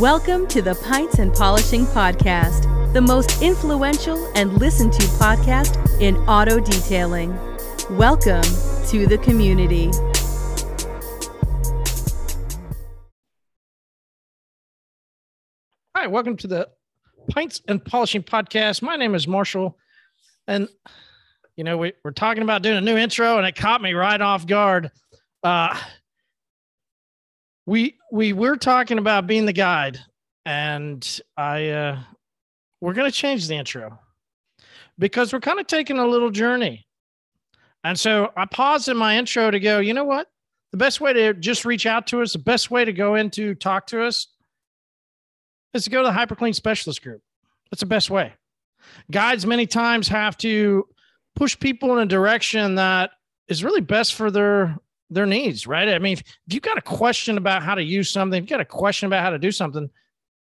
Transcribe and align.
Welcome 0.00 0.46
to 0.46 0.62
the 0.62 0.76
Pints 0.76 1.18
and 1.18 1.30
Polishing 1.30 1.84
Podcast, 1.84 2.94
the 2.94 3.02
most 3.02 3.42
influential 3.42 4.32
and 4.34 4.50
listened 4.54 4.94
to 4.94 5.02
podcast 5.02 5.76
in 6.00 6.16
auto 6.26 6.58
detailing. 6.58 7.36
Welcome 7.98 8.40
to 8.86 9.06
the 9.06 9.18
community. 9.22 9.90
Hi, 15.94 16.06
welcome 16.06 16.38
to 16.38 16.46
the 16.46 16.70
Pints 17.28 17.60
and 17.68 17.84
Polishing 17.84 18.22
Podcast. 18.22 18.80
My 18.80 18.96
name 18.96 19.14
is 19.14 19.28
Marshall. 19.28 19.76
And, 20.46 20.66
you 21.56 21.64
know, 21.64 21.76
we, 21.76 21.92
we're 22.04 22.12
talking 22.12 22.42
about 22.42 22.62
doing 22.62 22.78
a 22.78 22.80
new 22.80 22.96
intro, 22.96 23.36
and 23.36 23.46
it 23.46 23.54
caught 23.54 23.82
me 23.82 23.92
right 23.92 24.22
off 24.22 24.46
guard. 24.46 24.90
Uh, 25.42 25.78
we 27.70 27.96
we 28.10 28.32
were 28.32 28.56
talking 28.56 28.98
about 28.98 29.28
being 29.28 29.46
the 29.46 29.52
guide, 29.52 29.96
and 30.44 31.20
I 31.36 31.68
uh, 31.68 32.00
we're 32.80 32.94
to 32.94 33.12
change 33.12 33.46
the 33.46 33.54
intro 33.54 33.96
because 34.98 35.32
we're 35.32 35.38
kind 35.38 35.60
of 35.60 35.68
taking 35.68 35.96
a 35.96 36.04
little 36.04 36.30
journey. 36.30 36.84
And 37.84 37.98
so 37.98 38.32
I 38.36 38.46
paused 38.46 38.88
in 38.88 38.96
my 38.96 39.16
intro 39.16 39.52
to 39.52 39.60
go, 39.60 39.78
you 39.78 39.94
know 39.94 40.04
what? 40.04 40.26
The 40.72 40.78
best 40.78 41.00
way 41.00 41.12
to 41.12 41.32
just 41.32 41.64
reach 41.64 41.86
out 41.86 42.08
to 42.08 42.22
us, 42.22 42.32
the 42.32 42.40
best 42.40 42.72
way 42.72 42.84
to 42.84 42.92
go 42.92 43.14
into 43.14 43.54
talk 43.54 43.86
to 43.86 44.02
us 44.02 44.26
is 45.72 45.84
to 45.84 45.90
go 45.90 46.02
to 46.02 46.08
the 46.08 46.12
HyperClean 46.12 46.56
Specialist 46.56 47.04
Group. 47.04 47.22
That's 47.70 47.80
the 47.80 47.86
best 47.86 48.10
way. 48.10 48.32
Guides 49.12 49.46
many 49.46 49.66
times 49.68 50.08
have 50.08 50.36
to 50.38 50.88
push 51.36 51.56
people 51.56 51.96
in 51.96 52.02
a 52.02 52.06
direction 52.06 52.74
that 52.74 53.12
is 53.46 53.62
really 53.62 53.80
best 53.80 54.14
for 54.14 54.32
their 54.32 54.76
their 55.10 55.26
needs, 55.26 55.66
right? 55.66 55.88
I 55.88 55.98
mean, 55.98 56.14
if, 56.14 56.20
if 56.20 56.54
you've 56.54 56.62
got 56.62 56.78
a 56.78 56.82
question 56.82 57.36
about 57.36 57.62
how 57.62 57.74
to 57.74 57.82
use 57.82 58.10
something, 58.10 58.40
you've 58.40 58.48
got 58.48 58.60
a 58.60 58.64
question 58.64 59.06
about 59.06 59.22
how 59.22 59.30
to 59.30 59.38
do 59.38 59.50
something, 59.50 59.90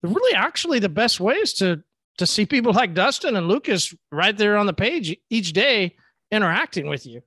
really 0.02 0.36
actually 0.36 0.78
the 0.78 0.88
best 0.88 1.20
way 1.20 1.34
is 1.34 1.54
to 1.54 1.82
to 2.18 2.26
see 2.26 2.46
people 2.46 2.72
like 2.72 2.94
Dustin 2.94 3.34
and 3.34 3.48
Lucas 3.48 3.92
right 4.12 4.36
there 4.36 4.56
on 4.56 4.66
the 4.66 4.72
page 4.72 5.16
each 5.30 5.52
day 5.52 5.96
interacting 6.30 6.86
with 6.86 7.06
you. 7.06 7.22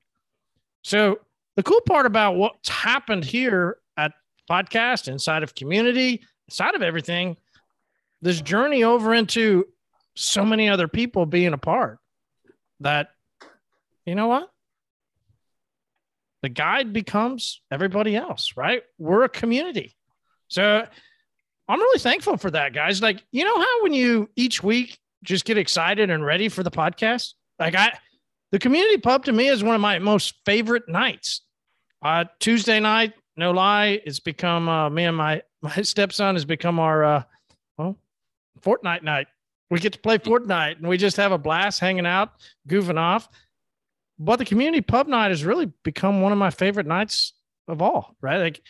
So 0.83 1.19
the 1.57 1.63
cool 1.63 1.81
part 1.81 2.05
about 2.05 2.37
what's 2.37 2.69
happened 2.69 3.25
here 3.25 3.79
at 3.97 4.13
podcast 4.49 5.09
inside 5.09 5.43
of 5.43 5.55
community, 5.55 6.21
inside 6.47 6.73
of 6.73 6.81
everything, 6.81 7.35
this 8.21 8.39
journey 8.39 8.83
over 8.85 9.13
into 9.13 9.67
so 10.15 10.45
many 10.45 10.69
other 10.69 10.87
people 10.87 11.25
being 11.25 11.51
a 11.51 11.57
part 11.57 11.99
that 12.79 13.09
you 14.05 14.15
know 14.15 14.27
what 14.27 14.49
the 16.41 16.49
guide 16.49 16.93
becomes 16.93 17.61
everybody 17.71 18.15
else, 18.15 18.53
right? 18.55 18.83
We're 18.97 19.23
a 19.23 19.29
community. 19.29 19.95
So 20.47 20.85
I'm 21.67 21.79
really 21.79 21.99
thankful 21.99 22.37
for 22.37 22.51
that, 22.51 22.73
guys. 22.73 23.01
Like, 23.01 23.23
you 23.31 23.43
know 23.43 23.59
how 23.59 23.83
when 23.83 23.93
you 23.93 24.29
each 24.35 24.63
week 24.63 24.97
just 25.23 25.45
get 25.45 25.57
excited 25.57 26.09
and 26.09 26.23
ready 26.23 26.49
for 26.49 26.63
the 26.63 26.71
podcast? 26.71 27.33
Like, 27.59 27.75
I, 27.75 27.97
the 28.51 28.59
community 28.59 28.97
pub 28.97 29.25
to 29.25 29.33
me 29.33 29.47
is 29.47 29.63
one 29.63 29.75
of 29.75 29.81
my 29.81 29.99
most 29.99 30.35
favorite 30.45 30.87
nights. 30.87 31.41
Uh, 32.01 32.25
Tuesday 32.39 32.79
night, 32.79 33.13
no 33.35 33.51
lie, 33.51 33.99
it's 34.05 34.19
become 34.19 34.69
uh, 34.69 34.89
me 34.89 35.05
and 35.05 35.17
my 35.17 35.41
my 35.61 35.81
stepson 35.81 36.35
has 36.35 36.45
become 36.45 36.79
our 36.79 37.03
uh, 37.03 37.23
well, 37.77 37.97
Fortnite 38.61 39.01
night. 39.01 39.27
We 39.69 39.79
get 39.79 39.93
to 39.93 39.99
play 39.99 40.17
Fortnite 40.17 40.77
and 40.77 40.87
we 40.87 40.97
just 40.97 41.17
have 41.17 41.31
a 41.31 41.37
blast 41.37 41.79
hanging 41.79 42.05
out, 42.05 42.31
goofing 42.69 42.99
off 42.99 43.27
but 44.19 44.37
the 44.37 44.45
community 44.45 44.81
pub 44.81 45.07
night 45.07 45.29
has 45.29 45.45
really 45.45 45.71
become 45.83 46.21
one 46.21 46.31
of 46.31 46.37
my 46.37 46.49
favorite 46.49 46.87
nights 46.87 47.33
of 47.67 47.81
all, 47.81 48.15
right? 48.21 48.37
Like 48.37 48.61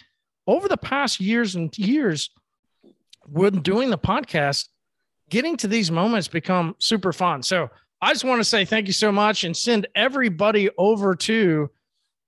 over 0.45 0.67
the 0.67 0.77
past 0.77 1.19
years 1.19 1.55
and 1.55 1.75
years, 1.77 2.29
when 3.25 3.61
doing 3.61 3.89
the 3.89 3.97
podcast, 3.97 4.67
getting 5.29 5.57
to 5.57 5.67
these 5.67 5.91
moments 5.91 6.27
become 6.27 6.75
super 6.79 7.11
fun. 7.13 7.43
So 7.43 7.69
I 8.01 8.13
just 8.13 8.23
want 8.23 8.39
to 8.39 8.45
say 8.45 8.65
thank 8.65 8.87
you 8.87 8.93
so 8.93 9.11
much 9.11 9.43
and 9.43 9.55
send 9.55 9.87
everybody 9.95 10.69
over 10.77 11.15
to 11.15 11.69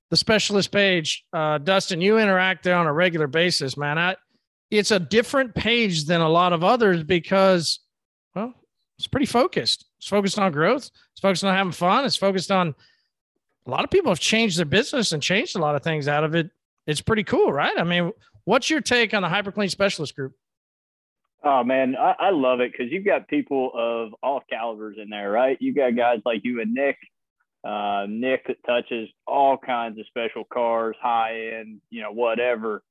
the 0.10 0.18
specialist 0.18 0.72
page. 0.72 1.26
Uh, 1.32 1.60
Dustin, 1.60 2.02
you 2.02 2.18
interact 2.18 2.64
there 2.64 2.76
on 2.76 2.88
a 2.88 2.94
regular 2.94 3.28
basis, 3.28 3.78
man. 3.78 3.98
I, 3.98 4.16
it's 4.72 4.92
a 4.92 5.00
different 5.00 5.56
page 5.56 6.06
than 6.06 6.22
a 6.22 6.30
lot 6.30 6.54
of 6.54 6.64
others 6.64 7.04
because, 7.04 7.80
well, 8.36 8.54
it's 8.98 9.08
pretty 9.08 9.26
focused. 9.26 9.86
It's 10.00 10.08
focused 10.08 10.40
on 10.40 10.52
growth. 10.52 10.90
It's 11.12 11.22
focused 11.22 11.44
on 11.44 11.56
having 11.56 11.72
fun. 11.72 12.06
It's 12.06 12.18
focused 12.18 12.52
on 12.52 12.76
a 13.66 13.70
lot 13.70 13.84
of 13.84 13.90
people 13.90 14.12
have 14.12 14.20
changed 14.20 14.58
their 14.58 14.66
business 14.66 15.12
and 15.12 15.22
changed 15.22 15.56
a 15.56 15.60
lot 15.60 15.76
of 15.76 15.84
things 15.84 16.08
out 16.08 16.24
of 16.24 16.36
it. 16.36 16.50
It's 16.88 17.02
pretty 17.02 17.24
cool, 17.24 17.52
right? 17.52 17.78
I 17.78 17.84
mean, 17.84 18.12
what's 18.46 18.70
your 18.70 18.82
take 18.82 19.14
on 19.14 19.22
the 19.22 19.28
HyperClean 19.28 19.70
Specialist 19.70 20.16
Group? 20.16 20.34
Oh 21.44 21.64
man, 21.64 21.96
I, 21.96 22.16
I 22.20 22.30
love 22.32 22.60
it 22.60 22.72
because 22.72 22.92
you've 22.92 23.06
got 23.06 23.28
people 23.30 23.72
of 23.74 24.14
all 24.22 24.42
calibers 24.50 24.98
in 25.02 25.10
there, 25.10 25.32
right? 25.32 25.58
You 25.62 25.74
got 25.74 25.96
guys 25.96 26.20
like 26.26 26.42
you 26.44 26.60
and 26.60 26.74
Nick, 26.74 26.98
uh, 27.64 28.08
Nick 28.10 28.48
that 28.48 28.58
touches 28.66 29.10
all 29.26 29.58
kinds 29.58 29.98
of 30.00 30.06
special 30.08 30.44
cars, 30.44 30.98
high 31.02 31.60
end, 31.60 31.80
you 31.90 32.02
know, 32.02 32.12
whatever. 32.12 32.84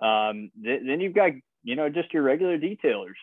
Um, 0.00 0.50
th- 0.62 0.82
then 0.86 1.00
you've 1.00 1.14
got 1.14 1.32
you 1.64 1.74
know 1.74 1.88
just 1.88 2.14
your 2.14 2.22
regular 2.22 2.58
detailers, 2.58 3.16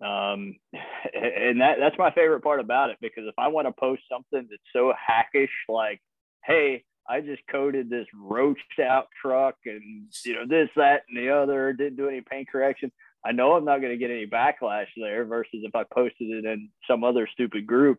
um, 0.00 0.56
and 0.72 1.60
that 1.60 1.76
that's 1.78 1.98
my 1.98 2.10
favorite 2.10 2.42
part 2.42 2.58
about 2.58 2.90
it 2.90 2.96
because 3.00 3.24
if 3.28 3.34
I 3.38 3.48
want 3.48 3.68
to 3.68 3.72
post 3.72 4.02
something 4.10 4.48
that's 4.50 4.62
so 4.72 4.92
hackish, 4.98 5.52
like 5.68 6.00
hey, 6.46 6.84
I 7.08 7.20
just 7.20 7.42
coated 7.50 7.90
this 7.90 8.06
roached 8.14 8.80
out 8.80 9.08
truck 9.20 9.56
and 9.66 10.08
you 10.24 10.34
know 10.34 10.46
this, 10.48 10.68
that, 10.76 11.02
and 11.08 11.18
the 11.18 11.30
other. 11.30 11.72
Didn't 11.72 11.96
do 11.96 12.08
any 12.08 12.22
paint 12.22 12.48
correction. 12.50 12.90
I 13.24 13.32
know 13.32 13.52
I'm 13.52 13.64
not 13.64 13.80
going 13.80 13.92
to 13.92 13.98
get 13.98 14.10
any 14.10 14.26
backlash 14.26 14.86
there. 14.96 15.24
Versus 15.24 15.60
if 15.62 15.74
I 15.74 15.84
posted 15.84 16.30
it 16.30 16.44
in 16.44 16.70
some 16.88 17.04
other 17.04 17.28
stupid 17.32 17.66
group, 17.66 17.98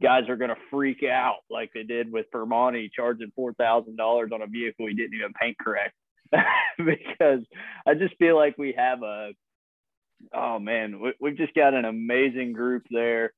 guys 0.00 0.28
are 0.28 0.36
going 0.36 0.50
to 0.50 0.56
freak 0.70 1.02
out 1.02 1.38
like 1.50 1.70
they 1.74 1.82
did 1.82 2.12
with 2.12 2.26
Permani 2.32 2.90
charging 2.94 3.32
four 3.34 3.52
thousand 3.54 3.96
dollars 3.96 4.30
on 4.32 4.42
a 4.42 4.46
vehicle 4.46 4.86
he 4.86 4.94
didn't 4.94 5.18
even 5.18 5.32
paint 5.32 5.56
correct. 5.58 5.94
because 6.78 7.40
I 7.86 7.94
just 7.94 8.16
feel 8.18 8.36
like 8.36 8.56
we 8.56 8.74
have 8.76 9.02
a 9.02 9.32
oh 10.32 10.58
man, 10.58 11.00
we, 11.00 11.12
we've 11.20 11.36
just 11.36 11.54
got 11.54 11.74
an 11.74 11.84
amazing 11.84 12.52
group 12.52 12.84
there. 12.90 13.32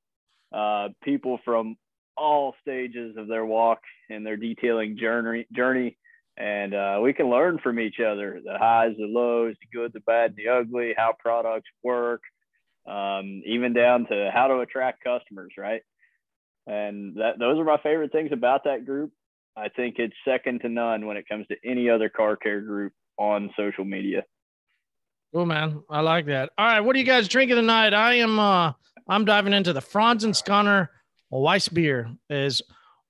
Uh, 0.53 0.89
people 1.03 1.39
from 1.43 1.75
all 2.17 2.55
stages 2.61 3.15
of 3.17 3.27
their 3.27 3.45
walk 3.45 3.79
and 4.09 4.25
their 4.25 4.37
detailing 4.37 4.97
journey 4.97 5.47
journey 5.55 5.97
and 6.35 6.73
uh, 6.73 6.99
we 7.01 7.13
can 7.13 7.29
learn 7.29 7.59
from 7.59 7.79
each 7.79 7.99
other 7.99 8.39
the 8.43 8.57
highs 8.57 8.95
the 8.97 9.05
lows 9.05 9.55
the 9.61 9.77
good 9.77 9.93
the 9.93 9.99
bad 10.01 10.35
the 10.35 10.47
ugly 10.47 10.93
how 10.95 11.13
products 11.17 11.69
work 11.83 12.21
um, 12.87 13.41
even 13.45 13.73
down 13.73 14.05
to 14.07 14.31
how 14.33 14.47
to 14.47 14.59
attract 14.59 15.03
customers 15.03 15.53
right 15.57 15.81
and 16.67 17.15
that 17.15 17.39
those 17.39 17.59
are 17.59 17.63
my 17.63 17.77
favorite 17.77 18.11
things 18.11 18.31
about 18.31 18.63
that 18.63 18.85
group 18.85 19.11
i 19.55 19.69
think 19.69 19.95
it's 19.97 20.15
second 20.25 20.59
to 20.61 20.69
none 20.69 21.05
when 21.05 21.17
it 21.17 21.27
comes 21.27 21.45
to 21.47 21.55
any 21.65 21.89
other 21.89 22.09
car 22.09 22.35
care 22.35 22.61
group 22.61 22.93
on 23.17 23.49
social 23.57 23.85
media 23.85 24.23
Cool, 25.33 25.47
man. 25.47 25.81
I 25.89 26.01
like 26.01 26.27
that. 26.27 26.51
All 26.59 26.65
right, 26.67 26.79
what 26.79 26.95
are 26.95 26.99
you 26.99 27.05
guys 27.05 27.27
drinking 27.27 27.55
tonight? 27.55 27.91
I 27.91 28.15
am 28.15 28.37
uh 28.37 28.73
I'm 29.07 29.25
diving 29.25 29.53
into 29.53 29.73
the 29.73 29.81
Franz 29.81 30.23
and 30.23 30.35
Skunner 31.33 31.43
Weiss 31.43 31.67
beer 31.67 32.11
is 32.29 32.61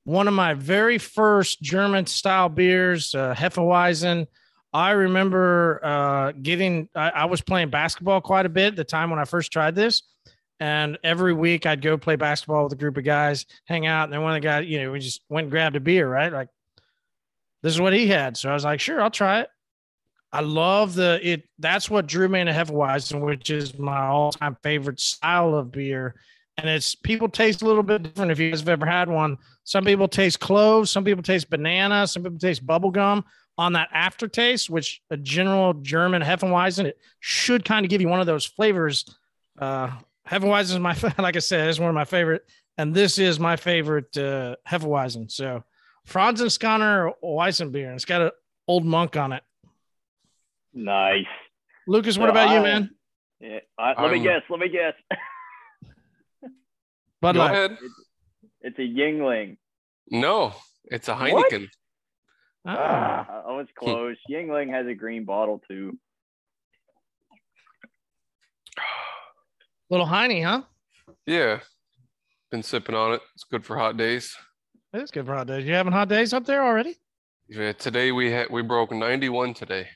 one 0.06 0.28
of 0.28 0.34
my 0.34 0.54
very 0.54 0.98
first 0.98 1.62
German 1.62 2.06
style 2.06 2.50
beers, 2.50 3.14
uh, 3.14 3.36
Hefeweizen. 3.36 4.28
I 4.72 4.92
remember 4.92 5.80
uh, 5.84 6.32
getting, 6.32 6.90
I, 6.96 7.10
I, 7.10 7.26
was 7.26 7.42
playing 7.42 7.70
basketball 7.70 8.22
quite 8.22 8.46
a 8.46 8.50
bit 8.50 8.76
the 8.76 8.84
time 8.84 9.10
when 9.10 9.20
I 9.20 9.26
first 9.26 9.52
tried 9.52 9.76
this. 9.76 10.04
And 10.60 10.98
every 11.04 11.34
week 11.34 11.66
I'd 11.66 11.82
go 11.82 11.98
play 11.98 12.16
basketball 12.16 12.64
with 12.64 12.74
a 12.74 12.78
group 12.78 12.98
of 12.98 13.04
guys, 13.04 13.46
hang 13.66 13.86
out. 13.86 14.06
And 14.06 14.14
then 14.14 14.22
one 14.22 14.36
of 14.36 14.42
the 14.42 14.48
guys, 14.48 14.68
you 14.68 14.82
know, 14.82 14.92
we 14.92 15.00
just 15.00 15.22
went 15.30 15.46
and 15.46 15.52
grabbed 15.52 15.76
a 15.76 15.80
beer, 15.80 16.10
right? 16.10 16.32
Like, 16.32 16.48
this 17.62 17.74
is 17.74 17.82
what 17.82 17.94
he 17.94 18.08
had. 18.08 18.38
So 18.38 18.50
I 18.50 18.54
was 18.54 18.64
like, 18.64 18.80
sure, 18.80 19.02
I'll 19.02 19.12
try 19.12 19.42
it. 19.42 19.50
I 20.32 20.42
love 20.42 20.96
the 20.96 21.20
it. 21.22 21.44
That's 21.60 21.90
what 21.90 22.08
drew 22.08 22.28
me 22.28 22.40
into 22.40 22.54
Hefeweizen, 22.54 23.22
which 23.22 23.50
is 23.50 23.78
my 23.78 24.08
all-time 24.08 24.58
favorite 24.64 25.00
style 25.00 25.54
of 25.54 25.72
beer 25.72 26.16
and 26.58 26.70
it's 26.70 26.96
people 26.96 27.28
taste 27.28 27.62
a 27.62 27.66
little 27.66 27.84
bit 27.84 28.04
different 28.04 28.32
if 28.32 28.40
you 28.40 28.50
guys 28.52 28.60
have 28.60 28.70
ever 28.70 28.86
had 28.86 29.10
one. 29.10 29.38
Some 29.64 29.86
people 29.86 30.08
taste 30.08 30.40
cloves, 30.40 30.92
some 30.92 31.04
people 31.04 31.24
taste 31.24 31.50
banana, 31.50 32.06
some 32.08 32.24
people 32.24 32.38
taste 32.38 32.66
bubble 32.66 32.92
gum 32.92 33.24
on 33.58 33.74
that 33.74 33.90
aftertaste, 33.94 34.70
which 34.70 35.02
a 35.10 35.18
general 35.18 35.74
German 35.76 36.22
Hefeweizen, 36.22 36.86
it 36.86 37.00
should 37.20 37.66
kind 37.66 37.86
of 37.86 37.90
give 37.90 38.02
you 38.02 38.08
one 38.08 38.20
of 38.20 38.26
those 38.26 38.46
flavors. 38.46 39.06
Uh, 39.60 39.92
Hefeweizen 40.28 40.72
is 40.72 40.80
my, 40.80 40.96
like 41.18 41.36
I 41.36 41.40
said, 41.40 41.70
is 41.70 41.80
one 41.80 41.90
of 41.90 41.96
my 41.96 42.06
favorite, 42.06 42.44
and 42.78 42.94
this 42.94 43.20
is 43.20 43.40
my 43.40 43.56
favorite 43.56 44.16
uh, 44.18 44.56
Hefeweizen. 44.68 45.32
So 45.32 45.64
Franziskaner 46.08 47.14
Weissenbier, 47.24 47.94
it's 47.94 48.06
got 48.06 48.22
an 48.22 48.32
old 48.68 48.86
monk 48.86 49.18
on 49.18 49.34
it. 49.34 49.44
Nice. 50.74 51.26
Lucas, 51.88 52.18
what 52.18 52.28
so 52.28 52.32
about 52.32 52.50
I, 52.50 52.56
you, 52.56 52.64
man? 52.64 52.90
Yeah, 53.40 53.60
I, 53.78 54.02
let 54.02 54.12
me 54.12 54.20
guess. 54.20 54.42
Let 54.50 54.60
me 54.60 54.70
guess. 54.70 54.94
Bud 57.24 57.36
Go 57.36 57.40
Light. 57.40 57.52
ahead. 57.52 57.72
It's, 57.82 57.94
it's 58.60 58.80
a 58.80 58.82
Yuengling. 58.82 59.56
No, 60.12 60.54
it's 60.84 61.08
a 61.08 61.16
Heineken. 61.16 61.70
Ah, 62.68 63.44
I 63.48 63.56
was 63.56 63.68
close. 63.80 64.18
Yuengling 64.30 64.70
has 64.70 64.86
a 64.88 64.94
green 64.94 65.24
bottle 65.24 65.62
too. 65.66 65.98
Little 69.90 70.06
Heine, 70.06 70.44
huh? 70.44 70.64
Yeah. 71.26 71.62
Been 72.52 72.62
sipping 72.62 72.94
on 72.94 73.14
it. 73.14 73.22
It's 73.36 73.46
good 73.46 73.64
for 73.64 73.78
hot 73.78 73.96
days. 73.96 74.36
It 74.94 75.02
is 75.02 75.10
good 75.10 75.26
for 75.26 75.34
hot 75.34 75.48
days. 75.48 75.66
You 75.66 75.74
having 75.74 75.94
hot 75.94 76.10
days 76.10 76.34
up 76.34 76.46
there 76.46 76.62
already? 76.62 76.98
Yeah, 77.48 77.72
today 77.72 78.12
we 78.12 78.32
had 78.32 78.50
we 78.50 78.64
broke 78.64 78.92
91 78.92 79.54
today. 79.54 79.88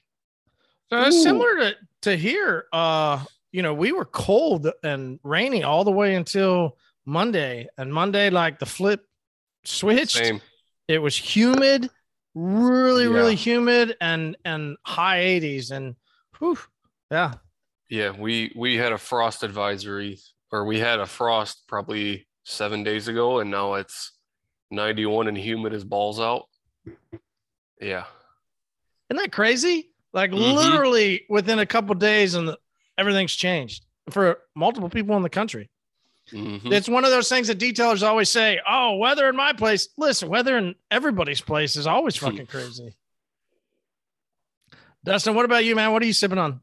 So 0.89 1.01
it's 1.01 1.21
similar 1.21 1.55
to, 1.57 1.75
to 2.03 2.15
here. 2.15 2.67
Uh, 2.71 3.25
you 3.51 3.63
know, 3.63 3.73
we 3.73 3.91
were 3.91 4.05
cold 4.05 4.71
and 4.81 5.19
rainy 5.23 5.63
all 5.63 5.83
the 5.83 5.91
way 5.91 6.15
until 6.15 6.77
Monday. 7.07 7.67
And 7.77 7.91
Monday, 7.91 8.29
like 8.29 8.59
the 8.59 8.65
flip 8.67 9.03
switched. 9.63 10.17
Same. 10.17 10.41
It 10.87 10.99
was 10.99 11.15
humid, 11.17 11.89
really, 12.35 13.05
Yeah. 13.05 13.09
really 13.09 13.35
humid 13.35 13.95
and 13.99 14.37
and 14.45 14.77
high 14.85 15.19
80s. 15.19 15.71
And 15.71 15.95
whew, 16.37 16.59
yeah. 17.09 17.33
Yeah, 17.89 18.11
we 18.11 18.51
we 18.55 18.75
had 18.75 18.91
a 18.91 18.97
frost 18.97 19.43
advisory 19.43 20.19
or 20.51 20.65
we 20.65 20.79
had 20.79 20.99
a 20.99 21.05
frost 21.05 21.63
probably 21.67 22.27
7 22.43 22.83
days 22.83 23.07
ago 23.07 23.39
and 23.39 23.49
now 23.49 23.75
it's 23.75 24.11
91 24.71 25.27
and 25.29 25.37
humid 25.37 25.73
as 25.73 25.83
balls 25.85 26.19
out. 26.19 26.47
Yeah. 27.81 28.05
Isn't 29.09 29.21
that 29.23 29.31
crazy? 29.31 29.91
Like 30.13 30.31
Mhm. 30.31 30.55
literally 30.55 31.25
within 31.29 31.59
a 31.59 31.65
couple 31.65 31.95
days 31.95 32.33
and 32.35 32.49
the, 32.49 32.57
everything's 32.97 33.35
changed 33.35 33.85
for 34.09 34.39
multiple 34.55 34.89
people 34.89 35.15
in 35.15 35.23
the 35.23 35.29
country. 35.29 35.69
Mhm. 36.31 36.71
It's 36.73 36.89
one 36.89 37.05
of 37.05 37.11
those 37.11 37.29
things 37.29 37.47
that 37.47 37.57
detailers 37.59 38.05
always 38.05 38.29
say, 38.29 38.59
"Oh, 38.67 38.97
weather 38.97 39.29
in 39.29 39.35
my 39.35 39.53
place." 39.53 39.87
Listen, 39.97 40.27
weather 40.29 40.57
in 40.57 40.75
everybody's 40.91 41.39
place 41.41 41.75
is 41.77 41.87
always 41.87 42.15
fucking 42.17 42.47
crazy. 42.47 42.95
Dustin, 45.03 45.35
what 45.35 45.45
about 45.45 45.63
you, 45.63 45.75
man? 45.75 45.91
What 45.93 46.01
are 46.01 46.05
you 46.05 46.13
sipping 46.13 46.37
on? 46.37 46.59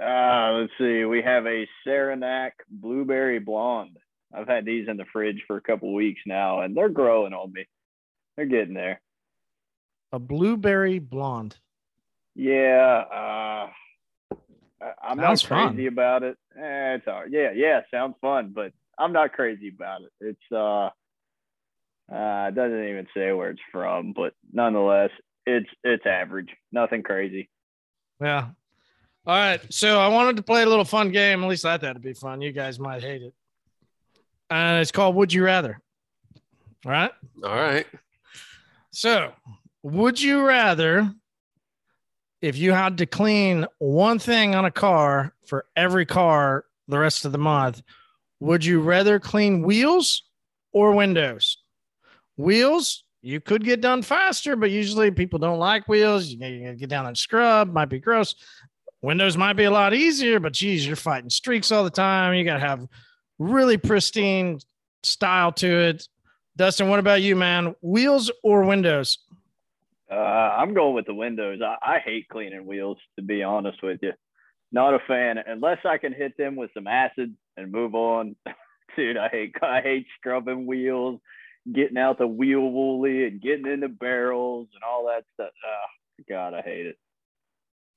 Uh, 0.00 0.52
let's 0.60 0.72
see. 0.78 1.04
We 1.04 1.22
have 1.22 1.46
a 1.46 1.66
Saranac 1.84 2.54
Blueberry 2.68 3.38
Blonde. 3.38 3.98
I've 4.32 4.48
had 4.48 4.64
these 4.64 4.88
in 4.88 4.96
the 4.96 5.04
fridge 5.12 5.42
for 5.46 5.56
a 5.56 5.60
couple 5.60 5.92
weeks 5.94 6.20
now, 6.26 6.60
and 6.60 6.76
they're 6.76 6.88
growing 6.88 7.32
on 7.32 7.52
me. 7.52 7.66
They're 8.36 8.46
getting 8.46 8.74
there. 8.74 9.00
A 10.12 10.18
blueberry 10.18 10.98
blonde. 11.00 11.56
Yeah. 12.34 13.04
Uh, 13.12 13.70
I- 14.80 14.94
I'm 15.02 15.18
Sounds 15.18 15.42
not 15.44 15.48
fun. 15.48 15.68
crazy 15.74 15.86
about 15.86 16.22
it. 16.22 16.36
Eh, 16.56 16.94
it's 16.94 17.06
all 17.08 17.20
right. 17.22 17.30
Yeah, 17.30 17.50
yeah, 17.54 17.80
sounds 17.90 18.16
fun, 18.20 18.52
but 18.54 18.72
I'm 19.02 19.12
not 19.12 19.32
crazy 19.32 19.68
about 19.68 20.02
it. 20.02 20.12
It's 20.20 20.52
uh, 20.52 20.90
uh, 22.12 22.48
it 22.48 22.54
doesn't 22.54 22.88
even 22.88 23.06
say 23.16 23.32
where 23.32 23.50
it's 23.50 23.60
from, 23.72 24.12
but 24.12 24.34
nonetheless, 24.52 25.10
it's 25.46 25.68
it's 25.82 26.06
average. 26.06 26.50
Nothing 26.70 27.02
crazy. 27.02 27.50
Yeah. 28.20 28.48
All 29.26 29.36
right. 29.36 29.60
So 29.72 30.00
I 30.00 30.08
wanted 30.08 30.36
to 30.36 30.42
play 30.42 30.62
a 30.62 30.66
little 30.66 30.84
fun 30.84 31.10
game. 31.10 31.42
At 31.42 31.48
least 31.48 31.64
I 31.64 31.78
thought 31.78 31.90
it'd 31.90 32.02
be 32.02 32.12
fun. 32.12 32.40
You 32.40 32.52
guys 32.52 32.78
might 32.78 33.02
hate 33.02 33.22
it. 33.22 33.34
And 34.50 34.80
it's 34.80 34.92
called 34.92 35.16
Would 35.16 35.32
You 35.32 35.44
Rather. 35.44 35.80
All 36.84 36.92
right. 36.92 37.12
All 37.44 37.54
right. 37.54 37.86
So, 38.90 39.32
would 39.82 40.20
you 40.20 40.44
rather, 40.44 41.12
if 42.40 42.56
you 42.56 42.72
had 42.72 42.98
to 42.98 43.06
clean 43.06 43.66
one 43.78 44.18
thing 44.18 44.54
on 44.54 44.64
a 44.64 44.70
car 44.70 45.32
for 45.46 45.66
every 45.76 46.04
car 46.04 46.64
the 46.88 46.98
rest 46.98 47.24
of 47.24 47.32
the 47.32 47.38
month, 47.38 47.82
would 48.42 48.64
you 48.64 48.80
rather 48.80 49.20
clean 49.20 49.62
wheels 49.62 50.24
or 50.72 50.92
windows? 50.92 51.58
Wheels, 52.36 53.04
you 53.20 53.40
could 53.40 53.62
get 53.64 53.80
done 53.80 54.02
faster, 54.02 54.56
but 54.56 54.72
usually 54.72 55.12
people 55.12 55.38
don't 55.38 55.60
like 55.60 55.86
wheels. 55.86 56.26
You 56.26 56.74
get 56.74 56.88
down 56.88 57.06
and 57.06 57.16
scrub, 57.16 57.72
might 57.72 57.88
be 57.88 58.00
gross. 58.00 58.34
Windows 59.00 59.36
might 59.36 59.52
be 59.52 59.64
a 59.64 59.70
lot 59.70 59.94
easier, 59.94 60.40
but 60.40 60.54
geez, 60.54 60.84
you're 60.84 60.96
fighting 60.96 61.30
streaks 61.30 61.70
all 61.70 61.84
the 61.84 61.90
time. 61.90 62.34
You 62.34 62.44
got 62.44 62.54
to 62.54 62.66
have 62.66 62.86
really 63.38 63.76
pristine 63.76 64.58
style 65.04 65.52
to 65.52 65.68
it. 65.68 66.08
Dustin, 66.56 66.88
what 66.88 66.98
about 66.98 67.22
you, 67.22 67.36
man? 67.36 67.76
Wheels 67.80 68.30
or 68.42 68.64
windows? 68.64 69.18
Uh, 70.10 70.16
I'm 70.16 70.74
going 70.74 70.94
with 70.94 71.06
the 71.06 71.14
windows. 71.14 71.60
I, 71.64 71.76
I 71.94 71.98
hate 72.00 72.28
cleaning 72.28 72.66
wheels, 72.66 72.98
to 73.16 73.22
be 73.22 73.44
honest 73.44 73.82
with 73.84 74.00
you. 74.02 74.12
Not 74.72 74.94
a 74.94 74.98
fan 75.06 75.38
unless 75.46 75.78
I 75.84 75.98
can 75.98 76.12
hit 76.12 76.36
them 76.36 76.56
with 76.56 76.70
some 76.74 76.88
acid 76.88 77.36
and 77.56 77.72
move 77.72 77.94
on. 77.94 78.36
Dude, 78.96 79.16
I 79.16 79.28
hate 79.28 79.54
I 79.62 79.80
hate 79.80 80.06
scrubbing 80.18 80.66
wheels, 80.66 81.20
getting 81.72 81.96
out 81.96 82.18
the 82.18 82.26
wheel 82.26 82.60
woolly 82.60 83.24
and 83.26 83.40
getting 83.40 83.66
in 83.66 83.80
the 83.80 83.88
barrels 83.88 84.68
and 84.74 84.82
all 84.82 85.06
that 85.06 85.24
stuff. 85.34 85.52
Oh, 85.64 86.24
God, 86.28 86.54
I 86.54 86.60
hate 86.62 86.86
it. 86.86 86.96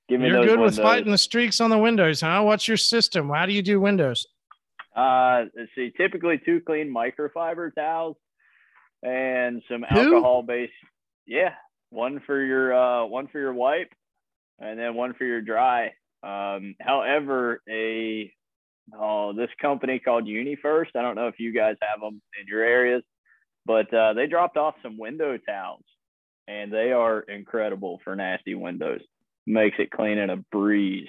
Give 0.07 0.21
me 0.21 0.27
You're 0.27 0.45
good 0.45 0.59
windows. 0.59 0.77
with 0.77 0.85
fighting 0.85 1.11
the 1.11 1.17
streaks 1.17 1.59
on 1.59 1.69
the 1.71 1.77
windows, 1.77 2.21
huh? 2.21 2.43
What's 2.43 2.67
your 2.67 2.77
system? 2.77 3.29
How 3.29 3.45
do 3.45 3.53
you 3.53 3.63
do 3.63 3.79
windows? 3.79 4.27
Uh, 4.95 5.45
let's 5.57 5.71
see, 5.75 5.91
typically 5.97 6.39
two 6.45 6.61
clean 6.65 6.93
microfiber 6.93 7.73
towels 7.73 8.15
and 9.03 9.61
some 9.69 9.83
alcohol 9.89 10.43
based. 10.43 10.71
Yeah, 11.25 11.53
one 11.89 12.21
for 12.25 12.41
your 12.41 12.73
uh, 12.73 13.05
one 13.05 13.27
for 13.27 13.39
your 13.39 13.53
wipe, 13.53 13.91
and 14.59 14.79
then 14.79 14.95
one 14.95 15.13
for 15.15 15.25
your 15.25 15.41
dry. 15.41 15.93
Um, 16.23 16.75
however, 16.79 17.61
a 17.69 18.31
oh, 18.93 19.33
this 19.33 19.49
company 19.61 19.99
called 19.99 20.25
UniFirst. 20.25 20.95
I 20.95 21.01
don't 21.01 21.15
know 21.15 21.27
if 21.27 21.39
you 21.39 21.53
guys 21.53 21.75
have 21.81 22.01
them 22.01 22.21
in 22.39 22.47
your 22.47 22.63
areas, 22.63 23.03
but 23.65 23.91
uh, 23.93 24.13
they 24.13 24.27
dropped 24.27 24.57
off 24.57 24.75
some 24.83 24.97
window 24.97 25.37
towels, 25.37 25.83
and 26.47 26.71
they 26.71 26.91
are 26.91 27.21
incredible 27.21 27.99
for 28.03 28.15
nasty 28.15 28.55
windows. 28.55 29.01
Makes 29.47 29.77
it 29.79 29.91
clean 29.91 30.17
in 30.17 30.29
a 30.29 30.37
breeze. 30.37 31.07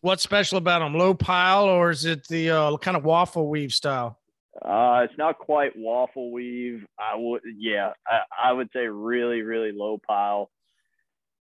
What's 0.00 0.22
special 0.22 0.58
about 0.58 0.80
them? 0.80 0.94
Low 0.94 1.14
pile 1.14 1.64
or 1.64 1.90
is 1.90 2.04
it 2.04 2.28
the 2.28 2.50
uh, 2.50 2.76
kind 2.78 2.96
of 2.96 3.04
waffle 3.04 3.48
weave 3.48 3.72
style? 3.72 4.18
Uh, 4.62 5.02
it's 5.04 5.18
not 5.18 5.38
quite 5.38 5.72
waffle 5.76 6.32
weave. 6.32 6.86
I 6.98 7.16
would, 7.16 7.42
yeah, 7.58 7.92
I, 8.06 8.20
I 8.48 8.52
would 8.52 8.70
say 8.72 8.86
really, 8.86 9.42
really 9.42 9.72
low 9.72 9.98
pile. 9.98 10.50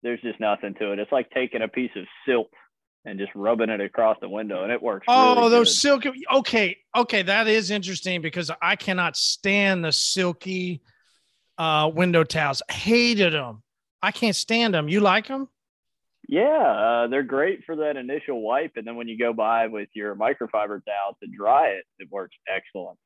There's 0.03 0.21
just 0.21 0.41
nothing 0.41 0.75
to 0.79 0.93
it. 0.93 0.99
It's 0.99 1.13
like 1.13 1.31
taking 1.31 1.63
a 1.63 1.69
piece 1.69 1.91
of 1.97 2.05
silk 2.27 2.51
and 3.05 3.19
just 3.19 3.33
rubbing 3.35 3.71
it 3.71 3.81
across 3.81 4.17
the 4.21 4.29
window, 4.29 4.63
and 4.63 4.73
it 4.73 4.83
works. 4.83 5.07
Oh, 5.09 5.37
really 5.37 5.51
those 5.51 5.69
good. 5.69 5.75
silky. 5.75 6.11
Okay, 6.33 6.79
okay, 6.97 7.23
that 7.23 7.49
is 7.49 7.71
interesting 7.71 8.23
because 8.23 8.51
I 8.61 8.77
cannot 8.77 9.17
stand 9.17 9.85
the 9.85 9.93
silky 9.93 10.83
uh, 11.59 11.91
window 11.93 12.25
towels. 12.25 12.63
Hated 12.71 13.33
them. 13.33 13.63
I 14.03 14.11
can't 14.11 14.37
stand 14.37 14.75
them. 14.75 14.89
You 14.89 15.01
like 15.01 15.29
them? 15.29 15.49
Yeah, 16.29 16.45
uh, 16.45 17.07
they're 17.09 17.25
great 17.25 17.65
for 17.65 17.77
that 17.77 17.97
initial 17.97 18.41
wipe, 18.41 18.73
and 18.77 18.87
then 18.87 18.97
when 18.97 19.09
you 19.09 19.19
go 19.19 19.33
by 19.33 19.67
with 19.67 19.89
your 19.95 20.15
microfiber 20.15 20.85
towel 20.85 21.17
to 21.23 21.29
dry 21.29 21.69
it, 21.69 21.85
it 21.99 22.09
works 22.11 22.37
excellent. 22.49 22.99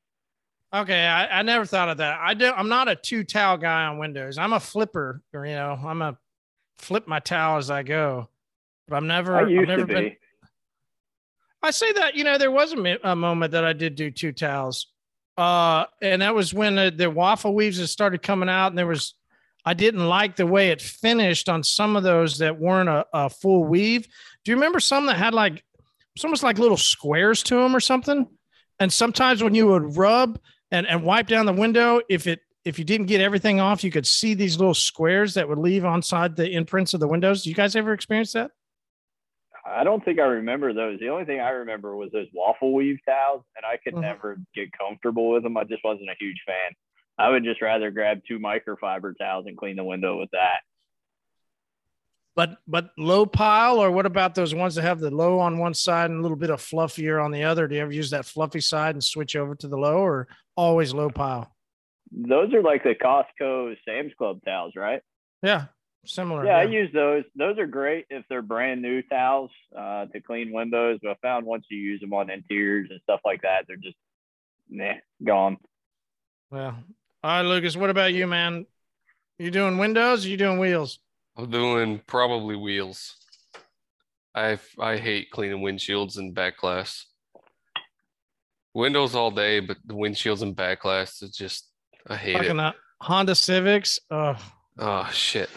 Okay, 0.73 1.05
I, 1.05 1.39
I 1.39 1.41
never 1.43 1.65
thought 1.65 1.89
of 1.89 1.97
that. 1.97 2.19
I 2.21 2.33
do. 2.33 2.51
I'm 2.51 2.67
not 2.67 2.89
a 2.89 2.95
two 2.95 3.23
towel 3.23 3.57
guy 3.57 3.85
on 3.85 3.97
windows. 3.97 4.37
I'm 4.37 4.51
a 4.51 4.59
flipper. 4.59 5.21
Or, 5.33 5.45
you 5.45 5.55
know, 5.55 5.79
I'm 5.81 6.01
a 6.01 6.17
flip 6.77 7.07
my 7.07 7.19
towel 7.19 7.57
as 7.57 7.71
I 7.71 7.83
go. 7.83 8.27
But 8.87 8.97
I'm 8.97 9.07
never. 9.07 9.35
I 9.35 9.41
I've 9.41 9.49
used 9.49 9.67
never 9.67 9.81
to 9.81 9.87
be. 9.87 9.93
been. 9.93 10.15
I 11.61 11.71
say 11.71 11.91
that 11.93 12.15
you 12.15 12.23
know 12.23 12.37
there 12.37 12.51
was 12.51 12.73
a, 12.73 12.97
a 13.03 13.15
moment 13.15 13.51
that 13.51 13.65
I 13.65 13.73
did 13.73 13.95
do 13.95 14.11
two 14.11 14.31
towels, 14.31 14.87
uh, 15.37 15.85
and 16.01 16.21
that 16.21 16.33
was 16.33 16.53
when 16.53 16.75
the, 16.75 16.93
the 16.95 17.09
waffle 17.09 17.53
weaves 17.53 17.79
had 17.79 17.89
started 17.89 18.21
coming 18.21 18.49
out, 18.49 18.67
and 18.67 18.77
there 18.77 18.87
was 18.87 19.15
I 19.65 19.73
didn't 19.73 20.07
like 20.07 20.37
the 20.37 20.45
way 20.45 20.69
it 20.69 20.81
finished 20.81 21.49
on 21.49 21.61
some 21.61 21.97
of 21.97 22.03
those 22.03 22.37
that 22.37 22.57
weren't 22.57 22.87
a, 22.87 23.05
a 23.13 23.29
full 23.29 23.65
weave. 23.65 24.07
Do 24.45 24.51
you 24.51 24.55
remember 24.55 24.79
some 24.79 25.07
that 25.07 25.17
had 25.17 25.33
like 25.33 25.63
it's 26.15 26.23
almost 26.23 26.43
like 26.43 26.57
little 26.57 26.77
squares 26.77 27.43
to 27.43 27.55
them 27.55 27.75
or 27.75 27.81
something? 27.81 28.27
And 28.79 28.93
sometimes 28.93 29.43
when 29.43 29.55
you 29.55 29.67
would 29.67 29.97
rub 29.97 30.39
and, 30.71 30.87
and 30.87 31.03
wipe 31.03 31.27
down 31.27 31.45
the 31.45 31.53
window, 31.53 31.99
if 32.09 32.27
it 32.27 32.39
if 32.63 32.79
you 32.79 32.85
didn't 32.85 33.07
get 33.07 33.21
everything 33.21 33.59
off, 33.59 33.83
you 33.83 33.91
could 33.91 34.07
see 34.07 34.33
these 34.33 34.57
little 34.57 34.73
squares 34.73 35.33
that 35.33 35.47
would 35.47 35.57
leave 35.57 35.85
on 35.85 36.01
side 36.01 36.35
the 36.35 36.49
imprints 36.49 36.93
of 36.93 36.99
the 36.99 37.07
windows. 37.07 37.45
You 37.45 37.53
guys 37.53 37.75
ever 37.75 37.93
experience 37.93 38.33
that? 38.33 38.51
I 39.67 39.83
don't 39.83 40.03
think 40.03 40.19
I 40.19 40.23
remember 40.23 40.73
those. 40.73 40.99
The 40.99 41.09
only 41.09 41.25
thing 41.25 41.41
I 41.41 41.49
remember 41.49 41.95
was 41.95 42.11
those 42.11 42.27
waffle 42.33 42.73
weave 42.73 42.99
towels, 43.05 43.43
and 43.55 43.65
I 43.65 43.77
could 43.77 43.95
Mhm. 43.95 44.01
never 44.01 44.37
get 44.55 44.71
comfortable 44.71 45.29
with 45.29 45.43
them. 45.43 45.57
I 45.57 45.65
just 45.65 45.83
wasn't 45.83 46.09
a 46.09 46.15
huge 46.19 46.41
fan. 46.45 46.71
I 47.17 47.29
would 47.29 47.43
just 47.43 47.61
rather 47.61 47.91
grab 47.91 48.21
two 48.27 48.39
microfiber 48.39 49.17
towels 49.17 49.45
and 49.47 49.57
clean 49.57 49.75
the 49.75 49.83
window 49.83 50.17
with 50.19 50.31
that. 50.31 50.61
But 52.35 52.59
but 52.67 52.91
low 52.97 53.25
pile, 53.25 53.79
or 53.79 53.89
what 53.89 54.05
about 54.05 54.35
those 54.35 54.53
ones 54.53 54.75
that 54.75 54.83
have 54.83 54.99
the 54.99 55.09
low 55.09 55.39
on 55.39 55.57
one 55.57 55.73
side 55.73 56.11
and 56.11 56.19
a 56.19 56.21
little 56.21 56.37
bit 56.37 56.51
of 56.51 56.61
fluffier 56.61 57.23
on 57.23 57.31
the 57.31 57.43
other? 57.43 57.67
Do 57.67 57.75
you 57.75 57.81
ever 57.81 57.91
use 57.91 58.11
that 58.11 58.25
fluffy 58.25 58.59
side 58.61 58.93
and 58.93 59.03
switch 59.03 59.35
over 59.35 59.55
to 59.55 59.67
the 59.67 59.77
low, 59.77 59.97
or 59.97 60.27
always 60.55 60.93
low 60.93 61.09
pile? 61.09 61.55
Those 62.11 62.53
are 62.53 62.61
like 62.61 62.83
the 62.83 62.93
Costco 62.93 63.75
Sam's 63.83 64.13
Club 64.17 64.39
towels, 64.45 64.73
right? 64.75 65.01
Yeah, 65.41 65.65
similar. 66.07 66.45
Yeah, 66.45 66.57
I 66.57 66.63
use 66.63 66.91
those. 66.93 67.23
Those 67.35 67.57
are 67.57 67.67
great 67.67 68.05
if 68.09 68.25
they're 68.29 68.41
brand 68.41 68.81
new 68.81 69.01
towels 69.03 69.51
uh, 69.77 70.05
to 70.07 70.19
clean 70.19 70.51
windows. 70.51 70.99
But 71.01 71.11
I 71.11 71.15
found 71.21 71.45
once 71.45 71.65
you 71.69 71.77
use 71.77 72.01
them 72.01 72.13
on 72.13 72.29
interiors 72.29 72.89
and 72.89 72.99
stuff 73.03 73.21
like 73.25 73.41
that, 73.43 73.65
they're 73.67 73.77
just 73.77 73.97
nah, 74.69 74.93
gone. 75.23 75.57
Well, 76.49 76.77
All 77.23 77.29
right, 77.29 77.41
Lucas. 77.41 77.75
What 77.75 77.89
about 77.89 78.13
you, 78.13 78.27
man? 78.27 78.65
You 79.39 79.51
doing 79.51 79.77
windows? 79.77 80.25
Or 80.25 80.29
you 80.29 80.37
doing 80.37 80.59
wheels? 80.59 80.99
I'm 81.37 81.51
doing 81.51 82.01
probably 82.07 82.55
wheels. 82.55 83.15
I 84.33 84.59
I 84.79 84.97
hate 84.97 85.31
cleaning 85.31 85.61
windshields 85.61 86.17
and 86.17 86.33
back 86.33 86.57
glass. 86.57 87.05
Windows 88.73 89.15
all 89.15 89.31
day, 89.31 89.59
but 89.59 89.77
the 89.85 89.95
windshields 89.95 90.41
and 90.41 90.55
back 90.55 90.81
glass 90.81 91.21
is 91.21 91.35
just 91.35 91.69
I 92.07 92.15
hate 92.15 92.37
Fucking 92.37 92.59
it. 92.59 92.75
Honda 93.01 93.35
Civics. 93.35 93.99
Oh, 94.09 94.35
Oh 94.77 95.09
shit. 95.11 95.49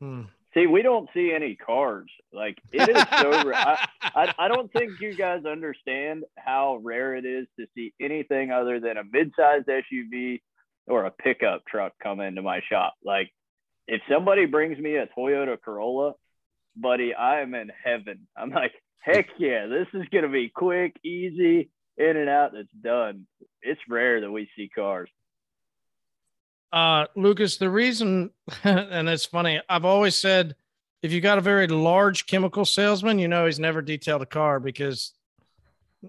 hmm. 0.00 0.22
See, 0.52 0.66
we 0.66 0.82
don't 0.82 1.08
see 1.14 1.32
any 1.32 1.54
cars. 1.54 2.10
Like 2.32 2.58
it 2.72 2.88
is 2.88 3.04
so. 3.20 3.30
rare. 3.44 3.54
I, 3.54 3.88
I 4.02 4.34
I 4.38 4.48
don't 4.48 4.72
think 4.72 5.00
you 5.00 5.14
guys 5.14 5.44
understand 5.44 6.24
how 6.36 6.80
rare 6.82 7.14
it 7.14 7.24
is 7.24 7.46
to 7.58 7.66
see 7.74 7.92
anything 8.00 8.50
other 8.50 8.80
than 8.80 8.96
a 8.96 9.04
mid-sized 9.04 9.68
SUV 9.68 10.40
or 10.86 11.04
a 11.04 11.10
pickup 11.10 11.64
truck 11.66 11.92
come 12.02 12.20
into 12.20 12.42
my 12.42 12.60
shop. 12.68 12.94
Like 13.04 13.30
if 13.86 14.00
somebody 14.10 14.46
brings 14.46 14.78
me 14.78 14.96
a 14.96 15.06
Toyota 15.06 15.56
Corolla, 15.60 16.14
buddy, 16.76 17.14
I 17.14 17.40
am 17.40 17.54
in 17.54 17.70
heaven. 17.84 18.26
I'm 18.36 18.50
like, 18.50 18.72
heck 19.00 19.26
yeah, 19.38 19.66
this 19.66 19.86
is 19.94 20.08
gonna 20.12 20.28
be 20.28 20.48
quick, 20.48 20.96
easy, 21.04 21.70
in 21.96 22.16
and 22.16 22.28
out. 22.28 22.52
That's 22.54 22.68
done. 22.82 23.26
It's 23.62 23.80
rare 23.88 24.20
that 24.20 24.30
we 24.30 24.48
see 24.56 24.68
cars. 24.68 25.10
Uh, 26.72 27.06
Lucas, 27.16 27.56
the 27.56 27.68
reason, 27.70 28.30
and 28.64 29.08
it's 29.08 29.24
funny, 29.24 29.60
I've 29.68 29.84
always 29.84 30.14
said 30.14 30.54
if 31.02 31.12
you 31.12 31.20
got 31.20 31.38
a 31.38 31.40
very 31.40 31.66
large 31.66 32.26
chemical 32.26 32.64
salesman, 32.64 33.18
you 33.18 33.26
know 33.28 33.46
he's 33.46 33.58
never 33.58 33.80
detailed 33.82 34.22
a 34.22 34.26
car 34.26 34.60
because 34.60 35.12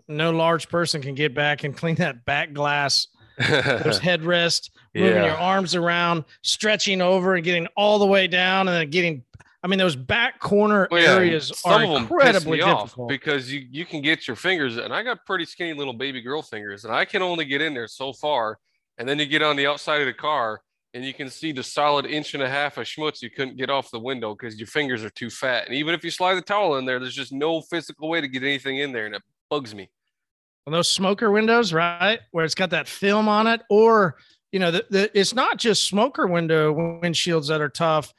no 0.08 0.32
large 0.32 0.70
person 0.70 1.02
can 1.02 1.16
get 1.16 1.34
back 1.34 1.64
and 1.64 1.76
clean 1.76 1.96
that 1.96 2.26
back 2.26 2.54
glass, 2.54 3.08
those 3.38 4.00
headrest, 4.00 4.70
moving 4.94 5.24
your 5.24 5.36
arms 5.36 5.76
around, 5.76 6.26
stretching 6.42 7.02
over 7.02 7.36
and 7.36 7.44
getting 7.44 7.68
all 7.76 8.00
the 8.00 8.06
way 8.06 8.28
down 8.28 8.68
and 8.68 8.78
then 8.78 8.90
getting. 8.90 9.24
I 9.64 9.68
mean, 9.68 9.78
those 9.78 9.96
back 9.96 10.40
corner 10.40 10.88
Well, 10.90 11.02
yeah, 11.04 11.16
areas 11.16 11.52
some 11.56 11.72
are 11.72 11.84
of 11.84 11.90
'em 11.90 11.90
piss 12.08 12.12
incredibly 12.12 12.58
difficult. 12.58 13.08
because 13.10 13.52
you 13.54 13.66
you 13.70 13.86
can 13.86 14.02
get 14.02 14.28
your 14.28 14.36
fingers, 14.36 14.78
and 14.78 14.92
I 14.94 15.04
got 15.04 15.24
pretty 15.26 15.46
skinny 15.46 15.74
little 15.74 15.94
baby 15.94 16.20
girl 16.22 16.42
fingers, 16.42 16.84
and 16.84 16.94
I 16.94 17.06
can 17.06 17.22
only 17.22 17.46
get 17.46 17.62
in 17.62 17.74
there 17.76 17.88
so 17.88 18.12
far, 18.12 18.58
and 18.98 19.08
then 19.08 19.20
you 19.20 19.26
get 19.26 19.42
on 19.42 19.56
the 19.56 19.68
outside 19.68 20.02
of 20.02 20.08
the 20.08 20.14
car, 20.14 20.62
and 20.94 21.06
you 21.06 21.14
can 21.14 21.30
see 21.30 21.52
the 21.52 21.64
solid 21.64 22.06
inch 22.06 22.34
and 22.34 22.44
a 22.44 22.50
half 22.50 22.78
of 22.78 22.86
schmutz 22.86 23.22
you 23.22 23.30
couldn't 23.30 23.58
get 23.58 23.70
off 23.70 23.92
the 23.92 24.00
window 24.00 24.36
because 24.36 24.58
your 24.60 24.68
fingers 24.68 25.04
are 25.04 25.10
too 25.10 25.30
fat, 25.30 25.66
and 25.66 25.76
even 25.76 25.94
if 25.94 26.04
you 26.04 26.12
slide 26.12 26.36
the 26.36 26.42
towel 26.42 26.78
in 26.78 26.86
there, 26.86 27.00
there's 27.00 27.16
just 27.16 27.32
no 27.32 27.62
physical 27.62 28.10
way 28.10 28.22
to 28.22 28.28
get 28.28 28.44
anything 28.44 28.80
in 28.80 28.92
there, 28.92 29.06
and 29.06 29.16
it 29.16 29.22
bugs 29.50 29.74
me. 29.74 29.90
on 30.68 30.74
those 30.74 30.88
smoker 30.88 31.32
windows, 31.32 31.74
right, 31.74 32.20
where 32.32 32.46
it's 32.46 32.56
got 32.56 32.70
that 32.72 32.88
film 32.88 33.28
on 33.28 33.48
it, 33.48 33.62
or 33.70 34.18
you 34.52 34.60
know, 34.60 34.72
the, 34.72 34.86
the 34.90 35.20
it's 35.20 35.34
not 35.34 35.58
just 35.58 35.88
smoker 35.88 36.28
window 36.28 36.74
windshields 36.74 37.48
that 37.48 37.62
are 37.62 37.70
tough. 37.70 38.14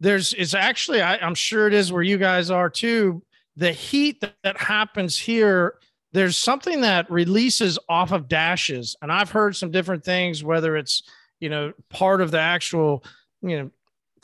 There's 0.00 0.32
it's 0.34 0.54
actually 0.54 1.02
I, 1.02 1.16
I'm 1.18 1.34
sure 1.34 1.66
it 1.66 1.74
is 1.74 1.92
where 1.92 2.02
you 2.02 2.18
guys 2.18 2.50
are 2.50 2.70
too. 2.70 3.22
The 3.56 3.72
heat 3.72 4.20
that, 4.20 4.34
that 4.44 4.56
happens 4.56 5.18
here, 5.18 5.74
there's 6.12 6.36
something 6.36 6.82
that 6.82 7.10
releases 7.10 7.78
off 7.88 8.12
of 8.12 8.28
dashes, 8.28 8.96
and 9.02 9.10
I've 9.10 9.30
heard 9.30 9.56
some 9.56 9.70
different 9.70 10.04
things, 10.04 10.44
whether 10.44 10.76
it's 10.76 11.02
you 11.40 11.48
know 11.48 11.72
part 11.88 12.20
of 12.20 12.30
the 12.30 12.40
actual 12.40 13.04
you 13.42 13.58
know 13.58 13.70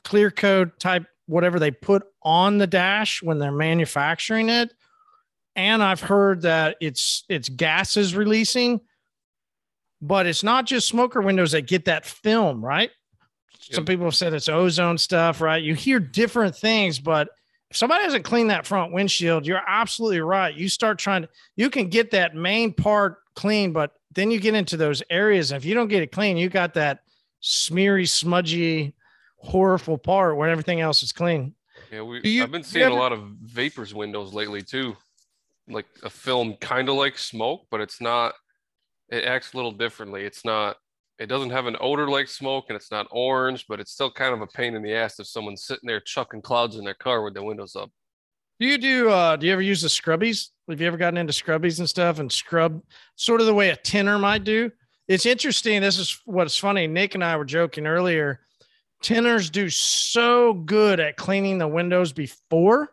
clear 0.05 0.31
coat 0.31 0.79
type 0.79 1.07
whatever 1.27 1.59
they 1.59 1.71
put 1.71 2.05
on 2.23 2.59
the 2.59 2.67
dash 2.67 3.23
when 3.23 3.39
they're 3.39 3.53
manufacturing 3.53 4.49
it 4.49 4.73
and 5.59 5.83
I've 5.83 6.01
heard 6.01 6.43
that 6.43 6.77
it's 6.81 7.25
it's 7.29 7.49
gases 7.49 8.15
releasing, 8.15 8.81
but 10.01 10.25
it's 10.25 10.45
not 10.45 10.67
just 10.67 10.87
smoker 10.87 11.21
windows 11.21 11.51
that 11.51 11.67
get 11.67 11.87
that 11.87 12.07
film, 12.07 12.65
right? 12.65 12.91
Some 13.59 13.85
people 13.85 14.05
have 14.05 14.15
said 14.15 14.33
it's 14.33 14.49
ozone 14.49 14.99
stuff, 14.99 15.41
right? 15.41 15.61
You 15.61 15.75
hear 15.75 15.99
different 15.99 16.55
things, 16.55 17.01
but 17.01 17.29
if 17.71 17.77
somebody 17.77 18.05
hasn't 18.05 18.25
cleaned 18.25 18.51
that 18.51 18.67
front 18.67 18.93
windshield, 18.93 19.47
you're 19.47 19.63
absolutely 19.67 20.21
right. 20.21 20.55
You 20.55 20.69
start 20.69 20.99
trying 20.99 21.23
to, 21.23 21.29
you 21.57 21.69
can 21.71 21.89
get 21.89 22.11
that 22.13 22.35
main 22.35 22.73
part 22.73 23.19
clean, 23.35 23.73
but 23.73 23.93
then 24.15 24.31
you 24.31 24.41
get 24.41 24.55
into 24.55 24.77
those 24.77 25.03
areas. 25.11 25.53
And 25.53 25.61
if 25.61 25.65
you 25.67 25.75
don't 25.75 25.89
get 25.89 26.03
it 26.03 26.13
clean, 26.13 26.37
you 26.37 26.49
got 26.49 26.75
that 26.75 27.01
smeary, 27.41 28.07
smudgy, 28.07 28.95
horrible 29.37 29.99
part 29.99 30.37
where 30.37 30.49
everything 30.49 30.81
else 30.81 31.03
is 31.03 31.13
clean. 31.13 31.55
Yeah, 31.93 32.03
we, 32.03 32.21
you, 32.23 32.43
I've 32.43 32.51
been 32.51 32.65
seeing 32.65 32.87
ever- 32.87 32.95
a 32.95 32.99
lot 32.99 33.13
of 33.13 33.23
vapors 33.43 33.95
windows 33.95 34.33
lately 34.33 34.63
too, 34.63 34.97
like 35.69 35.87
a 36.03 36.11
film 36.11 36.55
kind 36.61 36.89
of 36.89 36.97
like 36.97 37.19
smoke, 37.19 37.67
but 37.71 37.81
it's 37.81 38.01
not. 38.01 38.35
It 39.11 39.25
acts 39.25 39.55
a 39.55 39.57
little 39.57 39.73
differently. 39.73 40.25
It's 40.25 40.45
not. 40.45 40.77
It 41.19 41.27
doesn't 41.27 41.51
have 41.51 41.67
an 41.67 41.77
odor 41.81 42.09
like 42.09 42.29
smoke, 42.29 42.67
and 42.69 42.77
it's 42.77 42.91
not 42.93 43.09
orange, 43.11 43.67
but 43.69 43.81
it's 43.81 43.91
still 43.91 44.11
kind 44.11 44.33
of 44.33 44.41
a 44.41 44.47
pain 44.47 44.75
in 44.75 44.83
the 44.83 44.95
ass 44.95 45.19
if 45.19 45.27
someone's 45.27 45.65
sitting 45.65 45.87
there 45.87 46.01
chucking 46.01 46.43
clouds 46.43 46.77
in 46.77 46.85
their 46.85 46.95
car 46.95 47.23
with 47.23 47.35
their 47.35 47.43
windows 47.43 47.75
up. 47.75 47.91
Do 48.61 48.67
you 48.67 48.79
do 48.79 49.09
uh 49.09 49.37
do 49.37 49.47
you 49.47 49.53
ever 49.53 49.63
use 49.63 49.83
the 49.83 49.89
scrubbies? 49.89 50.49
Have 50.69 50.81
you 50.81 50.87
ever 50.87 50.97
gotten 50.97 51.17
into 51.17 51.33
scrubbies 51.33 51.79
and 51.79 51.89
stuff 51.89 52.19
and 52.19 52.31
scrub 52.31 52.83
sort 53.17 53.41
of 53.41 53.47
the 53.47 53.55
way 53.55 53.71
a 53.71 53.77
tinner 53.77 54.19
might 54.19 54.45
do? 54.45 54.71
It's 55.07 55.27
interesting. 55.27 55.81
This 55.81 55.99
is 55.99 56.21
what's 56.25 56.59
funny. 56.59 56.87
Nick 56.87 57.15
and 57.15 57.25
I 57.25 57.37
were 57.37 57.45
joking 57.45 57.87
earlier. 57.87 58.41
Tinners 59.01 59.49
do 59.49 59.71
so 59.71 60.55
good 60.55 60.99
at 61.01 61.17
cleaning 61.17 61.59
the 61.59 61.69
windows 61.69 62.13
before 62.13 62.91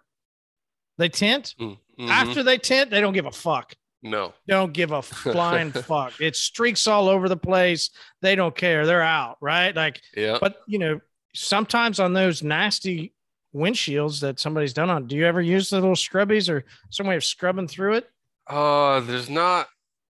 they 0.97 1.09
tint. 1.09 1.55
Mm, 1.59 1.77
mhm. 1.99 2.09
After 2.09 2.43
they 2.43 2.57
tint, 2.57 2.91
they 2.91 3.01
don't 3.01 3.13
give 3.13 3.25
a 3.25 3.31
fuck. 3.31 3.73
No, 4.05 4.33
Don't 4.47 4.71
give 4.71 4.91
a 4.91 5.01
flying 5.01 5.71
fuck. 5.71 6.13
It 6.21 6.35
streaks 6.35 6.87
all 6.87 7.09
over 7.09 7.27
the 7.27 7.35
place. 7.37 7.89
They 8.21 8.35
don't 8.35 8.55
care. 8.55 8.85
They're 8.85 9.01
out, 9.01 9.37
right? 9.41 9.75
Like 9.75 9.99
yeah, 10.15 10.37
but 10.39 10.61
you 10.67 10.79
know, 10.79 11.01
sometimes 11.33 11.99
on 11.99 12.13
those 12.13 12.43
nasty 12.43 13.13
windshields 13.53 14.21
that 14.21 14.39
somebody's 14.39 14.73
done 14.73 14.89
on, 14.89 15.07
do 15.07 15.15
you 15.15 15.25
ever 15.25 15.41
use 15.41 15.71
the 15.71 15.77
little 15.77 15.95
scrubbies 15.95 16.49
or 16.49 16.63
some 16.91 17.07
way 17.07 17.15
of 17.15 17.23
scrubbing 17.23 17.67
through 17.67 17.95
it? 17.95 18.09
Uh, 18.47 18.99
there's 18.99 19.29
not 19.29 19.67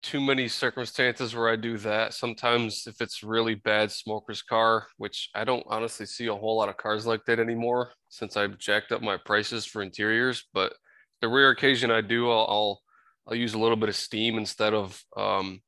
too 0.02 0.20
many 0.20 0.46
circumstances 0.48 1.34
where 1.34 1.48
I 1.48 1.56
do 1.56 1.76
that. 1.78 2.14
Sometimes 2.14 2.86
if 2.86 3.00
it's 3.00 3.22
really 3.22 3.54
bad 3.54 3.90
smoker's 3.90 4.40
car, 4.40 4.86
which 4.96 5.30
I 5.34 5.44
don't 5.44 5.64
honestly 5.66 6.06
see 6.06 6.28
a 6.28 6.34
whole 6.34 6.56
lot 6.56 6.68
of 6.68 6.76
cars 6.76 7.06
like 7.06 7.24
that 7.26 7.40
anymore 7.40 7.92
since 8.08 8.36
I've 8.36 8.56
jacked 8.58 8.92
up 8.92 9.02
my 9.02 9.16
prices 9.16 9.66
for 9.66 9.82
interiors. 9.82 10.44
But 10.54 10.74
the 11.20 11.28
rare 11.28 11.50
occasion 11.50 11.90
I 11.90 12.00
do, 12.00 12.30
I'll 12.30 12.46
I'll, 12.48 12.82
I'll 13.30 13.36
use 13.36 13.54
a 13.54 13.58
little 13.58 13.76
bit 13.76 13.88
of 13.88 13.96
steam 13.96 14.38
instead 14.38 14.74
of 14.74 15.02
um 15.16 15.60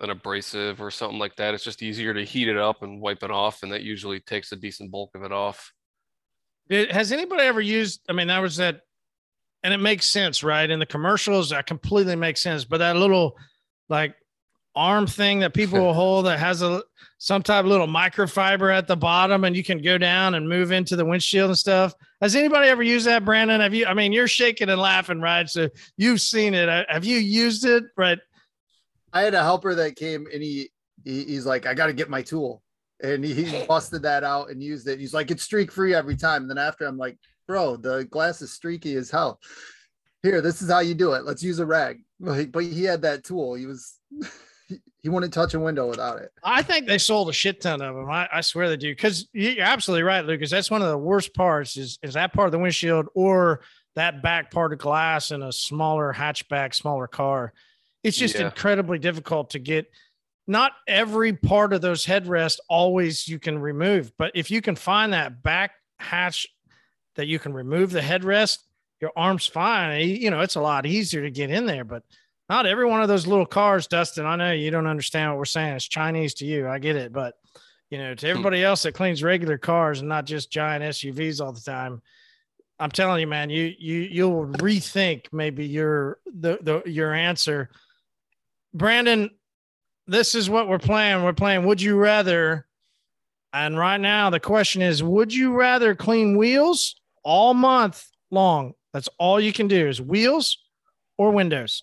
an 0.00 0.10
abrasive 0.10 0.80
or 0.80 0.90
something 0.90 1.18
like 1.18 1.36
that. 1.36 1.54
It's 1.54 1.64
just 1.64 1.82
easier 1.82 2.14
to 2.14 2.24
heat 2.24 2.48
it 2.48 2.56
up 2.56 2.82
and 2.82 3.00
wipe 3.00 3.22
it 3.22 3.30
off, 3.30 3.62
and 3.62 3.72
that 3.72 3.82
usually 3.82 4.20
takes 4.20 4.50
a 4.52 4.56
decent 4.56 4.90
bulk 4.90 5.14
of 5.14 5.22
it 5.22 5.32
off. 5.32 5.72
Did, 6.68 6.90
has 6.90 7.12
anybody 7.12 7.42
ever 7.42 7.60
used? 7.60 8.00
I 8.08 8.12
mean, 8.12 8.28
that 8.28 8.40
was 8.40 8.56
that, 8.56 8.80
and 9.62 9.74
it 9.74 9.78
makes 9.78 10.06
sense, 10.06 10.42
right? 10.42 10.68
In 10.68 10.78
the 10.78 10.86
commercials, 10.86 11.50
that 11.50 11.66
completely 11.66 12.16
makes 12.16 12.40
sense. 12.40 12.64
But 12.64 12.78
that 12.78 12.96
little 12.96 13.36
like 13.88 14.14
arm 14.74 15.06
thing 15.06 15.40
that 15.40 15.52
people 15.52 15.80
will 15.82 15.94
hold 15.94 16.26
that 16.26 16.38
has 16.38 16.62
a 16.62 16.82
some 17.18 17.42
type 17.42 17.64
of 17.64 17.70
little 17.70 17.86
microfiber 17.86 18.74
at 18.74 18.86
the 18.86 18.96
bottom, 18.96 19.44
and 19.44 19.54
you 19.54 19.62
can 19.62 19.82
go 19.82 19.98
down 19.98 20.34
and 20.34 20.48
move 20.48 20.72
into 20.72 20.96
the 20.96 21.04
windshield 21.04 21.50
and 21.50 21.58
stuff. 21.58 21.94
Has 22.20 22.36
anybody 22.36 22.68
ever 22.68 22.82
used 22.82 23.06
that, 23.06 23.24
Brandon? 23.24 23.60
Have 23.60 23.72
you? 23.72 23.86
I 23.86 23.94
mean, 23.94 24.12
you're 24.12 24.28
shaking 24.28 24.68
and 24.68 24.80
laughing, 24.80 25.20
right? 25.20 25.48
So 25.48 25.70
you've 25.96 26.20
seen 26.20 26.52
it. 26.52 26.68
Uh, 26.68 26.84
Have 26.88 27.04
you 27.04 27.16
used 27.16 27.64
it? 27.64 27.84
Right? 27.96 28.18
I 29.12 29.22
had 29.22 29.34
a 29.34 29.42
helper 29.42 29.74
that 29.74 29.96
came 29.96 30.26
and 30.32 30.42
he, 30.42 30.70
he 31.04 31.24
he's 31.24 31.46
like, 31.46 31.66
I 31.66 31.74
got 31.74 31.86
to 31.86 31.92
get 31.92 32.10
my 32.10 32.22
tool, 32.22 32.62
and 33.02 33.24
he, 33.24 33.44
he 33.44 33.64
busted 33.68 34.02
that 34.02 34.22
out 34.22 34.50
and 34.50 34.62
used 34.62 34.86
it. 34.86 35.00
He's 35.00 35.14
like, 35.14 35.30
it's 35.30 35.42
streak 35.42 35.72
free 35.72 35.94
every 35.94 36.16
time. 36.16 36.42
And 36.42 36.50
then 36.50 36.58
after, 36.58 36.86
I'm 36.86 36.98
like, 36.98 37.16
bro, 37.48 37.76
the 37.76 38.04
glass 38.04 38.42
is 38.42 38.52
streaky 38.52 38.96
as 38.96 39.10
hell. 39.10 39.40
Here, 40.22 40.42
this 40.42 40.60
is 40.60 40.70
how 40.70 40.80
you 40.80 40.94
do 40.94 41.14
it. 41.14 41.24
Let's 41.24 41.42
use 41.42 41.58
a 41.58 41.66
rag. 41.66 42.00
Like, 42.22 42.52
but 42.52 42.64
he 42.64 42.84
had 42.84 43.00
that 43.00 43.24
tool. 43.24 43.54
He 43.54 43.64
was 43.64 43.94
he, 44.70 44.80
he 45.02 45.08
wouldn't 45.08 45.34
touch 45.34 45.52
a 45.54 45.60
window 45.60 45.88
without 45.88 46.18
it. 46.20 46.30
I 46.42 46.62
think 46.62 46.86
they 46.86 46.96
sold 46.98 47.28
a 47.28 47.32
shit 47.32 47.60
ton 47.60 47.82
of 47.82 47.94
them. 47.94 48.08
I, 48.08 48.28
I 48.32 48.40
swear 48.40 48.68
they 48.68 48.76
do. 48.76 48.90
Because 48.92 49.28
you're 49.32 49.64
absolutely 49.64 50.04
right, 50.04 50.24
Lucas. 50.24 50.50
That's 50.50 50.70
one 50.70 50.80
of 50.80 50.88
the 50.88 50.96
worst 50.98 51.34
parts 51.34 51.76
is 51.76 51.98
is 52.02 52.14
that 52.14 52.32
part 52.32 52.46
of 52.46 52.52
the 52.52 52.58
windshield 52.58 53.06
or 53.14 53.60
that 53.96 54.22
back 54.22 54.50
part 54.50 54.72
of 54.72 54.78
glass 54.78 55.32
in 55.32 55.42
a 55.42 55.52
smaller 55.52 56.14
hatchback, 56.16 56.74
smaller 56.74 57.06
car. 57.08 57.52
It's 58.04 58.16
just 58.16 58.36
Yeah. 58.36 58.46
incredibly 58.46 58.98
difficult 58.98 59.50
to 59.50 59.58
get. 59.58 59.90
Not 60.46 60.72
every 60.88 61.32
part 61.34 61.72
of 61.72 61.80
those 61.80 62.06
headrests 62.06 62.58
always 62.68 63.28
you 63.28 63.38
can 63.38 63.58
remove, 63.58 64.12
but 64.16 64.32
if 64.34 64.50
you 64.50 64.62
can 64.62 64.74
find 64.76 65.12
that 65.12 65.42
back 65.42 65.72
hatch 65.98 66.46
that 67.16 67.26
you 67.26 67.38
can 67.38 67.52
remove 67.52 67.90
the 67.90 68.00
headrest, 68.00 68.58
your 69.00 69.12
arm's 69.16 69.46
fine. 69.46 70.06
You 70.08 70.30
know, 70.30 70.40
it's 70.40 70.54
a 70.56 70.60
lot 70.60 70.86
easier 70.86 71.22
to 71.22 71.30
get 71.30 71.50
in 71.50 71.66
there, 71.66 71.84
but 71.84 72.02
not 72.50 72.66
every 72.66 72.84
one 72.84 73.00
of 73.00 73.06
those 73.06 73.28
little 73.28 73.46
cars, 73.46 73.86
Dustin. 73.86 74.26
I 74.26 74.34
know 74.34 74.50
you 74.50 74.72
don't 74.72 74.88
understand 74.88 75.30
what 75.30 75.38
we're 75.38 75.44
saying. 75.44 75.76
It's 75.76 75.86
Chinese 75.86 76.34
to 76.34 76.44
you. 76.44 76.68
I 76.68 76.80
get 76.80 76.96
it. 76.96 77.12
But, 77.12 77.34
you 77.90 77.98
know, 77.98 78.12
to 78.12 78.26
hmm. 78.26 78.30
everybody 78.30 78.64
else 78.64 78.82
that 78.82 78.92
cleans 78.92 79.22
regular 79.22 79.56
cars 79.56 80.00
and 80.00 80.08
not 80.08 80.26
just 80.26 80.50
giant 80.50 80.82
SUVs 80.82 81.40
all 81.40 81.52
the 81.52 81.60
time, 81.60 82.02
I'm 82.80 82.90
telling 82.90 83.20
you, 83.20 83.28
man, 83.28 83.50
you, 83.50 83.72
you, 83.78 84.00
you'll 84.00 84.46
rethink 84.46 85.26
maybe 85.32 85.64
your, 85.64 86.18
the, 86.26 86.58
the, 86.60 86.90
your 86.90 87.14
answer. 87.14 87.70
Brandon, 88.74 89.30
this 90.08 90.34
is 90.34 90.50
what 90.50 90.66
we're 90.66 90.78
playing. 90.78 91.22
We're 91.22 91.32
playing 91.32 91.64
Would 91.66 91.80
You 91.80 91.96
Rather. 91.96 92.66
And 93.52 93.78
right 93.78 94.00
now, 94.00 94.28
the 94.28 94.40
question 94.40 94.82
is 94.82 95.02
Would 95.04 95.32
you 95.32 95.52
rather 95.52 95.94
clean 95.94 96.36
wheels 96.36 97.00
all 97.22 97.54
month 97.54 98.04
long. 98.30 98.74
That's 98.92 99.08
all 99.18 99.40
you 99.40 99.52
can 99.52 99.68
do 99.68 99.86
is 99.86 100.00
wheels 100.00 100.58
or 101.16 101.30
windows. 101.30 101.82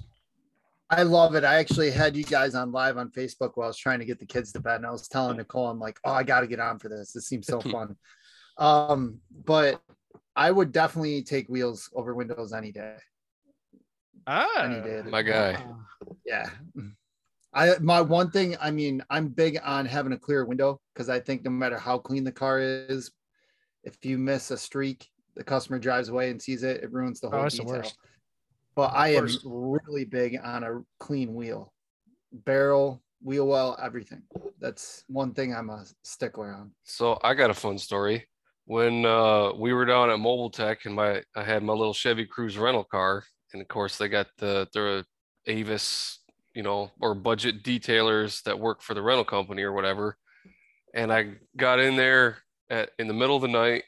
I 0.90 1.04
love 1.04 1.36
it. 1.36 1.44
I 1.44 1.56
actually 1.56 1.92
had 1.92 2.16
you 2.16 2.24
guys 2.24 2.56
on 2.56 2.72
live 2.72 2.98
on 2.98 3.10
Facebook 3.12 3.52
while 3.56 3.66
I 3.66 3.68
was 3.68 3.78
trying 3.78 4.00
to 4.00 4.06
get 4.06 4.20
the 4.20 4.26
kids 4.26 4.54
to 4.54 4.60
bed, 4.62 4.78
and 4.78 4.86
I 4.86 4.92
was 4.92 5.08
telling 5.08 5.38
Nicole, 5.38 5.68
I'm 5.68 5.80
like, 5.80 6.00
oh, 6.06 6.12
I 6.14 6.24
got 6.24 6.42
to 6.42 6.48
get 6.48 6.60
on 6.62 6.80
for 6.80 6.88
this. 6.88 7.12
This 7.12 7.28
seems 7.28 7.46
so 7.48 7.60
fun. 7.62 7.96
Um, 8.58 9.20
but 9.46 9.82
I 10.36 10.50
would 10.52 10.72
definitely 10.72 11.24
take 11.24 11.50
wheels 11.50 11.90
over 11.94 12.14
windows 12.16 12.54
any 12.54 12.72
day. 12.72 12.96
Ah, 14.26 14.64
Any 14.64 14.82
day. 14.82 15.02
My 15.10 15.20
week. 15.20 15.28
guy. 15.28 15.66
Yeah. 16.26 16.50
I 17.54 17.74
my 17.80 18.02
one 18.02 18.30
thing, 18.30 18.56
I 18.62 18.72
mean, 18.72 19.04
I'm 19.10 19.30
big 19.30 19.60
on 19.64 19.86
having 19.86 20.12
a 20.14 20.18
clear 20.18 20.46
window 20.46 20.80
because 20.94 21.10
I 21.10 21.20
think 21.20 21.44
no 21.44 21.50
matter 21.52 21.78
how 21.78 21.98
clean 21.98 22.24
the 22.24 22.32
car 22.32 22.60
is, 22.60 23.12
if 23.84 24.04
you 24.06 24.18
miss 24.18 24.52
a 24.52 24.58
streak, 24.58 25.08
the 25.36 25.44
customer 25.44 25.80
drives 25.80 26.10
away 26.10 26.30
and 26.30 26.42
sees 26.42 26.64
it, 26.64 26.84
it 26.84 26.92
ruins 26.92 27.20
the 27.20 27.28
whole 27.30 27.36
Oh, 27.36 27.40
whole 27.40 27.48
it's 27.48 27.58
the 27.58 27.64
worst. 27.64 27.98
But 28.78 28.94
I 28.94 29.16
am 29.16 29.28
really 29.44 30.06
big 30.06 30.38
on 30.44 30.64
a 30.64 30.82
clean 31.00 31.34
wheel, 31.34 31.74
barrel, 32.32 33.02
wheel 33.24 33.48
well, 33.48 33.76
everything. 33.82 34.22
That's 34.60 35.04
one 35.08 35.34
thing 35.34 35.52
I'm 35.56 35.72
a 35.72 35.84
stickler 36.04 36.54
on. 36.54 36.70
So 36.84 37.18
I 37.24 37.34
got 37.34 37.50
a 37.50 37.56
fun 37.56 37.80
story. 37.80 38.28
When 38.66 39.04
uh, 39.04 39.54
we 39.54 39.74
were 39.74 39.86
down 39.86 40.12
at 40.12 40.20
Mobile 40.20 40.52
Tech 40.52 40.86
and 40.86 40.94
my 40.94 41.24
I 41.36 41.44
had 41.44 41.64
my 41.64 41.74
little 41.74 41.92
Chevy 41.92 42.28
Cruze 42.28 42.60
rental 42.60 42.84
car, 42.84 43.24
and 43.52 43.64
of 43.64 43.68
course 43.68 43.98
they 43.98 44.10
got 44.10 44.28
the 44.38 44.68
the 44.74 45.04
Avis, 45.48 46.20
you 46.54 46.62
know, 46.62 46.92
or 47.02 47.16
budget 47.16 47.64
detailers 47.64 48.44
that 48.44 48.60
work 48.60 48.84
for 48.84 48.94
the 48.94 49.02
rental 49.02 49.26
company 49.26 49.64
or 49.64 49.74
whatever. 49.74 50.18
And 50.94 51.12
I 51.12 51.32
got 51.56 51.80
in 51.80 51.96
there 51.96 52.38
at 52.70 52.92
in 53.00 53.08
the 53.08 53.16
middle 53.16 53.38
of 53.38 53.42
the 53.42 53.48
night, 53.48 53.86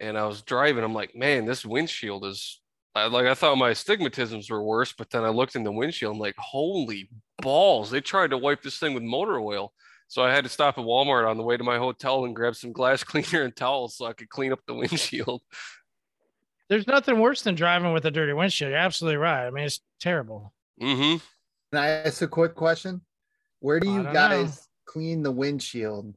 and 0.00 0.16
I 0.16 0.24
was 0.24 0.40
driving. 0.40 0.84
I'm 0.84 0.94
like, 0.94 1.14
man, 1.14 1.44
this 1.44 1.66
windshield 1.66 2.24
is 2.24 2.62
I, 2.96 3.06
like 3.08 3.26
I 3.26 3.34
thought 3.34 3.58
my 3.58 3.70
astigmatisms 3.70 4.50
were 4.50 4.62
worse, 4.62 4.94
but 4.96 5.10
then 5.10 5.22
I 5.22 5.28
looked 5.28 5.54
in 5.54 5.64
the 5.64 5.72
windshield. 5.72 6.14
I'm 6.14 6.20
like, 6.20 6.34
holy 6.38 7.10
balls! 7.42 7.90
They 7.90 8.00
tried 8.00 8.30
to 8.30 8.38
wipe 8.38 8.62
this 8.62 8.78
thing 8.78 8.94
with 8.94 9.02
motor 9.02 9.38
oil. 9.38 9.72
So 10.08 10.22
I 10.22 10.32
had 10.32 10.44
to 10.44 10.50
stop 10.50 10.78
at 10.78 10.84
Walmart 10.84 11.28
on 11.28 11.36
the 11.36 11.42
way 11.42 11.56
to 11.56 11.64
my 11.64 11.78
hotel 11.78 12.24
and 12.24 12.34
grab 12.34 12.54
some 12.56 12.72
glass 12.72 13.04
cleaner 13.04 13.42
and 13.42 13.54
towels 13.54 13.96
so 13.96 14.06
I 14.06 14.14
could 14.14 14.30
clean 14.30 14.52
up 14.52 14.60
the 14.66 14.74
windshield. 14.74 15.42
There's 16.68 16.86
nothing 16.86 17.20
worse 17.20 17.42
than 17.42 17.54
driving 17.54 17.92
with 17.92 18.06
a 18.06 18.10
dirty 18.10 18.32
windshield. 18.32 18.70
You're 18.70 18.80
absolutely 18.80 19.18
right. 19.18 19.46
I 19.46 19.50
mean, 19.50 19.64
it's 19.64 19.80
terrible. 20.00 20.52
Mm-hmm. 20.80 21.18
Can 21.72 21.82
I 21.82 21.88
ask 21.88 22.22
a 22.22 22.28
quick 22.28 22.54
question? 22.54 23.02
Where 23.60 23.78
do 23.78 23.90
you 23.90 24.04
guys 24.04 24.56
know. 24.56 24.62
clean 24.86 25.22
the 25.22 25.32
windshield? 25.32 26.14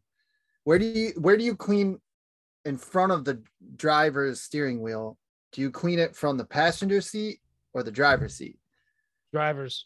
Where 0.64 0.80
do 0.80 0.86
you 0.86 1.14
where 1.18 1.36
do 1.36 1.44
you 1.44 1.56
clean 1.56 2.00
in 2.66 2.78
front 2.78 3.12
of 3.12 3.26
the 3.26 3.42
driver's 3.76 4.42
steering 4.42 4.82
wheel? 4.82 5.18
Do 5.52 5.62
you 5.62 5.72
clean 5.72 6.00
it 6.00 6.16
from 6.16 6.38
the 6.38 6.46
passenger 6.46 7.02
seat 7.02 7.40
or 7.74 7.84
the 7.84 7.92
driver's 7.92 8.36
seat? 8.36 8.58
Drivers. 9.34 9.86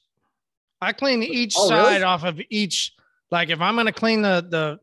I 0.82 0.92
clean 0.94 1.22
oh, 1.22 1.28
each 1.28 1.56
Oh, 1.58 1.70
side 1.70 1.92
really? 1.94 2.04
off 2.04 2.24
of 2.24 2.40
each. 2.50 2.94
Like 3.32 3.50
if 3.50 3.62
I'm 3.62 3.76
going 3.76 3.88
to 3.88 3.94
clean 3.94 4.22
the 4.22 4.46
the 4.50 4.80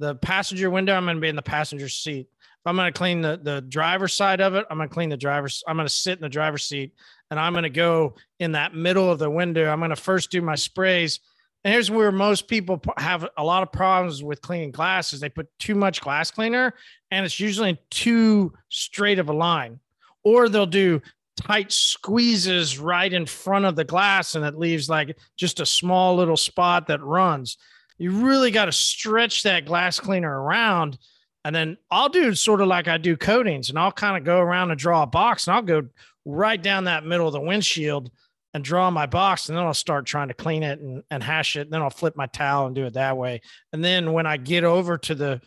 the 0.00 0.14
passenger 0.16 0.70
window, 0.70 0.94
I'm 0.94 1.04
going 1.04 1.16
to 1.16 1.20
be 1.20 1.28
in 1.28 1.36
the 1.36 1.42
passenger 1.42 1.88
seat. 1.88 2.28
If 2.40 2.66
I'm 2.66 2.76
going 2.76 2.92
to 2.92 2.96
clean 2.98 3.20
the 3.20 3.38
the 3.42 3.60
driver's 3.62 4.14
side 4.14 4.40
of 4.40 4.54
it, 4.54 4.66
I'm 4.70 4.76
going 4.78 4.88
to 4.88 4.94
clean 4.94 5.08
the 5.10 5.16
driver's. 5.16 5.62
I'm 5.68 5.76
going 5.76 5.86
to 5.86 5.92
sit 5.92 6.18
in 6.18 6.22
the 6.22 6.28
driver's 6.28 6.64
seat, 6.64 6.94
and 7.30 7.38
I'm 7.38 7.52
going 7.52 7.62
to 7.64 7.70
go 7.70 8.14
in 8.40 8.52
that 8.52 8.74
middle 8.74 9.10
of 9.10 9.18
the 9.18 9.30
window. 9.30 9.70
I'm 9.70 9.78
going 9.78 9.90
to 9.90 9.96
first 9.96 10.30
do 10.30 10.42
my 10.42 10.54
sprays. 10.56 11.20
And 11.62 11.72
here's 11.72 11.90
where 11.90 12.12
most 12.12 12.46
people 12.46 12.82
have 12.98 13.26
a 13.38 13.44
lot 13.44 13.62
of 13.62 13.72
problems 13.72 14.22
with 14.22 14.42
cleaning 14.42 14.70
glass 14.70 15.14
is 15.14 15.20
they 15.20 15.30
put 15.30 15.48
too 15.58 15.74
much 15.74 16.02
glass 16.02 16.30
cleaner, 16.30 16.74
and 17.10 17.24
it's 17.24 17.40
usually 17.40 17.78
too 17.90 18.52
straight 18.68 19.18
of 19.18 19.30
a 19.30 19.32
line, 19.32 19.80
or 20.24 20.48
they'll 20.48 20.66
do 20.66 21.00
tight 21.36 21.72
squeezes 21.72 22.78
right 22.78 23.12
in 23.12 23.26
front 23.26 23.64
of 23.64 23.76
the 23.76 23.84
glass 23.84 24.34
and 24.34 24.44
it 24.44 24.58
leaves 24.58 24.88
like 24.88 25.16
just 25.36 25.60
a 25.60 25.66
small 25.66 26.16
little 26.16 26.36
spot 26.36 26.86
that 26.86 27.02
runs. 27.02 27.56
You 27.98 28.10
really 28.10 28.50
got 28.50 28.66
to 28.66 28.72
stretch 28.72 29.42
that 29.42 29.66
glass 29.66 30.00
cleaner 30.00 30.42
around. 30.42 30.98
And 31.44 31.54
then 31.54 31.76
I'll 31.90 32.08
do 32.08 32.34
sort 32.34 32.60
of 32.60 32.68
like 32.68 32.88
I 32.88 32.98
do 32.98 33.16
coatings 33.16 33.68
and 33.68 33.78
I'll 33.78 33.92
kind 33.92 34.16
of 34.16 34.24
go 34.24 34.38
around 34.38 34.70
and 34.70 34.78
draw 34.78 35.02
a 35.02 35.06
box 35.06 35.46
and 35.46 35.54
I'll 35.54 35.62
go 35.62 35.82
right 36.24 36.60
down 36.60 36.84
that 36.84 37.04
middle 37.04 37.26
of 37.26 37.32
the 37.32 37.40
windshield 37.40 38.10
and 38.54 38.64
draw 38.64 38.90
my 38.90 39.06
box. 39.06 39.48
And 39.48 39.58
then 39.58 39.64
I'll 39.64 39.74
start 39.74 40.06
trying 40.06 40.28
to 40.28 40.34
clean 40.34 40.62
it 40.62 40.80
and, 40.80 41.02
and 41.10 41.22
hash 41.22 41.56
it. 41.56 41.62
And 41.62 41.72
then 41.72 41.82
I'll 41.82 41.90
flip 41.90 42.16
my 42.16 42.26
towel 42.26 42.66
and 42.66 42.74
do 42.74 42.86
it 42.86 42.94
that 42.94 43.16
way. 43.16 43.42
And 43.72 43.84
then 43.84 44.12
when 44.12 44.26
I 44.26 44.36
get 44.36 44.64
over 44.64 44.96
to 44.98 45.14
the, 45.14 45.40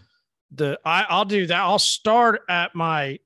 the, 0.52 0.80
I, 0.86 1.06
I'll 1.10 1.26
do 1.26 1.48
that. 1.48 1.60
I'll 1.60 1.80
start 1.80 2.42
at 2.50 2.76
my 2.76 3.20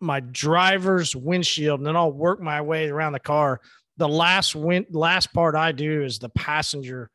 my 0.00 0.20
driver's 0.20 1.14
windshield 1.14 1.80
and 1.80 1.86
then 1.86 1.96
I'll 1.96 2.12
work 2.12 2.40
my 2.40 2.60
way 2.60 2.88
around 2.88 3.12
the 3.12 3.20
car. 3.20 3.60
The 3.96 4.08
last 4.08 4.54
win 4.54 4.86
last 4.90 5.32
part 5.32 5.54
I 5.54 5.72
do 5.72 6.02
is 6.02 6.18
the 6.18 6.28
passenger 6.30 7.10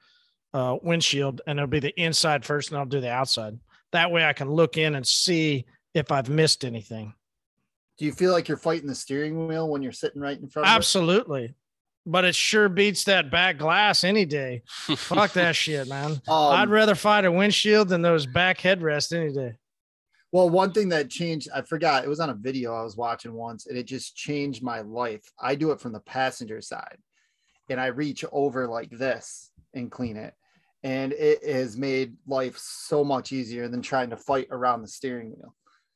uh, 0.53 0.77
windshield 0.81 1.41
and 1.47 1.59
it'll 1.59 1.67
be 1.67 1.79
the 1.79 1.99
inside 2.01 2.45
first 2.45 2.69
and 2.69 2.77
I'll 2.77 2.85
do 2.85 3.01
the 3.01 3.11
outside. 3.11 3.57
That 3.91 4.11
way 4.11 4.25
I 4.25 4.33
can 4.33 4.49
look 4.49 4.77
in 4.77 4.95
and 4.95 5.05
see 5.05 5.65
if 5.93 6.11
I've 6.11 6.29
missed 6.29 6.65
anything. 6.65 7.13
Do 7.97 8.05
you 8.05 8.11
feel 8.11 8.31
like 8.31 8.47
you're 8.47 8.57
fighting 8.57 8.87
the 8.87 8.95
steering 8.95 9.47
wheel 9.47 9.69
when 9.69 9.81
you're 9.81 9.93
sitting 9.93 10.21
right 10.21 10.37
in 10.37 10.47
front 10.49 10.67
of 10.67 10.73
it? 10.73 10.75
Absolutely. 10.75 11.55
But 12.05 12.25
it 12.25 12.35
sure 12.35 12.69
beats 12.69 13.05
that 13.05 13.31
back 13.31 13.57
glass 13.57 14.03
any 14.03 14.25
day. 14.25 14.63
Fuck 14.67 15.33
that 15.33 15.55
shit, 15.55 15.87
man. 15.87 16.11
Um, 16.11 16.21
I'd 16.27 16.69
rather 16.69 16.93
fight 16.93 17.25
a 17.25 17.31
windshield 17.31 17.87
than 17.87 18.01
those 18.01 18.25
back 18.25 18.59
headrests 18.59 19.15
any 19.15 19.33
day. 19.33 19.55
Well, 20.35 20.49
one 20.49 20.73
thing 20.73 20.89
that 20.89 21.09
changed, 21.09 21.47
I 21.55 21.61
forgot, 21.61 22.03
it 22.03 22.09
was 22.09 22.19
on 22.19 22.29
a 22.29 22.33
video 22.33 22.75
I 22.75 22.83
was 22.83 22.97
watching 22.97 23.31
once, 23.31 23.67
and 23.67 23.77
it 23.77 23.85
just 23.85 24.17
changed 24.17 24.61
my 24.61 24.81
life. 24.81 25.23
I 25.39 25.55
do 25.55 25.71
it 25.71 25.79
from 25.79 25.93
the 25.93 26.01
passenger 26.01 26.59
side, 26.59 26.97
and 27.69 27.79
I 27.79 27.85
reach 27.85 28.25
over 28.33 28.67
like 28.67 28.89
this 28.89 29.49
and 29.73 29.89
clean 29.89 30.17
it. 30.17 30.33
And 30.83 31.13
it 31.13 31.41
has 31.47 31.77
made 31.77 32.17
life 32.27 32.57
so 32.57 33.01
much 33.01 33.31
easier 33.31 33.69
than 33.69 33.81
trying 33.81 34.09
to 34.09 34.17
fight 34.17 34.49
around 34.51 34.81
the 34.81 34.89
steering 34.89 35.29
wheel. 35.29 35.55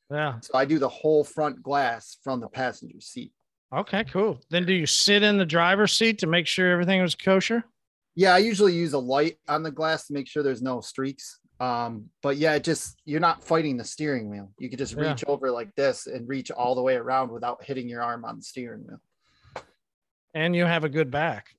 Yeah. 0.09 0.39
So 0.39 0.57
I 0.57 0.63
do 0.63 0.79
the 0.79 0.87
whole 0.87 1.25
front 1.25 1.61
glass 1.61 2.15
from 2.23 2.39
the 2.39 2.47
passenger 2.47 3.01
seat. 3.01 3.33
Okay, 3.75 4.05
cool. 4.05 4.39
Then 4.49 4.65
do 4.65 4.71
you 4.71 4.85
sit 4.85 5.21
in 5.21 5.37
the 5.37 5.45
driver's 5.45 5.91
seat 5.91 6.17
to 6.19 6.27
make 6.27 6.47
sure 6.47 6.71
everything 6.71 7.01
was 7.01 7.13
kosher? 7.13 7.65
Yeah, 8.15 8.35
I 8.35 8.37
usually 8.37 8.73
use 8.73 8.93
a 8.93 8.99
light 8.99 9.35
on 9.49 9.63
the 9.63 9.71
glass 9.71 10.07
to 10.07 10.13
make 10.13 10.29
sure 10.29 10.43
there's 10.43 10.61
no 10.61 10.79
streaks. 10.79 11.41
Um, 11.59 12.09
but 12.21 12.37
yeah, 12.37 12.53
it 12.55 12.63
just 12.63 13.01
you're 13.05 13.19
not 13.19 13.43
fighting 13.43 13.75
the 13.77 13.83
steering 13.83 14.29
wheel. 14.29 14.51
You 14.59 14.69
could 14.69 14.79
just 14.79 14.95
Yeah. 14.95 15.09
reach 15.11 15.23
over 15.27 15.51
like 15.51 15.75
this 15.75 16.07
and 16.07 16.27
reach 16.27 16.51
all 16.51 16.73
the 16.75 16.81
way 16.81 16.95
around 16.95 17.31
without 17.31 17.63
hitting 17.63 17.89
your 17.89 18.01
arm 18.01 18.23
on 18.23 18.37
the 18.37 18.41
steering 18.43 18.85
wheel. 18.87 19.01
And 20.33 20.55
you 20.55 20.65
have 20.65 20.83
a 20.83 20.89
good 20.89 21.11
back. 21.11 21.49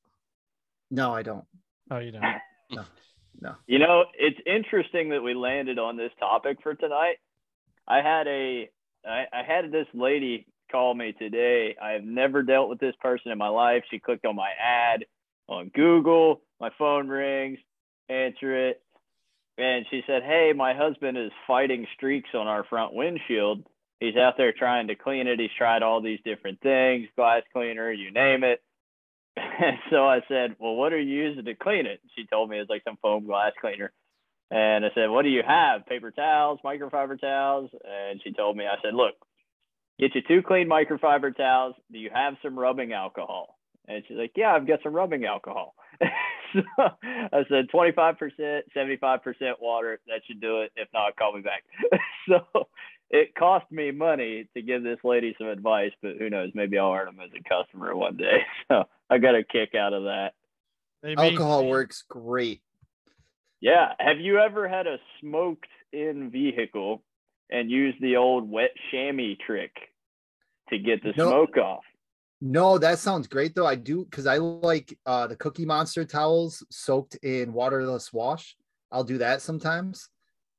No, 0.90 1.14
I 1.14 1.22
don't. 1.22 1.44
Oh, 1.90 1.98
you 1.98 2.12
don't. 2.12 2.24
No. 2.72 2.84
No. 3.40 3.56
You 3.66 3.80
know, 3.80 4.04
it's 4.16 4.38
interesting 4.46 5.08
that 5.10 5.22
we 5.22 5.34
landed 5.34 5.78
on 5.78 5.96
this 5.96 6.12
topic 6.20 6.58
for 6.62 6.74
tonight. 6.74 7.16
I 7.88 8.00
had 8.00 8.28
a 8.28 8.70
I, 9.04 9.24
I 9.32 9.42
had 9.42 9.72
this 9.72 9.86
lady 9.92 10.46
call 10.70 10.94
me 10.94 11.12
today. 11.12 11.74
I 11.82 11.90
have 11.92 12.04
never 12.04 12.42
dealt 12.44 12.68
with 12.68 12.78
this 12.78 12.94
person 13.00 13.32
in 13.32 13.38
my 13.38 13.48
life. 13.48 13.82
She 13.90 13.98
clicked 13.98 14.24
on 14.24 14.36
my 14.36 14.50
ad 14.62 15.04
on 15.48 15.68
Google. 15.74 16.42
My 16.60 16.70
phone 16.78 17.08
rings, 17.08 17.58
answer 18.08 18.68
it, 18.68 18.82
and 19.61 19.87
she 19.90 20.03
said, 20.07 20.23
"Hey, 20.23 20.53
my 20.57 20.75
husband 20.75 21.18
is 21.18 21.33
fighting 21.46 21.87
streaks 21.94 22.31
on 22.35 22.46
our 22.46 22.64
front 22.64 22.94
windshield. 22.94 23.64
He's 24.01 24.16
out 24.16 24.37
there 24.37 24.53
trying 24.53 24.88
to 24.88 24.94
clean 24.94 25.27
it. 25.27 25.38
He's 25.40 25.51
tried 25.57 25.83
all 25.83 26.01
these 26.01 26.20
different 26.25 26.61
things, 26.61 27.09
glass 27.16 27.42
cleaner, 27.53 27.92
you 27.92 28.11
name 28.11 28.44
it." 28.44 28.62
And 29.62 29.79
so 29.90 30.07
I 30.07 30.20
said, 30.29 30.57
Well, 30.59 30.75
what 30.75 30.92
are 30.92 31.01
you 31.01 31.14
using 31.25 31.44
to 31.44 31.55
clean 31.55 31.87
it? 31.87 32.01
She 32.16 32.27
told 32.27 32.51
me 32.51 32.59
it's 32.59 32.70
like 32.70 32.85
some 32.85 32.99
foam 33.03 33.27
glass 33.27 33.53
cleaner. 33.61 33.92
And 34.51 34.85
I 34.85 34.88
said, 34.94 35.11
What 35.11 35.23
do 35.23 35.29
you 35.29 35.42
have? 35.46 35.87
Paper 35.87 36.11
towels, 36.11 36.61
microfiber 36.64 37.20
towels? 37.20 37.70
And 37.85 38.20
she 38.23 38.33
told 38.33 38.57
me, 38.57 38.64
I 38.66 38.77
said, 38.83 38.94
Look, 38.94 39.14
get 39.99 40.14
you 40.14 40.23
two 40.27 40.42
clean 40.42 40.68
microfiber 40.68 41.37
towels. 41.37 41.75
Do 41.92 41.99
you 41.99 42.11
have 42.12 42.35
some 42.42 42.59
rubbing 42.59 42.92
alcohol? 42.92 43.59
And 43.87 44.03
she's 44.09 44.16
like, 44.16 44.33
Yeah, 44.37 44.53
I've 44.53 44.66
got 44.66 44.81
some 44.83 44.94
rubbing 44.94 45.25
alcohol. 45.25 45.75
so 46.52 46.62
I 46.78 47.44
said, 47.48 47.68
25%, 47.72 48.60
75% 48.76 49.20
water. 49.60 50.00
That 50.06 50.22
should 50.26 50.40
do 50.40 50.60
it. 50.62 50.72
If 50.76 50.88
not, 50.92 51.16
call 51.16 51.34
me 51.34 51.42
back. 51.42 51.64
so 52.28 52.68
it 53.10 53.34
cost 53.34 53.70
me 53.70 53.90
money 53.90 54.48
to 54.54 54.62
give 54.62 54.82
this 54.82 54.98
lady 55.04 55.34
some 55.38 55.48
advice, 55.48 55.92
but 56.02 56.12
who 56.18 56.30
knows? 56.30 56.50
Maybe 56.54 56.78
I'll 56.78 56.92
earn 56.92 57.06
them 57.06 57.20
as 57.22 57.30
a 57.38 57.48
customer 57.48 57.94
one 57.94 58.16
day. 58.16 58.38
So 58.68 58.84
I 59.10 59.18
got 59.18 59.34
a 59.34 59.42
kick 59.42 59.74
out 59.74 59.92
of 59.92 60.04
that. 60.04 60.30
Maybe. 61.02 61.20
Alcohol 61.20 61.66
works 61.66 62.04
great. 62.08 62.62
Yeah. 63.60 63.92
Have 63.98 64.20
you 64.20 64.38
ever 64.38 64.68
had 64.68 64.86
a 64.86 64.98
smoked 65.20 65.66
in 65.92 66.30
vehicle 66.30 67.02
and 67.50 67.68
used 67.68 68.00
the 68.00 68.16
old 68.16 68.48
wet 68.48 68.70
chamois 68.90 69.34
trick 69.44 69.72
to 70.68 70.78
get 70.78 71.02
the 71.02 71.12
No. 71.16 71.28
smoke 71.28 71.56
off? 71.56 71.82
No, 72.40 72.79
that 72.79 72.98
sounds 72.98 73.26
great 73.29 73.55
though. 73.55 73.66
I 73.66 73.74
do 73.74 74.05
because 74.05 74.26
I 74.26 74.38
like 74.38 74.96
uh, 75.07 75.26
the 75.26 75.37
Cookie 75.37 75.66
Monster 75.66 76.05
towels 76.05 76.64
soaked 76.70 77.16
in 77.16 77.53
waterless 77.53 78.12
wash. 78.12 78.57
I'll 78.90 79.05
do 79.05 79.18
that 79.18 79.42
sometimes. 79.42 80.09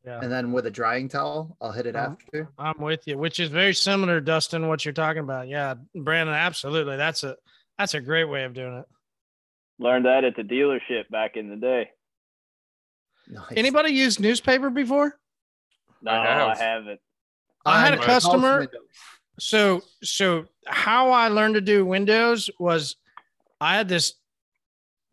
Yeah. 0.04 0.20
and 0.20 0.32
then 0.32 0.52
with 0.52 0.66
a 0.66 0.72
drying 0.72 1.08
towel, 1.10 1.56
I'll 1.62 1.72
hit 1.72 1.86
it 1.86 1.96
Um, 1.96 2.18
after. 2.20 2.50
I'm 2.58 2.80
with 2.80 3.02
you, 3.06 3.20
which 3.20 3.40
is 3.40 3.50
very 3.50 3.74
similar, 3.76 4.20
Dustin, 4.20 4.68
what 4.68 4.84
you're 4.84 4.96
talking 4.96 5.20
about. 5.22 5.48
Yeah, 5.48 5.76
Brandon, 5.94 6.34
absolutely. 6.34 6.98
That's 6.98 7.24
a 7.24 7.36
that's 7.78 7.94
a 7.94 8.02
great 8.02 8.26
way 8.26 8.44
of 8.44 8.54
doing 8.56 8.78
it. 8.80 8.86
Learned 9.78 10.06
that 10.06 10.24
at 10.24 10.36
the 10.36 10.42
dealership 10.44 11.08
back 11.12 11.38
in 11.38 11.50
the 11.50 11.56
day. 11.56 11.90
Nice. 13.28 13.44
Anybody 13.56 13.92
used 13.92 14.20
newspaper 14.20 14.70
before? 14.72 15.18
No, 16.02 16.12
I 16.12 16.16
I, 16.16 16.48
have. 16.50 16.58
haven't. 16.58 17.00
I 17.66 17.80
had 17.82 17.94
a 17.94 17.98
On 17.98 18.04
house 18.04 18.24
customer- 18.24 18.60
windows. 18.60 18.82
So 19.44 19.82
so 20.04 20.46
how 20.68 21.10
I 21.10 21.30
learned 21.30 21.56
to 21.56 21.62
do 21.62 21.84
windows 21.84 22.48
was 22.60 22.96
I 23.60 23.76
had 23.76 23.90
this 23.90 24.14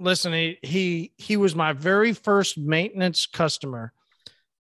listen, 0.01 0.35
he 0.35 0.59
he 0.63 1.13
he 1.17 1.39
was 1.39 1.55
my 1.55 1.73
very 1.73 2.13
first 2.13 2.59
maintenance 2.59 3.25
customer. 3.25 3.91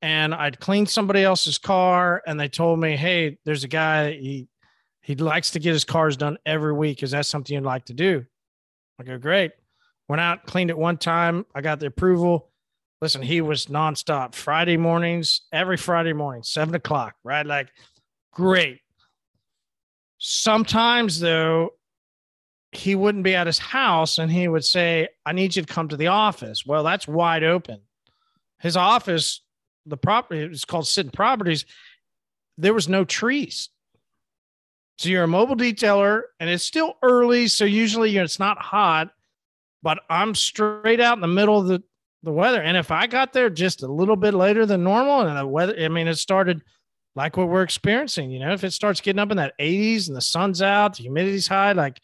And 0.04 0.36
I'd 0.36 0.60
cleaned 0.60 0.92
somebody 0.92 1.24
else's 1.24 1.58
car 1.58 2.22
and 2.28 2.40
they 2.40 2.48
told 2.48 2.80
me, 2.80 2.96
Hey, 2.96 3.40
there's 3.44 3.64
a 3.64 3.68
guy 3.68 4.12
he 4.12 4.48
he 5.02 5.16
likes 5.16 5.50
to 5.52 5.60
get 5.60 5.74
his 5.74 5.84
cars 5.84 6.16
done 6.16 6.38
every 6.46 6.74
week. 6.74 7.02
Is 7.02 7.10
that 7.12 7.26
something 7.26 7.56
you'd 7.56 7.64
like 7.64 7.86
to 7.86 7.94
do? 7.96 8.24
I 9.00 9.04
go, 9.04 9.18
Great. 9.18 9.52
Went 10.08 10.22
out, 10.22 10.46
cleaned 10.46 10.70
it 10.70 10.78
one 10.78 10.98
time. 10.98 11.44
I 11.56 11.62
got 11.62 11.80
the 11.80 11.88
approval. 11.88 12.52
Listen, 13.02 13.24
he 13.24 13.42
was 13.42 13.66
nonstop 13.66 14.36
Friday 14.36 14.78
mornings, 14.78 15.42
every 15.52 15.78
Friday 15.78 16.14
morning, 16.14 16.44
seven 16.44 16.76
o'clock, 16.76 17.16
right? 17.24 17.48
Like, 17.48 17.70
great. 18.32 18.82
Sometimes, 20.28 21.20
though, 21.20 21.76
he 22.72 22.96
wouldn't 22.96 23.24
be 23.24 23.36
at 23.36 23.46
his 23.46 23.60
house 23.60 24.18
and 24.18 24.32
he 24.32 24.48
would 24.48 24.66
say, 24.66 25.08
I 25.24 25.34
need 25.34 25.56
you 25.56 25.62
to 25.62 25.72
come 25.72 25.88
to 25.90 25.98
the 25.98 26.08
office. 26.08 26.66
Well, 26.66 26.84
that's 26.84 27.08
wide 27.08 27.44
open. 27.44 27.82
His 28.60 28.76
office, 28.76 29.42
the 29.86 29.98
property, 29.98 30.40
it's 30.42 30.66
called 30.66 30.88
Sitting 30.88 31.12
Properties. 31.12 31.66
There 32.58 32.74
was 32.74 32.90
no 32.90 33.06
trees. 33.06 33.70
So 34.98 35.10
you're 35.10 35.26
a 35.26 35.28
mobile 35.28 35.56
detailer 35.56 36.24
and 36.40 36.50
it's 36.50 36.64
still 36.64 36.96
early. 37.04 37.48
So 37.48 37.64
usually 37.64 38.18
it's 38.18 38.40
not 38.40 38.58
hot, 38.60 39.12
but 39.84 40.00
I'm 40.10 40.34
straight 40.34 41.02
out 41.02 41.20
in 41.20 41.22
the 41.22 41.28
middle 41.28 41.60
of 41.60 41.68
the, 41.68 41.84
the 42.24 42.32
weather. 42.32 42.64
And 42.64 42.78
if 42.78 42.90
I 42.90 43.06
got 43.06 43.32
there 43.32 43.52
just 43.52 43.84
a 43.84 43.88
little 43.88 44.16
bit 44.16 44.34
later 44.34 44.66
than 44.66 44.84
normal 44.84 45.22
and 45.22 45.38
the 45.38 45.46
weather, 45.46 45.76
I 45.80 45.88
mean, 45.88 46.08
it 46.08 46.16
started 46.16 46.64
like 47.16 47.38
what 47.38 47.48
we're 47.48 47.64
experiencing. 47.64 48.30
You 48.30 48.40
know, 48.40 48.54
if 48.54 48.64
it 48.64 48.72
starts 48.72 49.02
getting 49.02 49.20
up 49.20 49.32
in 49.32 49.38
that 49.38 49.58
80s 49.60 50.08
and 50.08 50.16
the 50.16 50.22
sun's 50.22 50.62
out, 50.62 50.98
the 50.98 51.04
humidity's 51.04 51.48
high, 51.48 51.72
like 51.72 52.02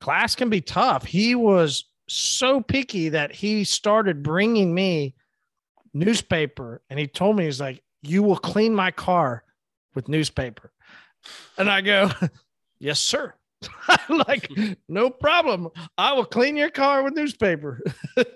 class 0.00 0.34
can 0.34 0.50
be 0.50 0.60
tough. 0.60 1.04
He 1.04 1.34
was 1.34 1.84
so 2.08 2.60
picky 2.60 3.08
that 3.10 3.34
he 3.34 3.64
started 3.64 4.22
bringing 4.22 4.74
me 4.74 5.14
newspaper 5.94 6.82
and 6.90 6.98
he 6.98 7.06
told 7.06 7.36
me, 7.36 7.44
he's 7.44 7.60
like, 7.60 7.82
you 8.02 8.22
will 8.22 8.36
clean 8.36 8.74
my 8.74 8.90
car 8.90 9.44
with 9.94 10.08
newspaper. 10.08 10.72
And 11.56 11.70
I 11.70 11.80
go, 11.80 12.10
yes, 12.78 13.00
sir. 13.00 13.34
Like, 14.08 14.50
no 14.88 15.10
problem. 15.10 15.68
I 15.96 16.12
will 16.12 16.24
clean 16.24 16.56
your 16.56 16.70
car 16.70 17.02
with 17.02 17.14
newspaper. 17.14 17.80
and 18.16 18.26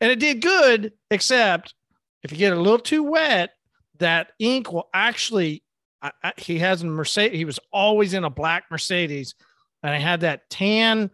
it 0.00 0.20
did 0.20 0.42
good, 0.42 0.92
except 1.10 1.74
if 2.22 2.32
you 2.32 2.38
get 2.38 2.52
a 2.52 2.60
little 2.60 2.78
too 2.78 3.02
wet, 3.02 3.50
that 3.98 4.32
ink 4.38 4.72
will 4.72 4.88
actually. 4.94 5.62
I, 6.00 6.12
I, 6.22 6.32
he 6.36 6.58
has 6.58 6.82
a 6.82 6.86
Mercedes. 6.86 7.38
He 7.38 7.44
was 7.44 7.60
always 7.72 8.14
in 8.14 8.24
a 8.24 8.30
black 8.30 8.64
Mercedes, 8.70 9.34
and 9.82 9.92
I 9.92 9.98
had 9.98 10.20
that 10.20 10.48
tan. 10.50 11.10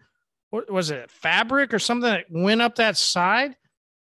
What 0.50 0.70
was 0.70 0.90
it? 0.90 1.10
Fabric 1.10 1.74
or 1.74 1.78
something 1.78 2.10
that 2.10 2.24
went 2.30 2.62
up 2.62 2.76
that 2.76 2.96
side. 2.96 3.56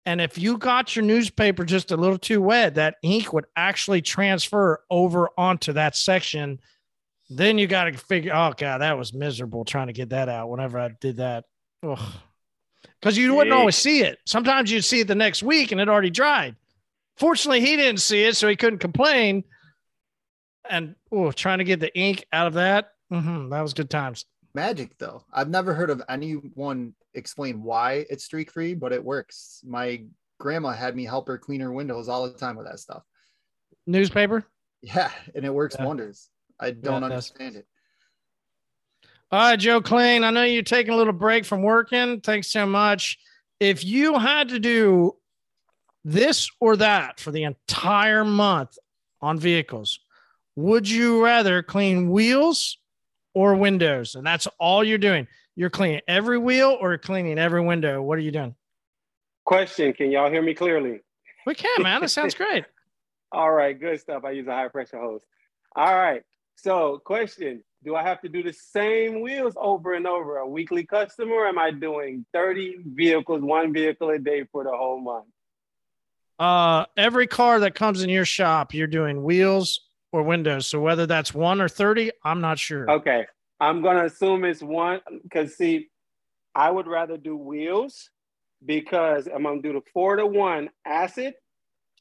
And 0.04 0.20
if 0.20 0.36
you 0.36 0.58
got 0.58 0.96
your 0.96 1.04
newspaper 1.04 1.64
just 1.64 1.92
a 1.92 1.96
little 1.96 2.18
too 2.18 2.42
wet, 2.42 2.74
that 2.74 2.96
ink 3.02 3.32
would 3.32 3.46
actually 3.54 4.02
transfer 4.02 4.80
over 4.90 5.30
onto 5.38 5.72
that 5.74 5.94
section. 5.94 6.58
Then 7.30 7.58
you 7.58 7.68
got 7.68 7.84
to 7.84 7.92
figure. 7.92 8.32
Oh 8.34 8.52
god, 8.56 8.78
that 8.78 8.98
was 8.98 9.14
miserable 9.14 9.64
trying 9.64 9.86
to 9.86 9.92
get 9.92 10.10
that 10.10 10.28
out. 10.28 10.50
Whenever 10.50 10.78
I 10.80 10.90
did 11.00 11.18
that, 11.18 11.44
because 11.80 13.16
you 13.16 13.34
wouldn't 13.34 13.54
always 13.54 13.76
see 13.76 14.02
it. 14.02 14.18
Sometimes 14.26 14.70
you'd 14.70 14.84
see 14.84 15.00
it 15.00 15.08
the 15.08 15.14
next 15.14 15.42
week 15.42 15.70
and 15.70 15.80
it 15.80 15.88
already 15.88 16.10
dried. 16.10 16.56
Fortunately, 17.22 17.60
he 17.60 17.76
didn't 17.76 18.00
see 18.00 18.24
it, 18.24 18.34
so 18.36 18.48
he 18.48 18.56
couldn't 18.56 18.80
complain. 18.80 19.44
And 20.68 20.96
oh, 21.12 21.30
trying 21.30 21.58
to 21.58 21.64
get 21.64 21.78
the 21.78 21.96
ink 21.96 22.24
out 22.32 22.48
of 22.48 22.54
that, 22.54 22.94
mhm, 23.12 23.48
that 23.50 23.60
was 23.60 23.74
good 23.74 23.88
times. 23.90 24.24
Magic 24.54 24.98
though. 24.98 25.22
I've 25.32 25.48
never 25.48 25.72
heard 25.72 25.88
of 25.90 26.02
anyone 26.08 26.94
explain 27.14 27.62
why 27.62 28.06
it's 28.10 28.24
streak 28.24 28.50
free, 28.50 28.74
but 28.74 28.92
it 28.92 29.04
works. 29.04 29.60
My 29.64 30.02
grandma 30.40 30.70
had 30.72 30.96
me 30.96 31.04
help 31.04 31.28
her 31.28 31.38
clean 31.38 31.60
her 31.60 31.70
windows 31.70 32.08
all 32.08 32.28
the 32.28 32.36
time 32.36 32.56
with 32.56 32.66
that 32.66 32.80
stuff. 32.80 33.04
Newspaper. 33.86 34.44
Yeah, 34.82 35.12
and 35.36 35.44
it 35.44 35.54
works 35.54 35.76
Yeah. 35.78 35.86
wonders. 35.86 36.28
I 36.58 36.72
don't 36.72 37.02
does. 37.02 37.10
understand 37.12 37.54
it. 37.54 37.66
All 39.30 39.38
right, 39.50 39.56
Joe 39.60 39.80
Klein, 39.80 40.24
I 40.24 40.30
know 40.30 40.42
you're 40.42 40.64
taking 40.64 40.92
a 40.92 40.96
little 40.96 41.12
break 41.12 41.44
from 41.44 41.62
working. 41.62 42.20
Thanks 42.20 42.48
so 42.48 42.66
much. 42.66 43.16
If 43.60 43.84
you 43.84 44.18
had 44.18 44.48
to 44.48 44.58
do 44.58 45.16
this 46.04 46.50
or 46.60 46.76
that 46.76 47.20
for 47.20 47.30
the 47.30 47.44
entire 47.44 48.24
month 48.24 48.76
on 49.20 49.38
vehicles, 49.38 50.00
would 50.56 50.88
you 50.88 51.24
rather 51.24 51.62
clean 51.62 52.10
wheels 52.10 52.78
or 53.34 53.54
windows? 53.54 54.14
And 54.14 54.26
that's 54.26 54.46
all 54.58 54.84
you're 54.84 54.98
doing. 54.98 55.26
You're 55.54 55.70
cleaning 55.70 56.00
every 56.08 56.38
wheel 56.38 56.76
or 56.80 56.96
cleaning 56.98 57.38
every 57.38 57.60
window. 57.60 58.02
What 58.02 58.18
are 58.18 58.22
you 58.22 58.32
doing? 58.32 58.54
Question: 59.44 59.92
Can 59.92 60.10
y'all 60.10 60.30
hear 60.30 60.42
me 60.42 60.54
clearly? 60.54 61.00
We 61.46 61.54
can, 61.54 61.82
man. 61.82 62.00
That 62.00 62.10
sounds 62.10 62.34
great. 62.36 62.64
All 63.32 63.50
right, 63.50 63.78
good 63.78 64.00
stuff. 64.00 64.24
I 64.24 64.32
use 64.32 64.46
a 64.46 64.52
high 64.52 64.68
pressure 64.68 64.98
hose. 64.98 65.22
All 65.74 65.94
right. 65.94 66.22
So, 66.56 67.00
question: 67.04 67.62
Do 67.84 67.96
I 67.96 68.02
have 68.02 68.20
to 68.22 68.28
do 68.28 68.42
the 68.42 68.52
same 68.52 69.20
wheels 69.20 69.54
over 69.56 69.94
and 69.94 70.06
over? 70.06 70.38
A 70.38 70.48
weekly 70.48 70.84
customer? 70.84 71.34
Or 71.34 71.46
am 71.46 71.58
I 71.58 71.70
doing 71.70 72.24
thirty 72.32 72.76
vehicles, 72.84 73.42
one 73.42 73.72
vehicle 73.72 74.10
a 74.10 74.18
day 74.18 74.44
for 74.50 74.64
the 74.64 74.70
whole 74.70 75.00
month? 75.00 75.26
Uh, 76.42 76.84
every 76.96 77.28
car 77.28 77.60
that 77.60 77.72
comes 77.76 78.02
in 78.02 78.10
your 78.10 78.24
shop, 78.24 78.74
you're 78.74 78.88
doing 78.88 79.22
wheels 79.22 79.78
or 80.10 80.24
windows. 80.24 80.66
So 80.66 80.80
whether 80.80 81.06
that's 81.06 81.32
one 81.32 81.60
or 81.60 81.68
30, 81.68 82.10
I'm 82.24 82.40
not 82.40 82.58
sure. 82.58 82.90
Okay, 82.90 83.26
I'm 83.60 83.80
gonna 83.80 84.06
assume 84.06 84.44
it's 84.44 84.60
one 84.60 84.98
because 85.22 85.56
see, 85.56 85.88
I 86.52 86.68
would 86.68 86.88
rather 86.88 87.16
do 87.16 87.36
wheels 87.36 88.10
because 88.66 89.28
I'm 89.32 89.44
gonna 89.44 89.62
do 89.62 89.72
the 89.74 89.82
four 89.94 90.16
to 90.16 90.26
one 90.26 90.70
acid 90.84 91.34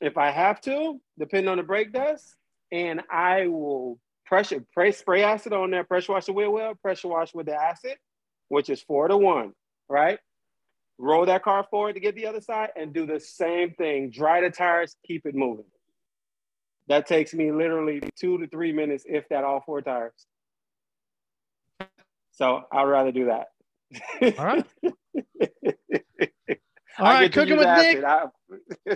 if 0.01 0.17
I 0.17 0.31
have 0.31 0.59
to, 0.61 0.99
depending 1.19 1.47
on 1.47 1.57
the 1.57 1.63
brake 1.63 1.93
dust, 1.93 2.35
and 2.71 3.03
I 3.11 3.45
will 3.45 3.99
pressure 4.25 4.65
spray, 4.71 4.91
spray 4.91 5.21
acid 5.21 5.53
on 5.53 5.69
there, 5.69 5.83
pressure 5.83 6.13
wash 6.13 6.25
the 6.25 6.33
wheel 6.33 6.51
well, 6.51 6.73
pressure 6.73 7.09
wash 7.09 7.31
with 7.35 7.45
the 7.45 7.53
acid, 7.53 7.95
which 8.47 8.71
is 8.71 8.81
four 8.81 9.07
to 9.07 9.17
one, 9.17 9.53
right? 9.87 10.17
Roll 11.01 11.25
that 11.25 11.41
car 11.43 11.65
forward 11.71 11.93
to 11.93 11.99
get 11.99 12.13
the 12.15 12.27
other 12.27 12.41
side 12.41 12.69
and 12.75 12.93
do 12.93 13.07
the 13.07 13.19
same 13.19 13.71
thing. 13.73 14.11
Dry 14.11 14.39
the 14.41 14.51
tires, 14.51 14.95
keep 15.05 15.25
it 15.25 15.33
moving. 15.33 15.65
That 16.87 17.07
takes 17.07 17.33
me 17.33 17.51
literally 17.51 18.01
two 18.15 18.37
to 18.37 18.47
three 18.47 18.71
minutes, 18.71 19.03
if 19.07 19.27
that, 19.29 19.43
all 19.43 19.61
four 19.65 19.81
tires. 19.81 20.13
So 22.33 22.63
I'd 22.71 22.83
rather 22.83 23.11
do 23.11 23.25
that. 23.25 23.47
All 24.37 24.45
right. 24.45 24.65
All 26.99 27.05
right, 27.05 27.31
cooking 27.31 27.57
with. 27.57 27.67
Nick. 27.67 28.03
I- 28.03 28.27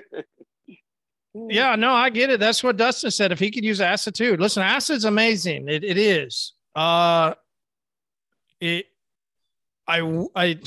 Yeah, 1.49 1.75
no, 1.75 1.91
I 1.91 2.11
get 2.11 2.29
it. 2.29 2.39
That's 2.39 2.63
what 2.63 2.77
Dustin 2.77 3.11
said. 3.11 3.33
If 3.33 3.39
he 3.39 3.51
could 3.51 3.65
use 3.65 3.81
acid 3.81 4.15
too. 4.15 4.37
Listen, 4.37 4.63
acid's 4.63 5.03
amazing. 5.03 5.67
It, 5.67 5.83
it 5.83 5.97
is. 5.97 6.53
Uh, 6.73 7.33
it, 8.61 8.85
I, 9.85 9.99
I, 10.33 10.57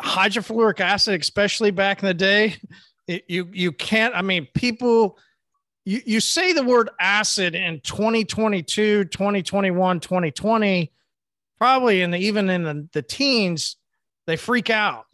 hydrofluoric 0.00 0.80
acid, 0.80 1.20
especially 1.20 1.70
back 1.70 2.02
in 2.02 2.06
the 2.06 2.14
day, 2.14 2.56
it, 3.06 3.24
you, 3.28 3.48
you 3.52 3.72
can't, 3.72 4.14
I 4.14 4.22
mean, 4.22 4.46
people, 4.54 5.18
you, 5.84 6.00
you 6.04 6.20
say 6.20 6.52
the 6.52 6.62
word 6.62 6.90
acid 7.00 7.54
in 7.54 7.80
2022, 7.80 9.04
2021, 9.04 10.00
2020, 10.00 10.92
probably 11.58 12.02
in 12.02 12.10
the, 12.10 12.18
even 12.18 12.50
in 12.50 12.62
the, 12.62 12.88
the 12.92 13.02
teens, 13.02 13.76
they 14.26 14.36
freak 14.36 14.70
out 14.70 15.06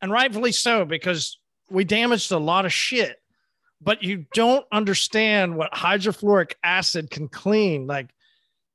and 0.00 0.12
rightfully 0.12 0.52
so, 0.52 0.84
because 0.84 1.38
we 1.70 1.84
damaged 1.84 2.32
a 2.32 2.38
lot 2.38 2.64
of 2.64 2.72
shit 2.72 3.18
but 3.80 4.02
you 4.02 4.26
don't 4.34 4.66
understand 4.72 5.56
what 5.56 5.72
hydrofluoric 5.72 6.54
acid 6.62 7.10
can 7.10 7.28
clean. 7.28 7.86
Like 7.86 8.10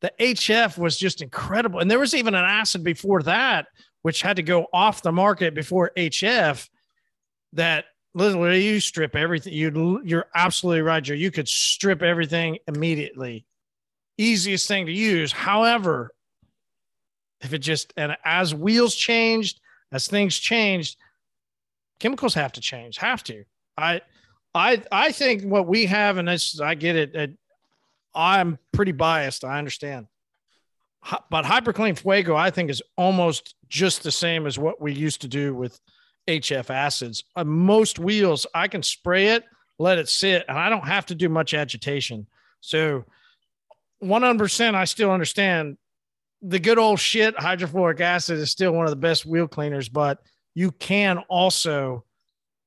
the 0.01 0.11
HF 0.19 0.77
was 0.77 0.97
just 0.97 1.21
incredible. 1.21 1.79
And 1.79 1.89
there 1.89 1.99
was 1.99 2.13
even 2.13 2.35
an 2.35 2.45
acid 2.45 2.83
before 2.83 3.21
that, 3.23 3.67
which 4.03 4.21
had 4.21 4.35
to 4.35 4.43
go 4.43 4.67
off 4.71 5.01
the 5.01 5.11
market 5.11 5.53
before 5.55 5.91
HF 5.97 6.69
that 7.53 7.85
literally 8.13 8.63
you 8.65 8.79
strip 8.79 9.15
everything. 9.15 9.53
You, 9.53 10.01
you're 10.05 10.27
absolutely 10.35 10.81
right, 10.81 11.03
Joe. 11.03 11.15
You 11.15 11.31
could 11.31 11.47
strip 11.47 12.01
everything 12.01 12.59
immediately. 12.67 13.45
Easiest 14.17 14.67
thing 14.67 14.85
to 14.85 14.91
use. 14.91 15.31
However, 15.31 16.11
if 17.41 17.53
it 17.53 17.59
just, 17.59 17.93
and 17.97 18.15
as 18.23 18.53
wheels 18.53 18.95
changed, 18.95 19.59
as 19.91 20.07
things 20.07 20.37
changed, 20.37 20.97
chemicals 21.99 22.33
have 22.35 22.53
to 22.53 22.61
change, 22.61 22.97
have 22.97 23.23
to. 23.23 23.43
I, 23.77 24.01
I 24.53 24.83
I 24.91 25.11
think 25.11 25.43
what 25.43 25.67
we 25.67 25.85
have, 25.87 26.17
and 26.17 26.27
this 26.27 26.59
I 26.59 26.75
get 26.75 26.95
it. 26.95 27.15
it 27.15 27.31
I'm 28.13 28.59
pretty 28.71 28.91
biased. 28.91 29.43
I 29.43 29.57
understand, 29.57 30.07
but 31.31 31.45
HyperClean 31.45 31.97
Fuego 31.97 32.35
I 32.35 32.51
think 32.51 32.69
is 32.69 32.81
almost 32.95 33.55
just 33.73 34.03
the 34.03 34.11
same 34.11 34.45
as 34.45 34.59
what 34.59 34.79
we 34.79 34.93
used 34.93 35.21
to 35.21 35.27
do 35.27 35.55
with 35.55 35.79
HF 36.27 36.69
acids. 36.69 37.23
On 37.35 37.47
most 37.47 37.97
wheels, 37.97 38.45
I 38.53 38.67
can 38.67 38.83
spray 38.83 39.29
it, 39.29 39.43
let 39.79 39.97
it 39.97 40.07
sit, 40.07 40.45
and 40.47 40.57
I 40.57 40.69
don't 40.69 40.87
have 40.87 41.07
to 41.07 41.15
do 41.15 41.27
much 41.27 41.55
agitation. 41.55 42.27
So, 42.61 43.03
100%, 44.03 44.75
I 44.75 44.85
still 44.85 45.11
understand 45.11 45.77
the 46.43 46.59
good 46.59 46.77
old 46.77 46.99
shit. 46.99 47.35
Hydrofluoric 47.35 47.99
acid 47.99 48.37
is 48.37 48.51
still 48.51 48.73
one 48.73 48.85
of 48.85 48.91
the 48.91 48.95
best 48.95 49.25
wheel 49.25 49.47
cleaners, 49.47 49.89
but 49.89 50.19
you 50.53 50.71
can 50.71 51.17
also 51.29 52.05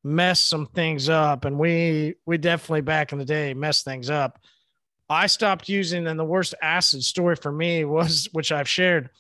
mess 0.03 0.41
some 0.41 0.67
things 0.67 1.09
up 1.09 1.45
and 1.45 1.59
we 1.59 2.15
we 2.27 2.39
definitely 2.39 2.81
back 2.81 3.11
in 3.11 3.19
the 3.19 3.25
day 3.25 3.53
messed 3.55 3.85
things 3.85 4.09
up 4.09 4.39
i 5.11 5.27
stopped 5.27 5.69
using 5.69 6.07
and 6.07 6.17
the 6.17 6.25
worst 6.25 6.55
acid 6.63 7.03
story 7.03 7.35
for 7.35 7.51
me 7.51 7.85
was 7.85 8.29
which 8.31 8.53
i've 8.53 8.69
shared 8.69 9.11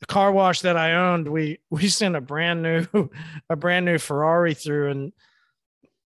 the 0.00 0.06
car 0.06 0.32
wash 0.32 0.62
that 0.62 0.76
i 0.76 0.92
owned 0.94 1.28
we 1.28 1.58
we 1.70 1.88
sent 1.88 2.16
a 2.16 2.20
brand 2.20 2.62
new 2.62 2.86
a 3.50 3.56
brand 3.56 3.86
new 3.86 3.98
ferrari 3.98 4.54
through 4.54 4.90
and 4.90 5.12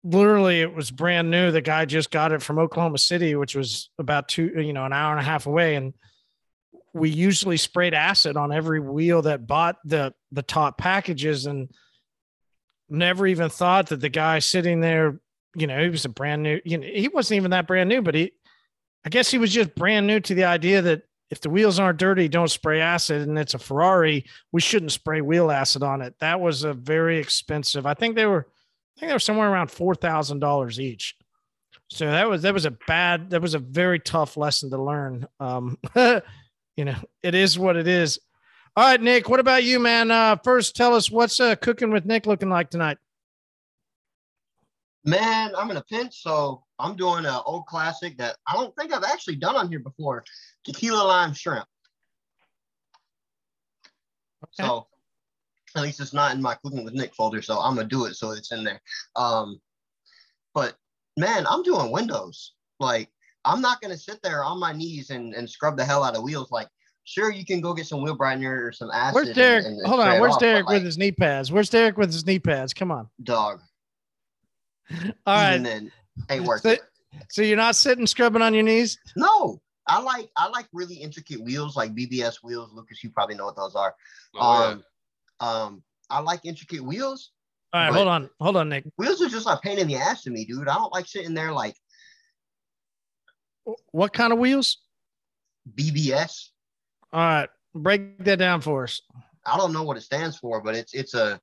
literally 0.02 0.60
it 0.62 0.74
was 0.74 0.90
brand 0.90 1.30
new. 1.30 1.50
The 1.50 1.60
guy 1.60 1.84
just 1.84 2.10
got 2.10 2.32
it 2.32 2.42
from 2.42 2.58
oklahoma 2.58 2.98
city 2.98 3.34
which 3.34 3.54
was 3.54 3.90
about 3.98 4.28
two 4.28 4.50
you 4.62 4.72
know 4.72 4.84
an 4.84 4.92
hour 4.92 5.12
and 5.12 5.20
a 5.20 5.24
half 5.24 5.46
away. 5.46 5.76
And 5.76 5.94
we 6.92 7.10
usually 7.10 7.56
sprayed 7.56 7.94
acid 7.94 8.36
on 8.36 8.52
every 8.52 8.80
wheel 8.80 9.22
that 9.22 9.46
bought 9.46 9.76
the 9.84 10.14
the 10.32 10.42
top 10.42 10.78
packages 10.78 11.46
and 11.46 11.70
never 12.88 13.26
even 13.26 13.48
thought 13.48 13.88
that 13.88 14.00
the 14.00 14.08
guy 14.08 14.40
sitting 14.40 14.80
there, 14.80 15.20
you 15.54 15.66
know, 15.66 15.80
he 15.80 15.88
was 15.88 16.04
a 16.04 16.08
brand 16.08 16.42
new, 16.42 16.60
you 16.64 16.78
know, 16.78 16.86
he 16.86 17.08
wasn't 17.08 17.36
even 17.36 17.52
that 17.52 17.68
brand 17.68 17.88
new, 17.88 18.02
but 18.02 18.16
he, 18.16 18.32
I 19.04 19.10
guess 19.10 19.30
he 19.30 19.38
was 19.38 19.52
just 19.52 19.76
brand 19.76 20.08
new 20.08 20.18
to 20.20 20.34
the 20.34 20.44
idea 20.44 20.82
that 20.82 21.02
if 21.30 21.40
the 21.40 21.50
wheels 21.50 21.78
aren't 21.78 21.98
dirty, 21.98 22.28
don't 22.28 22.50
spray 22.50 22.80
acid 22.80 23.28
and 23.28 23.38
it's 23.38 23.54
a 23.54 23.58
Ferrari, 23.58 24.24
we 24.52 24.60
shouldn't 24.60 24.92
spray 24.92 25.20
wheel 25.20 25.50
acid 25.50 25.82
on 25.82 26.02
it. 26.02 26.14
That 26.18 26.40
was 26.40 26.64
a 26.64 26.74
very 26.74 27.18
expensive. 27.18 27.86
I 27.86 27.94
think 27.94 28.16
they 28.16 28.26
were, 28.26 28.46
I 28.96 29.00
think 29.00 29.10
they 29.10 29.14
were 29.14 29.20
somewhere 29.20 29.50
around 29.50 29.68
$4,000 29.68 30.78
each. 30.78 31.16
So 31.88 32.06
that 32.06 32.28
was, 32.28 32.42
that 32.42 32.54
was 32.54 32.66
a 32.66 32.76
bad, 32.86 33.30
that 33.30 33.42
was 33.42 33.54
a 33.54 33.60
very 33.60 34.00
tough 34.00 34.36
lesson 34.36 34.70
to 34.70 34.82
learn. 34.82 35.26
Um, 35.38 35.78
you 35.94 36.84
know, 36.84 36.96
it 37.22 37.34
is 37.34 37.58
what 37.58 37.76
it 37.76 37.86
is. 37.86 38.18
All 38.76 38.84
right, 38.84 39.00
Nick, 39.00 39.28
what 39.28 39.40
about 39.40 39.64
you, 39.64 39.80
man? 39.80 40.10
Uh, 40.10 40.36
first, 40.36 40.76
tell 40.76 40.94
us 40.94 41.10
what's 41.10 41.40
uh, 41.40 41.56
cooking 41.56 41.90
with 41.90 42.06
Nick 42.06 42.26
looking 42.26 42.50
like 42.50 42.70
tonight. 42.70 42.98
Man, 45.04 45.52
I'm 45.56 45.70
in 45.70 45.78
a 45.78 45.84
pinch, 45.84 46.22
so 46.22 46.62
I'm 46.78 46.94
doing 46.94 47.24
an 47.24 47.40
old 47.46 47.66
classic 47.66 48.18
that 48.18 48.36
I 48.46 48.54
don't 48.54 48.74
think 48.76 48.92
I've 48.92 49.04
actually 49.04 49.36
done 49.36 49.56
on 49.56 49.68
here 49.68 49.78
before: 49.78 50.24
tequila 50.64 51.02
lime 51.02 51.32
shrimp. 51.32 51.66
Okay. 54.44 54.66
So, 54.66 54.86
at 55.76 55.82
least 55.82 56.00
it's 56.00 56.12
not 56.12 56.34
in 56.34 56.42
my 56.42 56.54
cooking 56.62 56.84
with 56.84 56.94
Nick 56.94 57.14
folder, 57.14 57.40
so 57.40 57.58
I'm 57.60 57.76
gonna 57.76 57.88
do 57.88 58.04
it 58.06 58.14
so 58.14 58.32
it's 58.32 58.52
in 58.52 58.62
there. 58.64 58.80
Um, 59.16 59.60
but 60.54 60.76
man, 61.16 61.46
I'm 61.46 61.62
doing 61.62 61.90
windows. 61.90 62.54
Like, 62.78 63.08
I'm 63.44 63.60
not 63.62 63.80
gonna 63.80 63.96
sit 63.96 64.20
there 64.22 64.44
on 64.44 64.58
my 64.58 64.72
knees 64.72 65.10
and, 65.10 65.34
and 65.34 65.48
scrub 65.48 65.76
the 65.76 65.84
hell 65.84 66.04
out 66.04 66.16
of 66.16 66.22
wheels. 66.22 66.50
Like, 66.50 66.68
sure, 67.04 67.30
you 67.30 67.46
can 67.46 67.62
go 67.62 67.72
get 67.72 67.86
some 67.86 68.02
wheel 68.02 68.16
brightener 68.18 68.68
or 68.68 68.72
some 68.72 68.90
acid. 68.90 69.14
Where's 69.14 69.34
Derek? 69.34 69.64
and- 69.64 69.78
and 69.78 69.86
Hold 69.86 70.00
on. 70.00 70.20
Where's 70.20 70.34
off, 70.34 70.40
Derek 70.40 70.66
with 70.66 70.74
like, 70.74 70.82
his 70.82 70.98
knee 70.98 71.12
pads? 71.12 71.50
Where's 71.50 71.70
Derek 71.70 71.96
with 71.96 72.12
his 72.12 72.26
knee 72.26 72.38
pads? 72.38 72.74
Come 72.74 72.90
on. 72.90 73.08
dog? 73.22 73.62
All 75.26 75.34
right. 75.34 75.50
Even 75.52 75.62
then, 75.62 75.92
ain't 76.30 76.44
worth 76.44 76.62
So, 76.62 76.70
it. 76.70 76.80
so 77.28 77.42
you're 77.42 77.56
not 77.56 77.76
sitting 77.76 78.06
scrubbing 78.06 78.42
on 78.42 78.54
your 78.54 78.62
knees? 78.62 78.98
No, 79.16 79.60
I 79.86 80.00
like 80.00 80.30
I 80.36 80.48
like 80.48 80.66
really 80.72 80.96
intricate 80.96 81.40
wheels 81.40 81.76
like 81.76 81.94
BBS 81.94 82.36
wheels. 82.42 82.70
Lucas, 82.72 83.02
you 83.04 83.10
probably 83.10 83.34
know 83.36 83.46
what 83.46 83.56
those 83.56 83.74
are. 83.74 83.94
Oh, 84.36 84.60
yeah. 84.60 85.46
um, 85.46 85.48
um, 85.48 85.82
I 86.10 86.20
like 86.20 86.40
intricate 86.44 86.82
wheels. 86.82 87.30
All 87.72 87.80
right. 87.80 87.92
Hold 87.92 88.08
on. 88.08 88.30
Hold 88.40 88.56
on, 88.56 88.68
Nick. 88.68 88.84
Wheels 88.98 89.22
are 89.22 89.28
just 89.28 89.46
like 89.46 89.62
pain 89.62 89.78
in 89.78 89.86
the 89.86 89.94
ass 89.96 90.22
to 90.22 90.30
me, 90.30 90.44
dude. 90.44 90.68
I 90.68 90.74
don't 90.74 90.92
like 90.92 91.06
sitting 91.06 91.34
there 91.34 91.52
like 91.52 91.76
What 93.92 94.12
kind 94.12 94.32
of 94.32 94.38
wheels? 94.38 94.78
BBS. 95.74 96.48
All 97.12 97.20
right. 97.20 97.48
Break 97.74 98.18
that 98.24 98.38
down 98.38 98.60
for 98.60 98.84
us. 98.84 99.00
I 99.46 99.56
don't 99.56 99.72
know 99.72 99.84
what 99.84 99.96
it 99.96 100.02
stands 100.02 100.36
for, 100.36 100.60
but 100.60 100.74
it's 100.74 100.92
it's 100.94 101.14
a 101.14 101.40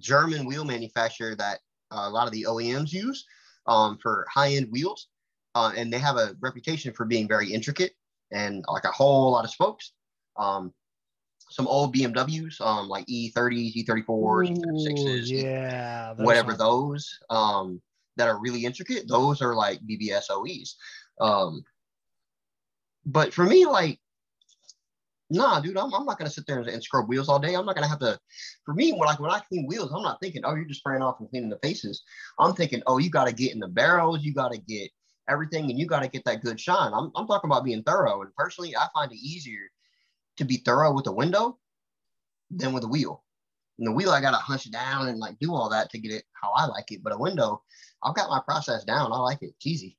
German 0.00 0.46
wheel 0.46 0.64
manufacturer 0.64 1.34
that 1.36 1.58
a 1.90 2.10
lot 2.10 2.26
of 2.26 2.32
the 2.32 2.46
OEMs 2.48 2.92
use 2.92 3.24
um, 3.66 3.98
for 4.02 4.26
high 4.30 4.52
end 4.52 4.68
wheels, 4.70 5.08
uh, 5.54 5.72
and 5.76 5.92
they 5.92 5.98
have 5.98 6.16
a 6.16 6.36
reputation 6.40 6.92
for 6.92 7.04
being 7.04 7.28
very 7.28 7.52
intricate 7.52 7.92
and 8.32 8.64
like 8.68 8.84
a 8.84 8.92
whole 8.92 9.32
lot 9.32 9.44
of 9.44 9.50
spokes. 9.50 9.92
Um, 10.36 10.72
some 11.48 11.66
old 11.68 11.94
BMWs, 11.94 12.60
um, 12.60 12.88
like 12.88 13.06
E30s, 13.06 13.86
E34s, 13.86 14.58
E36s, 14.58 15.28
yeah. 15.28 16.12
whatever 16.14 16.52
are- 16.52 16.56
those 16.56 17.18
um, 17.30 17.80
that 18.16 18.28
are 18.28 18.40
really 18.40 18.64
intricate, 18.64 19.08
those 19.08 19.40
are 19.40 19.54
like 19.54 19.80
BBS 19.86 20.24
OEs. 20.30 20.76
Um, 21.20 21.64
but 23.04 23.32
for 23.32 23.44
me, 23.44 23.64
like, 23.66 24.00
nah, 25.30 25.60
dude, 25.60 25.76
I'm, 25.76 25.92
I'm 25.92 26.04
not 26.04 26.18
gonna 26.18 26.30
sit 26.30 26.46
there 26.46 26.60
and, 26.60 26.68
and 26.68 26.82
scrub 26.82 27.08
wheels 27.08 27.28
all 27.28 27.38
day. 27.38 27.54
I'm 27.54 27.66
not 27.66 27.74
gonna 27.74 27.88
have 27.88 27.98
to. 28.00 28.18
For 28.64 28.74
me, 28.74 28.92
when 28.92 29.06
like 29.06 29.20
when 29.20 29.30
I 29.30 29.40
clean 29.40 29.66
wheels, 29.66 29.92
I'm 29.94 30.02
not 30.02 30.20
thinking, 30.20 30.42
oh, 30.44 30.54
you're 30.54 30.64
just 30.64 30.80
spraying 30.80 31.02
off 31.02 31.20
and 31.20 31.28
cleaning 31.28 31.50
the 31.50 31.58
faces. 31.62 32.02
I'm 32.38 32.54
thinking, 32.54 32.82
oh, 32.86 32.98
you 32.98 33.10
got 33.10 33.26
to 33.26 33.32
get 33.32 33.52
in 33.52 33.60
the 33.60 33.68
barrels, 33.68 34.22
you 34.22 34.34
got 34.34 34.52
to 34.52 34.58
get 34.58 34.90
everything, 35.28 35.70
and 35.70 35.78
you 35.78 35.86
got 35.86 36.02
to 36.02 36.08
get 36.08 36.24
that 36.24 36.42
good 36.42 36.60
shine. 36.60 36.92
I'm, 36.94 37.10
I'm 37.16 37.26
talking 37.26 37.50
about 37.50 37.64
being 37.64 37.82
thorough. 37.82 38.22
And 38.22 38.34
personally, 38.36 38.76
I 38.76 38.86
find 38.94 39.12
it 39.12 39.18
easier 39.18 39.70
to 40.36 40.44
be 40.44 40.58
thorough 40.58 40.92
with 40.92 41.06
a 41.06 41.12
window 41.12 41.58
than 42.50 42.72
with 42.72 42.84
a 42.84 42.88
wheel. 42.88 43.24
And 43.78 43.86
the 43.86 43.92
wheel, 43.92 44.10
I 44.10 44.20
gotta 44.20 44.36
hunch 44.36 44.70
down 44.70 45.08
and 45.08 45.18
like 45.18 45.38
do 45.38 45.54
all 45.54 45.68
that 45.70 45.90
to 45.90 45.98
get 45.98 46.12
it 46.12 46.24
how 46.32 46.52
I 46.52 46.66
like 46.66 46.92
it. 46.92 47.02
But 47.02 47.12
a 47.12 47.18
window, 47.18 47.62
I've 48.02 48.14
got 48.14 48.30
my 48.30 48.40
process 48.40 48.84
down. 48.84 49.12
I 49.12 49.18
like 49.18 49.38
it. 49.42 49.52
It's 49.56 49.66
easy. 49.66 49.98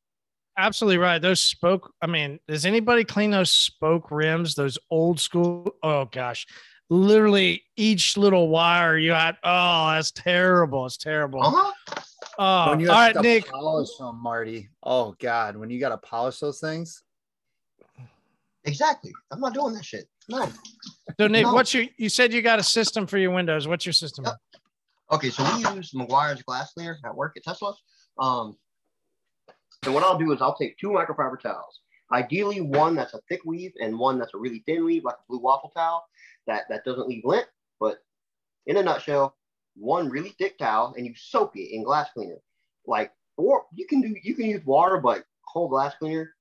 Absolutely 0.58 0.98
right. 0.98 1.22
Those 1.22 1.40
spoke. 1.40 1.94
I 2.02 2.08
mean, 2.08 2.40
does 2.48 2.66
anybody 2.66 3.04
clean 3.04 3.30
those 3.30 3.52
spoke 3.52 4.10
rims? 4.10 4.56
Those 4.56 4.78
old 4.90 5.20
school. 5.20 5.76
Oh 5.84 6.06
gosh, 6.06 6.48
literally 6.90 7.64
each 7.76 8.18
little 8.18 8.50
wire 8.50 8.98
you 8.98 9.12
had. 9.12 9.38
Oh, 9.44 9.92
that's 9.92 10.12
terrible. 10.12 10.86
It's 10.88 10.98
terrible. 10.98 11.44
Uh-huh. 11.44 12.02
Oh, 12.40 12.70
when 12.72 12.80
you 12.80 12.88
have 12.88 12.96
right, 12.96 13.14
to 13.14 13.22
Nick. 13.22 13.48
polish 13.48 13.90
them, 14.00 14.22
Marty. 14.22 14.70
Oh 14.84 15.16
God, 15.20 15.58
when 15.58 15.70
you 15.70 15.80
got 15.80 15.90
to 15.90 15.98
polish 15.98 16.40
those 16.40 16.60
things. 16.60 17.04
Exactly. 18.66 19.14
I'm 19.32 19.40
not 19.40 19.54
doing 19.54 19.74
that 19.76 19.86
shit. 19.86 20.10
No. 20.28 20.50
So 21.20 21.28
Nick, 21.28 21.44
No. 21.44 21.54
what's 21.54 21.74
your? 21.74 21.86
You 21.98 22.10
said 22.10 22.34
you 22.34 22.42
got 22.42 22.60
a 22.60 22.64
system 22.64 23.08
for 23.08 23.18
your 23.18 23.32
windows. 23.32 23.68
What's 23.68 23.86
your 23.86 23.94
system? 23.94 24.26
Yep. 24.26 24.36
Okay, 25.14 25.30
so 25.30 25.44
we 25.56 25.76
use 25.76 25.92
Meguiar's 25.94 26.42
glass 26.44 26.74
cleaner 26.74 26.98
at 27.06 27.16
work 27.16 27.38
at 27.38 27.44
Tesla. 27.44 27.74
Um, 28.20 28.58
and 29.84 29.94
what 29.94 30.04
I'll 30.04 30.18
do 30.18 30.32
is 30.32 30.42
I'll 30.42 30.56
take 30.56 30.78
two 30.78 30.90
microfiber 30.90 31.40
towels. 31.40 31.80
Ideally, 32.12 32.62
one 32.62 32.96
that's 32.96 33.14
a 33.14 33.22
thick 33.30 33.42
weave 33.46 33.74
and 33.80 34.00
one 34.00 34.18
that's 34.18 34.34
a 34.34 34.38
really 34.38 34.64
thin 34.66 34.86
weave, 34.86 35.04
like 35.04 35.16
a 35.16 35.28
blue 35.30 35.40
waffle 35.40 35.72
towel 35.76 36.06
that, 36.48 36.64
that 36.70 36.86
doesn't 36.86 37.08
leave 37.08 37.26
lint. 37.26 37.48
But 37.80 37.98
in 38.66 38.78
a 38.78 38.84
nutshell, 38.84 39.36
one 39.76 40.10
really 40.10 40.34
thick 40.38 40.58
towel 40.58 40.94
and 40.98 41.06
you 41.06 41.14
soak 41.16 41.56
it 41.56 41.74
in 41.74 41.84
glass 41.84 42.10
cleaner. 42.14 42.38
Like, 42.86 43.12
or 43.36 43.66
you 43.74 43.86
can 43.86 44.02
do 44.02 44.16
you 44.24 44.36
can 44.36 44.46
use 44.46 44.66
water, 44.66 44.98
but 44.98 45.26
whole 45.44 45.68
glass 45.68 45.94
cleaner, 46.00 46.34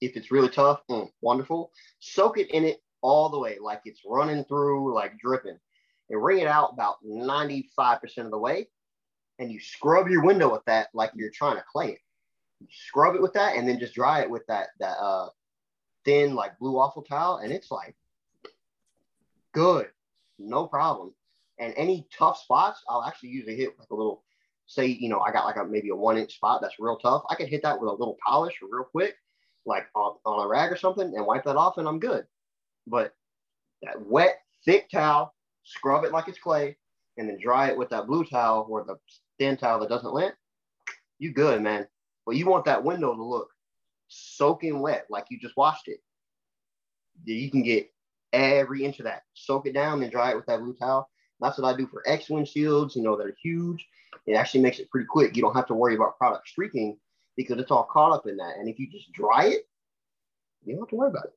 if 0.00 0.16
it's 0.16 0.30
really 0.30 0.48
tough, 0.48 0.80
mm, 0.90 1.08
wonderful. 1.20 1.72
Soak 2.00 2.38
it 2.38 2.50
in 2.50 2.64
it 2.64 2.80
all 3.00 3.28
the 3.28 3.38
way, 3.38 3.58
like 3.60 3.80
it's 3.84 4.02
running 4.06 4.44
through, 4.44 4.94
like 4.94 5.18
dripping 5.18 5.58
and 6.10 6.22
wring 6.22 6.38
it 6.38 6.46
out 6.46 6.72
about 6.72 6.96
95% 7.04 7.64
of 8.18 8.30
the 8.30 8.38
way. 8.38 8.68
And 9.38 9.50
you 9.50 9.60
scrub 9.60 10.08
your 10.08 10.24
window 10.24 10.52
with 10.52 10.64
that 10.66 10.88
like 10.94 11.10
you're 11.14 11.30
trying 11.30 11.56
to 11.56 11.64
clay 11.70 11.92
it. 11.92 11.98
You 12.60 12.66
scrub 12.70 13.14
it 13.14 13.22
with 13.22 13.32
that 13.32 13.56
and 13.56 13.68
then 13.68 13.80
just 13.80 13.94
dry 13.94 14.20
it 14.20 14.30
with 14.30 14.46
that 14.46 14.68
that 14.78 14.96
uh 14.98 15.28
thin 16.04 16.34
like 16.34 16.58
blue 16.58 16.72
waffle 16.72 17.02
towel. 17.02 17.38
And 17.38 17.52
it's 17.52 17.70
like 17.70 17.96
good, 19.52 19.88
no 20.38 20.66
problem. 20.66 21.14
And 21.58 21.74
any 21.76 22.06
tough 22.16 22.38
spots, 22.38 22.82
I'll 22.88 23.04
actually 23.04 23.30
usually 23.30 23.56
hit 23.56 23.78
like 23.78 23.90
a 23.90 23.94
little, 23.94 24.22
say, 24.66 24.86
you 24.86 25.08
know, 25.08 25.20
I 25.20 25.32
got 25.32 25.44
like 25.44 25.56
a 25.56 25.64
maybe 25.64 25.90
a 25.90 25.96
one 25.96 26.18
inch 26.18 26.34
spot 26.34 26.60
that's 26.60 26.78
real 26.78 26.96
tough. 26.96 27.22
I 27.30 27.34
can 27.34 27.46
hit 27.46 27.62
that 27.62 27.80
with 27.80 27.88
a 27.88 27.92
little 27.92 28.16
polish 28.26 28.54
real 28.62 28.84
quick, 28.84 29.14
like 29.66 29.86
on, 29.94 30.16
on 30.24 30.44
a 30.44 30.48
rag 30.48 30.72
or 30.72 30.76
something, 30.76 31.14
and 31.14 31.26
wipe 31.26 31.44
that 31.44 31.56
off, 31.56 31.78
and 31.78 31.86
I'm 31.86 32.00
good. 32.00 32.26
But 32.86 33.14
that 33.82 34.04
wet, 34.04 34.40
thick 34.64 34.90
towel, 34.90 35.34
scrub 35.64 36.04
it 36.04 36.12
like 36.12 36.26
it's 36.26 36.38
clay, 36.38 36.76
and 37.16 37.28
then 37.28 37.38
dry 37.40 37.68
it 37.68 37.76
with 37.76 37.90
that 37.90 38.06
blue 38.06 38.24
towel 38.24 38.66
or 38.68 38.84
the 38.84 38.96
thin 39.42 39.56
towel 39.56 39.80
that 39.80 39.88
doesn't 39.88 40.14
lint, 40.14 40.34
you 41.18 41.32
good, 41.32 41.62
man. 41.62 41.86
But 42.24 42.36
you 42.36 42.46
want 42.46 42.64
that 42.66 42.84
window 42.84 43.14
to 43.14 43.22
look 43.22 43.48
soaking 44.08 44.80
wet, 44.80 45.06
like 45.10 45.26
you 45.30 45.38
just 45.40 45.56
washed 45.56 45.88
it. 45.88 45.98
You 47.24 47.50
can 47.50 47.62
get 47.62 47.90
every 48.32 48.84
inch 48.84 49.00
of 49.00 49.04
that. 49.04 49.22
Soak 49.34 49.66
it 49.66 49.74
down 49.74 50.02
and 50.02 50.12
dry 50.12 50.30
it 50.30 50.36
with 50.36 50.46
that 50.46 50.60
blue 50.60 50.74
towel, 50.74 51.08
That's 51.40 51.58
what 51.58 51.72
I 51.72 51.76
do 51.76 51.86
for 51.86 52.02
X 52.06 52.28
windshields. 52.28 52.94
You 52.94 53.02
know, 53.02 53.16
they're 53.16 53.36
huge. 53.42 53.86
It 54.26 54.34
actually 54.34 54.60
makes 54.60 54.78
it 54.78 54.90
pretty 54.90 55.06
quick. 55.06 55.34
You 55.34 55.42
don't 55.42 55.56
have 55.56 55.66
to 55.66 55.74
worry 55.74 55.96
about 55.96 56.16
product 56.18 56.48
streaking 56.48 56.98
because 57.36 57.58
it's 57.58 57.70
all 57.70 57.88
caught 57.90 58.12
up 58.12 58.26
in 58.26 58.36
that. 58.36 58.56
And 58.58 58.68
if 58.68 58.78
you 58.78 58.88
just 58.88 59.12
dry 59.12 59.46
it, 59.46 59.66
you 60.64 60.74
don't 60.74 60.82
have 60.82 60.90
to 60.90 60.96
worry 60.96 61.10
about 61.10 61.24
it. 61.24 61.32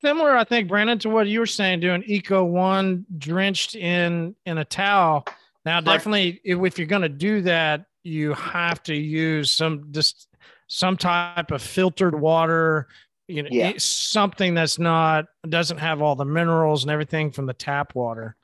Similar, 0.00 0.36
I 0.36 0.44
think, 0.44 0.68
Brandon, 0.68 0.98
to 1.00 1.10
what 1.10 1.26
you 1.26 1.40
were 1.40 1.46
saying, 1.46 1.80
doing 1.80 2.02
Eco 2.06 2.44
One 2.44 3.04
drenched 3.18 3.74
in 3.74 4.34
in 4.46 4.58
a 4.58 4.64
towel. 4.64 5.26
Now, 5.66 5.80
definitely, 5.80 6.40
if, 6.44 6.62
if 6.62 6.78
you're 6.78 6.86
going 6.86 7.02
to 7.02 7.08
do 7.08 7.42
that, 7.42 7.86
you 8.04 8.34
have 8.34 8.84
to 8.84 8.94
use 8.94 9.50
some 9.50 9.88
just 9.90 10.28
some 10.68 10.96
type 10.96 11.50
of 11.50 11.60
filtered 11.60 12.18
water. 12.18 12.86
You 13.26 13.42
know, 13.42 13.48
Yeah. 13.50 13.72
something 13.78 14.54
that's 14.54 14.78
not 14.78 15.26
doesn't 15.48 15.78
have 15.78 16.00
all 16.00 16.14
the 16.14 16.24
minerals 16.24 16.84
and 16.84 16.92
everything 16.92 17.32
from 17.32 17.46
the 17.46 17.52
tap 17.52 17.96
water. 17.96 18.36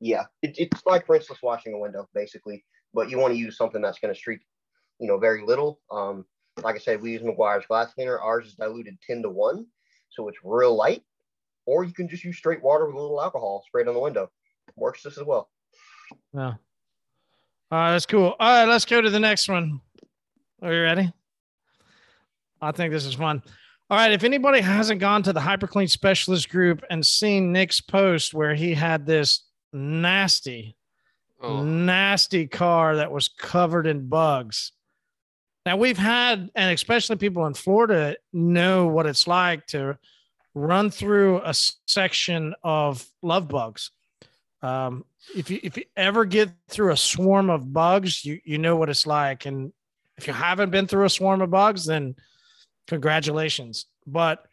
Yeah, 0.00 0.24
it, 0.42 0.56
it's 0.58 0.84
like, 0.84 1.06
for 1.06 1.14
instance, 1.14 1.38
washing 1.44 1.74
a 1.74 1.78
window, 1.78 2.08
basically. 2.12 2.64
But 2.92 3.08
you 3.08 3.18
want 3.18 3.34
to 3.34 3.38
use 3.38 3.56
something 3.56 3.80
that's 3.80 4.00
going 4.00 4.12
to 4.12 4.18
streak, 4.18 4.40
you 4.98 5.06
know, 5.06 5.18
very 5.18 5.42
little. 5.46 5.80
Um, 5.92 6.26
like 6.64 6.74
I 6.74 6.78
said, 6.78 7.00
we 7.00 7.12
use 7.12 7.22
Meguiar's 7.22 7.66
glass 7.66 7.94
cleaner. 7.94 8.18
Ours 8.18 8.48
is 8.48 8.54
diluted 8.54 8.98
10 9.06 9.22
to 9.22 9.30
1, 9.30 9.64
so 10.10 10.26
it's 10.26 10.38
real 10.42 10.74
light. 10.74 11.04
Or 11.66 11.84
you 11.84 11.92
can 11.92 12.08
just 12.08 12.24
use 12.24 12.36
straight 12.36 12.60
water 12.60 12.86
with 12.86 12.96
a 12.96 13.00
little 13.00 13.22
alcohol 13.22 13.62
sprayed 13.64 13.86
on 13.86 13.94
the 13.94 14.00
window. 14.00 14.28
Works 14.74 15.04
just 15.04 15.18
as 15.18 15.24
well. 15.24 15.51
Yeah. 16.34 16.54
All 17.70 17.78
right, 17.78 17.92
that's 17.92 18.06
cool. 18.06 18.34
All 18.38 18.58
right, 18.58 18.68
let's 18.68 18.84
go 18.84 19.00
to 19.00 19.10
the 19.10 19.20
next 19.20 19.48
one. 19.48 19.80
Are 20.62 20.72
you 20.72 20.82
ready? 20.82 21.12
I 22.60 22.72
think 22.72 22.92
this 22.92 23.06
is 23.06 23.14
fun. 23.14 23.42
All 23.90 23.98
right, 23.98 24.12
if 24.12 24.24
anybody 24.24 24.60
hasn't 24.60 25.00
gone 25.00 25.22
to 25.24 25.32
the 25.32 25.40
HyperClean 25.40 25.90
specialist 25.90 26.48
group 26.48 26.82
and 26.90 27.06
seen 27.06 27.52
Nick's 27.52 27.80
post 27.80 28.32
where 28.32 28.54
he 28.54 28.74
had 28.74 29.04
this 29.04 29.42
nasty, 29.72 30.76
Oh, 31.42 31.64
nasty 31.64 32.46
car 32.46 32.96
that 32.96 33.10
was 33.10 33.28
covered 33.28 33.88
in 33.88 34.08
bugs. 34.08 34.70
Now 35.66 35.76
we've 35.76 35.98
had, 35.98 36.50
and 36.54 36.72
especially 36.72 37.16
people 37.16 37.46
in 37.46 37.54
Florida 37.54 38.16
know 38.32 38.86
what 38.86 39.06
it's 39.06 39.26
like 39.26 39.66
to 39.68 39.98
run 40.54 40.90
through 40.90 41.40
a 41.42 41.52
section 41.52 42.54
of 42.62 43.04
love 43.22 43.48
bugs. 43.48 43.90
Um, 44.62 45.04
if 45.34 45.50
you 45.50 45.60
if 45.62 45.76
you 45.76 45.84
ever 45.96 46.24
get 46.24 46.50
through 46.68 46.92
a 46.92 46.96
swarm 46.96 47.50
of 47.50 47.72
bugs, 47.72 48.24
you 48.24 48.40
you 48.44 48.58
know 48.58 48.76
what 48.76 48.90
it's 48.90 49.06
like. 49.06 49.46
And 49.46 49.72
if 50.16 50.26
you 50.26 50.32
haven't 50.32 50.70
been 50.70 50.86
through 50.86 51.04
a 51.04 51.10
swarm 51.10 51.40
of 51.40 51.50
bugs, 51.50 51.86
then 51.86 52.14
congratulations. 52.86 53.86
But 54.06 54.46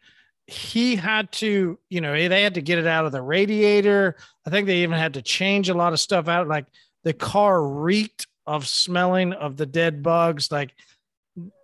he 0.47 0.95
had 0.95 1.32
to, 1.34 1.77
you 1.89 2.01
know, 2.01 2.13
they 2.13 2.41
had 2.41 2.55
to 2.55 2.62
get 2.62 2.79
it 2.79 2.88
out 2.88 3.05
of 3.05 3.12
the 3.12 3.21
radiator. 3.21 4.15
I 4.45 4.49
think 4.49 4.67
they 4.67 4.77
even 4.77 4.97
had 4.97 5.13
to 5.13 5.21
change 5.21 5.69
a 5.69 5.73
lot 5.75 5.93
of 5.93 5.99
stuff 5.99 6.27
out. 6.27 6.47
Like 6.47 6.65
the 7.03 7.13
car 7.13 7.63
reeked 7.63 8.27
of 8.47 8.67
smelling 8.67 9.34
of 9.34 9.58
the 9.58 9.65
dead 9.65 10.01
bugs. 10.01 10.51
Like 10.51 10.73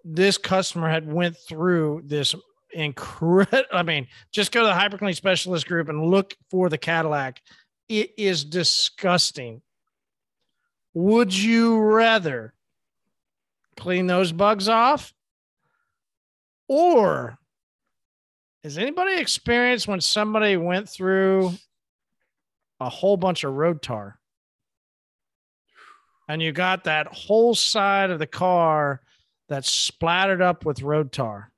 this 0.04 0.38
customer 0.38 0.90
had 0.90 1.12
went 1.12 1.36
through 1.36 2.04
this 2.06 2.36
incredible. 2.72 3.64
I 3.74 3.82
mean, 3.82 4.08
just 4.32 4.52
go 4.52 4.62
to 4.62 4.68
the 4.68 4.74
hyperclean 4.74 5.16
specialist 5.16 5.68
group 5.68 5.90
and 5.90 6.06
look 6.06 6.36
for 6.52 6.70
the 6.70 6.78
Cadillac. 6.78 7.42
It 7.88 8.14
is 8.18 8.44
disgusting. 8.44 9.62
Would 10.94 11.34
you 11.36 11.78
rather 11.80 12.54
clean 13.78 14.08
those 14.08 14.32
bugs 14.32 14.70
off? 14.70 15.14
Or 16.68 17.38
has 18.64 18.78
anybody 18.78 19.20
experienced 19.20 19.88
when 19.88 20.02
somebody 20.02 20.58
went 20.58 20.90
through 20.90 21.54
a 22.80 22.90
whole 22.90 23.18
bunch 23.18 23.44
of 23.44 23.54
road 23.54 23.82
tar 23.82 24.20
and 26.28 26.42
you 26.42 26.52
got 26.52 26.86
that 26.86 27.08
whole 27.08 27.54
side 27.54 28.10
of 28.10 28.18
the 28.18 28.26
car 28.26 29.02
that's 29.48 29.70
splattered 29.70 30.42
up 30.42 30.66
with 30.66 30.82
road 30.82 31.12
tar? 31.12 31.52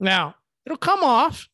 Now, 0.00 0.36
it'll 0.64 0.78
come 0.78 1.02
off, 1.02 1.48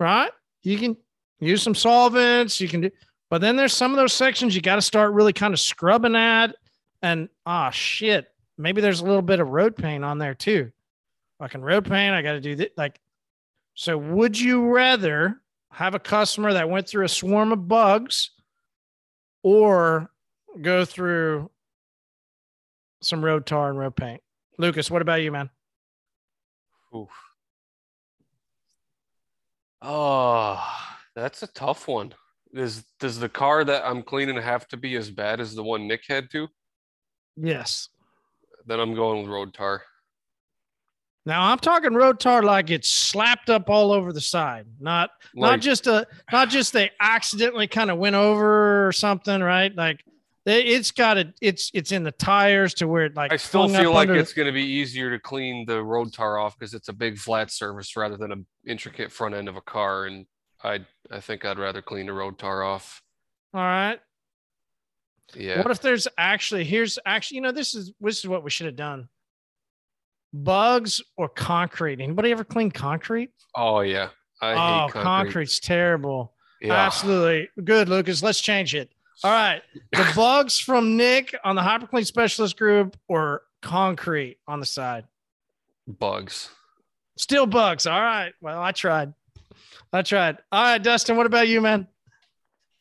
right? 0.00 0.30
You 0.62 0.78
can 0.78 0.96
use 1.40 1.62
some 1.62 1.74
solvents, 1.74 2.60
you 2.60 2.68
can 2.68 2.80
do, 2.80 2.90
but 3.30 3.40
then 3.40 3.56
there's 3.56 3.74
some 3.74 3.90
of 3.90 3.96
those 3.96 4.12
sections 4.12 4.54
you 4.54 4.62
got 4.62 4.76
to 4.76 4.82
start 4.82 5.12
really 5.12 5.32
kind 5.32 5.52
of 5.52 5.60
scrubbing 5.60 6.16
at. 6.16 6.54
And 7.02 7.28
ah, 7.46 7.70
shit, 7.70 8.28
maybe 8.56 8.80
there's 8.80 9.00
a 9.00 9.04
little 9.04 9.22
bit 9.22 9.40
of 9.40 9.48
road 9.48 9.76
paint 9.76 10.04
on 10.04 10.18
there 10.18 10.34
too. 10.34 10.72
Fucking 11.38 11.62
road 11.62 11.84
paint, 11.84 12.14
I 12.14 12.22
got 12.22 12.32
to 12.32 12.40
do 12.40 12.56
that. 12.56 12.76
Like, 12.76 13.00
so 13.74 13.96
would 13.96 14.38
you 14.38 14.68
rather 14.70 15.40
have 15.70 15.94
a 15.94 16.00
customer 16.00 16.52
that 16.54 16.68
went 16.68 16.88
through 16.88 17.04
a 17.04 17.08
swarm 17.08 17.52
of 17.52 17.68
bugs 17.68 18.30
or 19.42 20.10
go 20.60 20.84
through 20.84 21.50
some 23.00 23.24
road 23.24 23.46
tar 23.46 23.70
and 23.70 23.78
road 23.78 23.94
paint? 23.94 24.22
Lucas, 24.58 24.90
what 24.90 25.02
about 25.02 25.22
you, 25.22 25.30
man? 25.30 25.50
oof. 26.94 27.10
Oh, 29.80 30.60
that's 31.14 31.42
a 31.42 31.46
tough 31.46 31.86
one. 31.86 32.14
Is 32.52 32.84
does 32.98 33.18
the 33.18 33.28
car 33.28 33.64
that 33.64 33.86
I'm 33.86 34.02
cleaning 34.02 34.40
have 34.40 34.66
to 34.68 34.76
be 34.76 34.96
as 34.96 35.10
bad 35.10 35.40
as 35.40 35.54
the 35.54 35.62
one 35.62 35.86
Nick 35.86 36.02
had 36.08 36.30
to? 36.30 36.48
Yes. 37.36 37.88
Then 38.66 38.80
I'm 38.80 38.94
going 38.94 39.22
with 39.22 39.30
road 39.30 39.54
tar. 39.54 39.82
Now 41.26 41.50
I'm 41.52 41.58
talking 41.58 41.92
road 41.92 42.20
tar 42.20 42.42
like 42.42 42.70
it's 42.70 42.88
slapped 42.88 43.50
up 43.50 43.68
all 43.68 43.92
over 43.92 44.14
the 44.14 44.20
side, 44.20 44.66
not 44.80 45.10
not 45.34 45.60
just 45.60 45.86
a 45.86 46.06
not 46.32 46.48
just 46.48 46.72
they 46.72 46.90
accidentally 47.00 47.66
kind 47.66 47.90
of 47.90 47.98
went 47.98 48.16
over 48.16 48.86
or 48.86 48.92
something, 48.92 49.42
right? 49.42 49.74
Like 49.74 50.02
they, 50.46 50.62
it's 50.62 50.90
got 50.90 51.18
it. 51.18 51.34
It's 51.42 51.70
it's 51.74 51.92
in 51.92 52.02
the 52.02 52.12
tires 52.12 52.72
to 52.74 52.88
where 52.88 53.04
it 53.04 53.14
like 53.14 53.30
I 53.30 53.36
still 53.36 53.68
feel 53.68 53.92
like 53.92 54.08
under- 54.08 54.18
it's 54.18 54.32
going 54.32 54.46
to 54.46 54.52
be 54.52 54.64
easier 54.64 55.10
to 55.10 55.18
clean 55.18 55.66
the 55.66 55.84
road 55.84 56.14
tar 56.14 56.38
off 56.38 56.58
because 56.58 56.72
it's 56.72 56.88
a 56.88 56.94
big 56.94 57.18
flat 57.18 57.50
surface 57.50 57.94
rather 57.94 58.16
than 58.16 58.32
an 58.32 58.46
intricate 58.66 59.12
front 59.12 59.34
end 59.34 59.50
of 59.50 59.56
a 59.56 59.60
car. 59.60 60.06
And 60.06 60.24
I 60.64 60.80
I 61.10 61.20
think 61.20 61.44
I'd 61.44 61.58
rather 61.58 61.82
clean 61.82 62.06
the 62.06 62.12
road 62.12 62.38
tar 62.38 62.62
off. 62.62 63.02
all 63.54 63.60
right. 63.60 63.98
Yeah. 65.34 65.58
What 65.58 65.70
if 65.70 65.82
there's 65.82 66.08
actually 66.16 66.64
here's 66.64 66.98
actually 67.04 67.36
you 67.36 67.40
know 67.42 67.52
this 67.52 67.74
is 67.74 67.92
this 68.00 68.18
is 68.18 68.26
what 68.26 68.42
we 68.42 68.50
should 68.50 68.66
have 68.66 68.76
done. 68.76 69.08
Bugs 70.32 71.02
or 71.16 71.28
concrete? 71.28 72.00
Anybody 72.00 72.32
ever 72.32 72.44
clean 72.44 72.70
concrete? 72.70 73.30
Oh 73.54 73.80
yeah. 73.80 74.08
I 74.40 74.52
oh, 74.52 74.54
hate 74.54 74.92
concrete. 74.92 75.02
concrete's 75.02 75.58
terrible. 75.58 76.32
Yeah. 76.60 76.74
Absolutely. 76.74 77.48
Good, 77.62 77.88
Lucas. 77.88 78.22
Let's 78.22 78.40
change 78.40 78.74
it. 78.74 78.90
All 79.24 79.30
right. 79.30 79.62
The 79.92 80.12
bugs 80.16 80.58
from 80.58 80.96
Nick 80.96 81.36
on 81.44 81.56
the 81.56 81.62
hyperclean 81.62 82.06
specialist 82.06 82.56
group 82.56 82.96
or 83.08 83.42
concrete 83.62 84.38
on 84.46 84.60
the 84.60 84.66
side? 84.66 85.04
Bugs. 85.86 86.50
Still 87.16 87.46
bugs. 87.46 87.86
All 87.86 88.00
right. 88.00 88.32
Well, 88.40 88.62
I 88.62 88.72
tried. 88.72 89.12
I 89.92 90.02
tried. 90.02 90.38
All 90.52 90.62
right, 90.62 90.82
Dustin, 90.82 91.16
what 91.16 91.26
about 91.26 91.48
you, 91.48 91.60
man? 91.60 91.86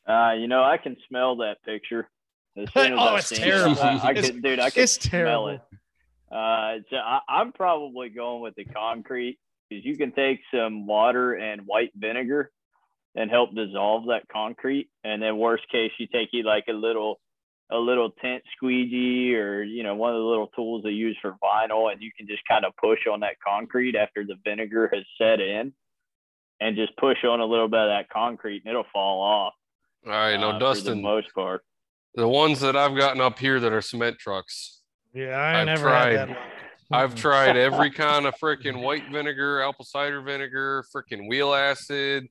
Uh, 0.07 0.33
you 0.37 0.47
know, 0.47 0.63
I 0.63 0.77
can 0.77 0.95
smell 1.07 1.37
that 1.37 1.57
picture. 1.65 2.07
As 2.55 2.67
as 2.75 2.91
Oh, 2.95 3.15
it's 3.15 3.29
terrible. 3.29 3.73
It, 3.73 3.79
I, 3.83 3.97
I 4.07 4.11
It's- 4.11 4.29
could, 4.31 4.41
dude, 4.43 4.59
I 4.59 4.69
could 4.69 4.83
It's 4.83 4.93
smell 4.93 5.11
terrible. 5.11 5.47
it. 5.49 5.61
Uh, 6.31 6.77
so 6.89 6.97
I, 6.97 7.19
I'm 7.29 7.51
probably 7.53 8.09
going 8.09 8.41
with 8.41 8.55
the 8.55 8.65
concrete 8.65 9.39
because 9.69 9.85
you 9.85 9.95
can 9.97 10.11
take 10.11 10.39
some 10.53 10.85
water 10.87 11.33
and 11.33 11.61
white 11.65 11.91
vinegar 11.95 12.51
and 13.15 13.29
help 13.31 13.53
dissolve 13.55 14.07
that 14.07 14.23
concrete. 14.31 14.89
And 15.03 15.21
then 15.21 15.37
worst 15.37 15.63
case, 15.71 15.91
you 15.99 16.07
take 16.07 16.29
you 16.33 16.43
like 16.43 16.65
a 16.69 16.73
little, 16.73 17.19
a 17.71 17.77
little 17.77 18.11
tent 18.11 18.43
squeegee 18.55 19.35
or 19.35 19.61
you 19.63 19.83
know 19.83 19.95
one 19.95 20.13
of 20.13 20.19
the 20.19 20.25
little 20.25 20.47
tools 20.47 20.83
they 20.83 20.89
use 20.91 21.17
for 21.21 21.35
vinyl, 21.43 21.91
and 21.91 22.01
you 22.01 22.11
can 22.17 22.27
just 22.27 22.41
kind 22.47 22.63
of 22.65 22.73
push 22.77 22.99
on 23.11 23.21
that 23.21 23.35
concrete 23.45 23.95
after 23.95 24.23
the 24.25 24.35
vinegar 24.45 24.89
has 24.93 25.03
set 25.17 25.39
in, 25.41 25.73
and 26.59 26.75
just 26.75 26.95
push 26.97 27.23
on 27.23 27.39
a 27.39 27.45
little 27.45 27.67
bit 27.67 27.79
of 27.81 27.89
that 27.89 28.09
concrete, 28.09 28.63
and 28.65 28.71
it'll 28.71 28.85
fall 28.91 29.21
off. 29.21 29.53
All 30.05 30.11
right. 30.11 30.33
uh, 30.35 30.37
Now, 30.37 30.53
for 30.53 30.59
Dustin, 30.59 30.97
the 30.97 31.03
most 31.03 31.33
part. 31.33 31.61
the 32.15 32.27
ones 32.27 32.59
that 32.61 32.75
I've 32.75 32.95
gotten 32.97 33.21
up 33.21 33.37
here 33.39 33.59
that 33.59 33.71
are 33.71 33.81
cement 33.81 34.17
trucks, 34.19 34.81
Yeah, 35.13 35.37
I 35.37 35.59
I've 35.61 35.65
never 35.65 35.83
tried. 35.83 36.17
had 36.17 36.29
that. 36.29 36.37
I've 36.91 37.15
tried 37.15 37.57
every 37.57 37.91
kind 37.91 38.25
of 38.25 38.35
freaking 38.35 38.81
white 38.81 39.09
vinegar, 39.11 39.61
apple 39.61 39.85
cider 39.85 40.21
vinegar, 40.21 40.83
freaking 40.95 41.27
wheel 41.27 41.53
acid, 41.53 42.27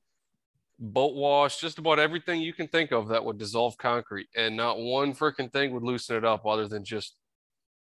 boat 0.79 1.13
wash, 1.15 1.59
just 1.59 1.77
about 1.77 1.99
everything 1.99 2.41
you 2.41 2.53
can 2.53 2.67
think 2.67 2.91
of 2.91 3.07
that 3.09 3.23
would 3.23 3.37
dissolve 3.37 3.77
concrete. 3.77 4.27
And 4.35 4.57
not 4.57 4.79
one 4.79 5.13
freaking 5.13 5.51
thing 5.53 5.73
would 5.73 5.83
loosen 5.83 6.15
it 6.17 6.25
up 6.25 6.45
other 6.45 6.67
than 6.67 6.83
just 6.83 7.15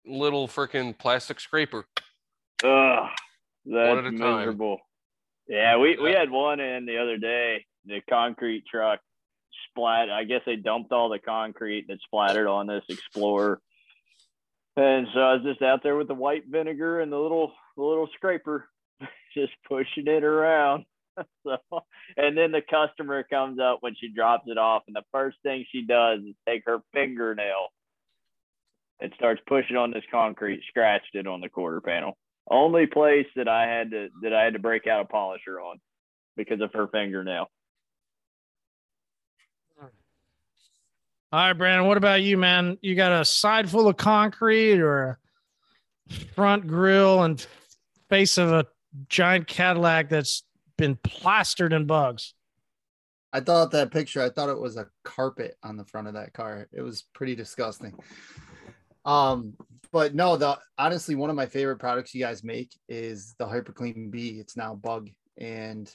little 0.05 0.47
freaking 0.47 0.97
plastic 0.97 1.39
scraper. 1.39 1.85
Ugh, 2.63 3.09
that's 3.65 3.97
at 3.99 4.05
a 4.05 4.17
time. 4.17 4.57
Yeah, 5.47 5.77
we, 5.77 5.97
we 5.97 6.11
had 6.11 6.29
one 6.29 6.59
in 6.59 6.85
the 6.85 6.97
other 6.97 7.17
day. 7.17 7.65
The 7.85 8.01
concrete 8.09 8.65
truck 8.69 8.99
splat. 9.69 10.09
I 10.09 10.25
guess 10.25 10.41
they 10.45 10.57
dumped 10.57 10.91
all 10.91 11.09
the 11.09 11.19
concrete 11.19 11.87
that 11.87 11.99
splattered 12.01 12.47
on 12.47 12.67
this 12.67 12.83
Explorer. 12.89 13.61
And 14.75 15.07
so 15.13 15.19
I 15.19 15.33
was 15.33 15.43
just 15.43 15.61
out 15.61 15.81
there 15.81 15.95
with 15.95 16.07
the 16.07 16.13
white 16.13 16.43
vinegar 16.47 16.99
and 16.99 17.11
the 17.11 17.17
little 17.17 17.51
the 17.75 17.83
little 17.83 18.07
scraper, 18.15 18.67
just 19.33 19.53
pushing 19.67 20.07
it 20.07 20.23
around. 20.23 20.85
so, 21.43 21.57
and 22.15 22.37
then 22.37 22.51
the 22.51 22.61
customer 22.61 23.23
comes 23.23 23.59
up 23.59 23.77
when 23.81 23.95
she 23.99 24.09
drops 24.09 24.43
it 24.47 24.57
off, 24.57 24.83
and 24.85 24.95
the 24.95 25.05
first 25.11 25.37
thing 25.41 25.65
she 25.71 25.83
does 25.83 26.19
is 26.19 26.35
take 26.47 26.63
her 26.65 26.79
fingernail 26.93 27.69
and 28.99 29.11
starts 29.15 29.41
pushing 29.47 29.77
on 29.77 29.91
this 29.91 30.03
concrete, 30.11 30.61
scratched 30.67 31.15
it 31.15 31.25
on 31.25 31.41
the 31.41 31.49
quarter 31.49 31.81
panel. 31.81 32.17
Only 32.49 32.87
place 32.87 33.27
that 33.35 33.47
I 33.47 33.67
had 33.67 33.91
to 33.91 34.09
that 34.21 34.33
I 34.33 34.43
had 34.43 34.53
to 34.53 34.59
break 34.59 34.87
out 34.87 35.01
a 35.01 35.05
polisher 35.05 35.59
on 35.59 35.79
because 36.35 36.61
of 36.61 36.71
her 36.73 36.87
fingernail. 36.87 37.49
All 41.29 41.39
right, 41.39 41.53
Brandon. 41.53 41.87
What 41.87 41.97
about 41.97 42.21
you, 42.21 42.37
man? 42.37 42.77
You 42.81 42.95
got 42.95 43.11
a 43.11 43.25
side 43.25 43.69
full 43.69 43.89
of 43.89 43.97
concrete 43.97 44.79
or 44.79 45.19
a 46.09 46.13
front 46.35 46.67
grill 46.67 47.23
and 47.23 47.45
face 48.09 48.37
of 48.37 48.49
a 48.53 48.65
giant 49.09 49.45
Cadillac 49.47 50.07
that's 50.07 50.43
been 50.77 50.95
plastered 51.03 51.73
in 51.73 51.85
bugs? 51.85 52.33
I 53.33 53.41
thought 53.41 53.71
that 53.71 53.91
picture, 53.91 54.21
I 54.21 54.29
thought 54.29 54.49
it 54.49 54.59
was 54.59 54.77
a 54.77 54.87
carpet 55.03 55.57
on 55.63 55.75
the 55.75 55.83
front 55.83 56.07
of 56.07 56.13
that 56.13 56.31
car. 56.31 56.69
It 56.71 56.81
was 56.81 57.03
pretty 57.13 57.35
disgusting. 57.35 57.93
Um, 59.07 59.53
but 59.91 60.13
no, 60.13 60.35
the 60.37 60.59
honestly, 60.77 61.15
one 61.15 61.29
of 61.29 61.35
my 61.35 61.45
favorite 61.45 61.77
products 61.77 62.13
you 62.13 62.21
guys 62.21 62.43
make 62.43 62.71
is 62.87 63.33
the 63.39 63.45
Hyperclean 63.45 64.11
B. 64.11 64.37
It's 64.39 64.57
now 64.57 64.75
bug. 64.75 65.09
And 65.37 65.91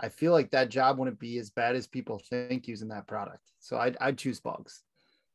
I 0.00 0.08
feel 0.08 0.32
like 0.32 0.50
that 0.50 0.70
job 0.70 0.98
wouldn't 0.98 1.20
be 1.20 1.38
as 1.38 1.50
bad 1.50 1.76
as 1.76 1.86
people 1.86 2.20
think 2.30 2.66
using 2.66 2.88
that 2.88 3.06
product. 3.06 3.52
So 3.60 3.76
I'd, 3.76 3.96
I'd 4.00 4.18
choose 4.18 4.40
bugs 4.40 4.82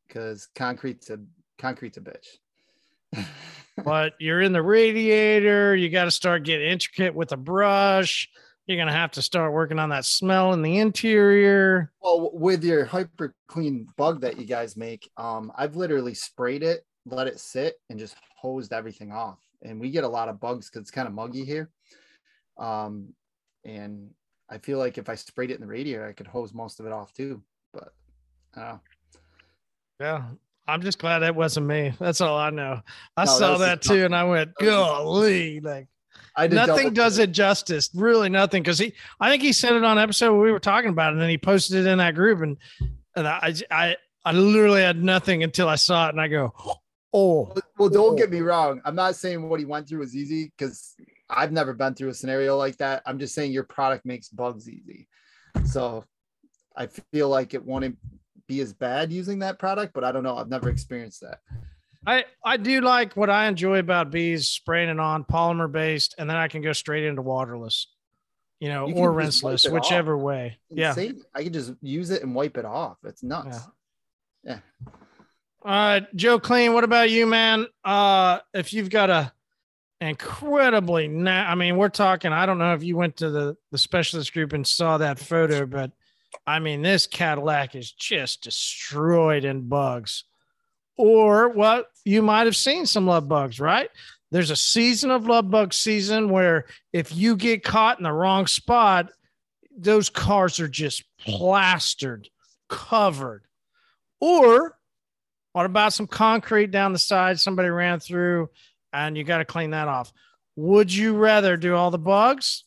because 0.07 0.47
concrete's 0.55 1.09
a 1.09 1.19
concrete's 1.59 1.97
a 1.97 2.01
bitch. 2.01 3.25
but 3.85 4.13
you're 4.19 4.41
in 4.41 4.51
the 4.51 4.61
radiator. 4.61 5.75
You 5.75 5.89
got 5.89 6.05
to 6.05 6.11
start 6.11 6.43
getting 6.43 6.67
intricate 6.67 7.13
with 7.13 7.31
a 7.31 7.37
brush. 7.37 8.27
You're 8.67 8.77
gonna 8.77 8.91
have 8.91 9.11
to 9.11 9.21
start 9.21 9.53
working 9.53 9.79
on 9.79 9.89
that 9.89 10.03
smell 10.03 10.51
in 10.51 10.61
the 10.61 10.79
interior. 10.79 11.91
Well, 12.01 12.31
with 12.33 12.65
your 12.65 12.83
hyper 12.83 13.33
clean 13.47 13.87
bug 13.95 14.19
that 14.21 14.37
you 14.37 14.45
guys 14.45 14.75
make, 14.75 15.09
um, 15.15 15.53
I've 15.57 15.77
literally 15.77 16.13
sprayed 16.13 16.63
it, 16.63 16.85
let 17.05 17.27
it 17.27 17.39
sit, 17.39 17.79
and 17.89 17.97
just 17.97 18.17
hosed 18.35 18.73
everything 18.73 19.13
off. 19.13 19.39
And 19.63 19.79
we 19.79 19.89
get 19.89 20.03
a 20.03 20.07
lot 20.07 20.27
of 20.27 20.41
bugs 20.41 20.69
because 20.69 20.81
it's 20.81 20.91
kind 20.91 21.07
of 21.07 21.13
muggy 21.13 21.45
here. 21.45 21.69
Um, 22.57 23.13
and 23.63 24.09
I 24.49 24.57
feel 24.57 24.79
like 24.79 24.97
if 24.97 25.07
I 25.07 25.15
sprayed 25.15 25.49
it 25.49 25.55
in 25.55 25.61
the 25.61 25.67
radiator, 25.67 26.05
I 26.05 26.11
could 26.11 26.27
hose 26.27 26.53
most 26.53 26.81
of 26.81 26.85
it 26.85 26.91
off 26.91 27.13
too. 27.13 27.41
But 27.73 27.93
I. 28.53 28.79
Yeah, 30.01 30.25
I'm 30.67 30.81
just 30.81 30.99
glad 30.99 31.19
that 31.19 31.35
wasn't 31.35 31.67
me. 31.67 31.93
That's 31.99 32.19
all 32.19 32.37
I 32.37 32.49
know. 32.49 32.81
I 33.15 33.23
No, 33.23 33.31
saw 33.31 33.51
was 33.53 33.61
that 33.61 33.81
too, 33.81 34.03
and 34.03 34.13
I 34.13 34.25
went, 34.25 34.51
"Golly!" 34.59 35.61
Like 35.61 35.87
nothing 36.49 36.93
does 36.93 37.17
it 37.17 37.31
justice. 37.31 37.89
Really, 37.93 38.29
nothing. 38.29 38.63
Because 38.63 38.79
he, 38.79 38.93
I 39.19 39.29
think 39.29 39.41
he 39.41 39.53
said 39.53 39.73
it 39.73 39.83
on 39.83 39.97
episode 39.97 40.33
where 40.33 40.41
we 40.41 40.51
were 40.51 40.59
talking 40.59 40.89
about 40.89 41.09
it, 41.09 41.13
and 41.13 41.21
then 41.21 41.29
he 41.29 41.37
posted 41.37 41.85
it 41.85 41.89
in 41.89 41.97
that 41.97 42.15
group, 42.15 42.41
and 42.41 42.57
and 43.15 43.27
I, 43.27 43.53
I, 43.71 43.95
I 44.23 44.31
literally 44.31 44.81
had 44.81 45.03
nothing 45.03 45.43
until 45.43 45.67
I 45.67 45.75
saw 45.75 46.07
it, 46.07 46.11
and 46.11 46.21
I 46.21 46.27
go, 46.27 46.53
"Oh, 47.13 47.53
Well, 47.77 47.89
don't 47.89 48.15
get 48.15 48.31
me 48.31 48.41
wrong. 48.41 48.81
I'm 48.85 48.95
not 48.95 49.15
saying 49.15 49.47
what 49.47 49.59
he 49.59 49.65
went 49.65 49.87
through 49.87 49.99
was 49.99 50.15
easy 50.15 50.51
because 50.57 50.95
I've 51.29 51.51
never 51.51 51.73
been 51.73 51.93
through 51.93 52.09
a 52.09 52.13
scenario 52.13 52.57
like 52.57 52.77
that. 52.77 53.01
I'm 53.05 53.19
just 53.19 53.33
saying 53.33 53.51
your 53.51 53.63
product 53.63 54.05
makes 54.05 54.29
bugs 54.29 54.69
easy. 54.69 55.07
So 55.65 56.05
I 56.75 56.87
feel 57.11 57.29
like 57.29 57.53
it 57.53 57.65
won't 57.65 57.97
be 58.47 58.61
as 58.61 58.73
bad 58.73 59.11
using 59.11 59.39
that 59.39 59.59
product, 59.59 59.93
but 59.93 60.03
I 60.03 60.11
don't 60.11 60.23
know. 60.23 60.37
I've 60.37 60.49
never 60.49 60.69
experienced 60.69 61.21
that. 61.21 61.39
I 62.07 62.23
I 62.43 62.57
do 62.57 62.79
like 62.81 63.15
what 63.17 63.29
I 63.29 63.47
enjoy 63.47 63.79
about 63.79 64.09
bees 64.11 64.47
spraying 64.47 64.89
it 64.89 64.99
on 64.99 65.25
polymer 65.25 65.69
based, 65.71 66.15
and 66.17 66.29
then 66.29 66.37
I 66.37 66.47
can 66.47 66.61
go 66.61 66.71
straight 66.73 67.03
into 67.03 67.21
waterless, 67.21 67.87
you 68.61 68.69
know, 68.69 68.87
You 68.87 68.95
or 68.95 69.13
can 69.15 69.25
just 69.25 69.43
wipe 69.43 69.53
rinseless, 69.53 69.65
it 69.65 69.67
off. 69.69 69.73
whichever 69.73 70.17
way. 70.17 70.57
Yeah. 70.69 70.89
Insane. 70.89 71.21
I 71.35 71.43
can 71.43 71.51
just 71.53 71.73
use 71.81 72.09
it 72.09 72.23
and 72.23 72.33
wipe 72.33 72.57
it 72.57 72.65
off. 72.65 72.97
It's 73.03 73.21
nuts. 73.23 73.59
Yeah. 74.43 74.59
All 75.65 75.71
right, 75.73 76.15
Joe 76.15 76.39
Clean. 76.39 76.73
What 76.73 76.85
about 76.85 77.09
you, 77.09 77.25
man? 77.27 77.67
Uh, 77.83 78.39
if 78.53 78.71
you've 78.73 78.89
got 78.89 79.09
a 79.09 79.33
incredibly, 79.99 81.07
na- 81.07 81.49
I 81.51 81.55
mean, 81.55 81.75
we're 81.75 81.89
talking. 81.89 82.31
I 82.31 82.45
don't 82.45 82.57
know 82.57 82.73
if 82.73 82.83
you 82.83 82.95
went 82.95 83.17
to 83.17 83.29
the 83.29 83.57
the 83.71 83.77
specialist 83.77 84.31
group 84.33 84.53
and 84.53 84.65
saw 84.65 84.97
that 84.99 85.19
photo, 85.19 85.65
but 85.65 85.91
I 86.45 86.59
mean, 86.59 86.81
this 86.81 87.05
Cadillac 87.07 87.75
is 87.75 87.91
just 87.91 88.43
destroyed 88.43 89.43
in 89.43 89.67
bugs. 89.67 90.23
Or 90.99 91.49
what 91.49 91.91
you 92.07 92.21
might 92.21 92.45
have 92.45 92.55
seen 92.55 92.85
some 92.85 93.05
love 93.05 93.27
bugs, 93.27 93.59
right? 93.59 93.89
There's 94.31 94.49
a 94.49 94.55
season 94.55 95.11
of 95.11 95.27
love 95.27 95.51
bug 95.51 95.73
season 95.73 96.29
where 96.29 96.65
if 96.93 97.13
you 97.15 97.35
get 97.35 97.63
caught 97.63 97.97
in 97.97 98.03
the 98.03 98.11
wrong 98.11 98.47
spot, 98.47 99.11
those 99.77 100.09
cars 100.09 100.59
are 100.59 100.69
just 100.69 101.03
plastered, 101.19 102.29
covered. 102.69 103.43
Or 104.21 104.77
what 105.51 105.65
about 105.65 105.93
some 105.93 106.07
concrete 106.07 106.71
down 106.71 106.93
the 106.93 106.99
side 106.99 107.39
somebody 107.39 107.69
ran 107.69 107.99
through 107.99 108.49
and 108.93 109.17
you 109.17 109.23
got 109.23 109.39
to 109.39 109.45
clean 109.45 109.71
that 109.71 109.87
off? 109.89 110.11
Would 110.55 110.93
you 110.93 111.15
rather 111.15 111.57
do 111.57 111.75
all 111.75 111.91
the 111.91 111.99
bugs 111.99 112.63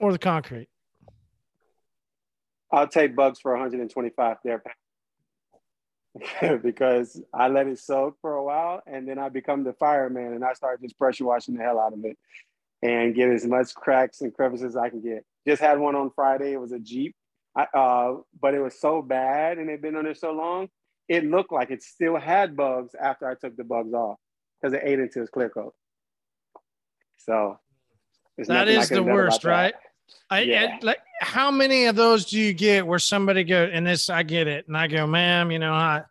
or 0.00 0.10
the 0.10 0.18
concrete? 0.18 0.68
I'll 2.72 2.88
take 2.88 3.14
bugs 3.14 3.40
for 3.40 3.52
125 3.52 4.38
there 4.42 4.62
because 6.62 7.20
I 7.32 7.48
let 7.48 7.66
it 7.66 7.78
soak 7.78 8.16
for 8.20 8.34
a 8.34 8.44
while 8.44 8.82
and 8.86 9.08
then 9.08 9.18
I 9.18 9.28
become 9.28 9.64
the 9.64 9.72
fireman 9.72 10.34
and 10.34 10.44
I 10.44 10.52
start 10.52 10.82
just 10.82 10.98
pressure 10.98 11.24
washing 11.24 11.56
the 11.56 11.62
hell 11.62 11.78
out 11.78 11.92
of 11.92 12.04
it 12.04 12.18
and 12.82 13.14
get 13.14 13.30
as 13.30 13.46
much 13.46 13.74
cracks 13.74 14.20
and 14.20 14.34
crevices 14.34 14.66
as 14.66 14.76
I 14.76 14.90
can 14.90 15.00
get. 15.00 15.24
Just 15.46 15.62
had 15.62 15.78
one 15.78 15.94
on 15.94 16.10
Friday. 16.14 16.52
It 16.52 16.60
was 16.60 16.72
a 16.72 16.78
Jeep, 16.78 17.14
I, 17.56 17.66
uh, 17.74 18.16
but 18.40 18.54
it 18.54 18.60
was 18.60 18.78
so 18.80 19.02
bad 19.02 19.58
and 19.58 19.68
it'd 19.68 19.82
been 19.82 19.96
on 19.96 20.04
there 20.04 20.14
so 20.14 20.32
long, 20.32 20.68
it 21.08 21.24
looked 21.24 21.52
like 21.52 21.70
it 21.70 21.82
still 21.82 22.16
had 22.16 22.56
bugs 22.56 22.94
after 23.00 23.28
I 23.28 23.34
took 23.34 23.56
the 23.56 23.64
bugs 23.64 23.92
off 23.94 24.18
because 24.60 24.74
it 24.74 24.82
ate 24.84 24.98
into 25.00 25.20
its 25.22 25.30
clear 25.30 25.48
coat. 25.48 25.74
So 27.18 27.58
that 28.36 28.42
is 28.42 28.48
That 28.48 28.54
nothing 28.66 28.76
I 28.76 28.80
is 28.82 28.88
can 28.88 28.96
the 28.96 29.02
worst, 29.04 29.44
right? 29.44 29.74
that. 29.74 29.91
I, 30.30 30.40
Yeah. 30.42 30.78
I- 30.80 30.84
like 30.84 30.98
how 31.20 31.50
many 31.50 31.84
of 31.86 31.94
those 31.96 32.24
do 32.26 32.38
you 32.38 32.52
get 32.52 32.86
where 32.86 32.98
somebody 32.98 33.44
go 33.44 33.64
and 33.64 33.86
this 33.86 34.10
I 34.10 34.22
get 34.22 34.46
it 34.48 34.66
and 34.66 34.76
I 34.76 34.86
go, 34.88 35.06
ma'am, 35.06 35.50
you 35.50 35.58
know, 35.58 35.72
I 35.72 36.02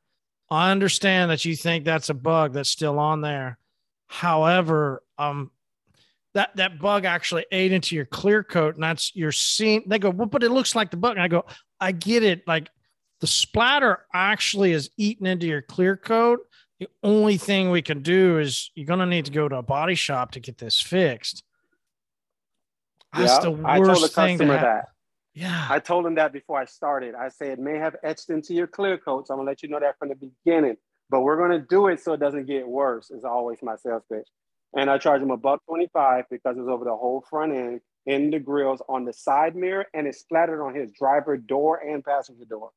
I 0.49 0.71
understand 0.71 1.31
that 1.31 1.45
you 1.45 1.55
think 1.55 1.85
that's 1.85 2.09
a 2.09 2.13
bug 2.13 2.53
that's 2.53 2.69
still 2.69 2.99
on 2.99 3.21
there. 3.21 3.57
However, 4.07 5.03
um 5.17 5.51
that 6.33 6.55
that 6.55 6.79
bug 6.79 7.03
actually 7.05 7.45
ate 7.51 7.71
into 7.73 7.95
your 7.95 8.05
clear 8.05 8.43
coat 8.43 8.75
and 8.75 8.83
that's 8.83 9.13
you're 9.15 9.31
seeing 9.31 9.83
they 9.87 9.99
go, 9.99 10.09
well, 10.09 10.27
but 10.27 10.43
it 10.43 10.51
looks 10.51 10.75
like 10.75 10.91
the 10.91 10.97
bug. 10.97 11.13
And 11.13 11.21
I 11.21 11.27
go, 11.27 11.45
I 11.79 11.91
get 11.91 12.23
it. 12.23 12.47
Like 12.47 12.69
the 13.19 13.27
splatter 13.27 14.05
actually 14.13 14.71
is 14.71 14.89
eaten 14.97 15.25
into 15.25 15.47
your 15.47 15.61
clear 15.61 15.97
coat. 15.97 16.39
The 16.79 16.87
only 17.03 17.37
thing 17.37 17.69
we 17.69 17.81
can 17.81 18.01
do 18.01 18.39
is 18.39 18.71
you're 18.75 18.87
gonna 18.87 19.05
need 19.05 19.25
to 19.25 19.31
go 19.31 19.47
to 19.49 19.57
a 19.57 19.61
body 19.63 19.95
shop 19.95 20.31
to 20.31 20.39
get 20.39 20.57
this 20.57 20.79
fixed. 20.81 21.43
That's 23.13 23.39
the 23.39 23.51
I 23.65 23.77
told 23.77 23.87
the 23.87 24.01
worst 24.01 24.15
thing 24.15 24.37
customer 24.37 24.61
that. 24.61 24.85
Yeah. 25.33 25.67
I 25.69 25.79
told 25.79 26.05
him 26.05 26.15
that 26.15 26.33
before 26.33 26.59
I 26.59 26.65
started. 26.65 27.15
I 27.15 27.29
said 27.29 27.47
it 27.47 27.59
may 27.59 27.77
have 27.77 27.95
etched 28.03 28.29
into 28.29 28.53
your 28.53 28.67
clear 28.67 28.97
coat, 28.97 29.27
so 29.27 29.33
I'm 29.33 29.39
gonna 29.39 29.49
let 29.49 29.63
you 29.63 29.69
know 29.69 29.79
that 29.79 29.97
from 29.97 30.09
the 30.09 30.15
beginning. 30.15 30.77
But 31.09 31.21
we're 31.21 31.37
gonna 31.37 31.65
do 31.69 31.87
it 31.87 32.01
so 32.01 32.13
it 32.13 32.19
doesn't 32.19 32.47
get 32.47 32.67
worse. 32.67 33.11
Is 33.11 33.23
always 33.23 33.59
my 33.61 33.75
sales 33.75 34.03
pitch. 34.11 34.27
And 34.75 34.89
I 34.89 34.97
charge 34.97 35.21
him 35.21 35.31
a 35.31 35.37
buck 35.37 35.61
twenty-five 35.65 36.25
because 36.29 36.57
it's 36.57 36.67
over 36.67 36.85
the 36.85 36.95
whole 36.95 37.23
front 37.29 37.53
end, 37.53 37.81
in 38.05 38.31
the 38.31 38.39
grills, 38.39 38.81
on 38.87 39.05
the 39.05 39.13
side 39.13 39.55
mirror, 39.55 39.85
and 39.93 40.07
it's 40.07 40.19
splattered 40.19 40.61
on 40.61 40.73
his 40.73 40.91
driver 40.91 41.37
door 41.37 41.77
and 41.77 42.03
passenger 42.03 42.45
door. 42.45 42.71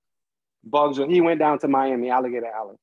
Bugs. 0.65 0.99
When 0.99 1.11
he 1.11 1.21
went 1.21 1.39
down 1.39 1.59
to 1.61 1.69
Miami, 1.69 2.11
Alligator 2.11 2.47
Alley. 2.47 2.77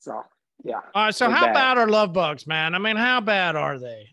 So 0.00 0.24
yeah, 0.64 0.80
All 0.94 1.04
right. 1.04 1.14
So 1.14 1.30
how 1.30 1.46
bad. 1.46 1.54
bad 1.54 1.78
are 1.78 1.88
love 1.88 2.12
bugs, 2.12 2.46
man? 2.46 2.74
I 2.74 2.78
mean, 2.78 2.96
how 2.96 3.20
bad 3.20 3.56
are 3.56 3.78
they? 3.78 4.08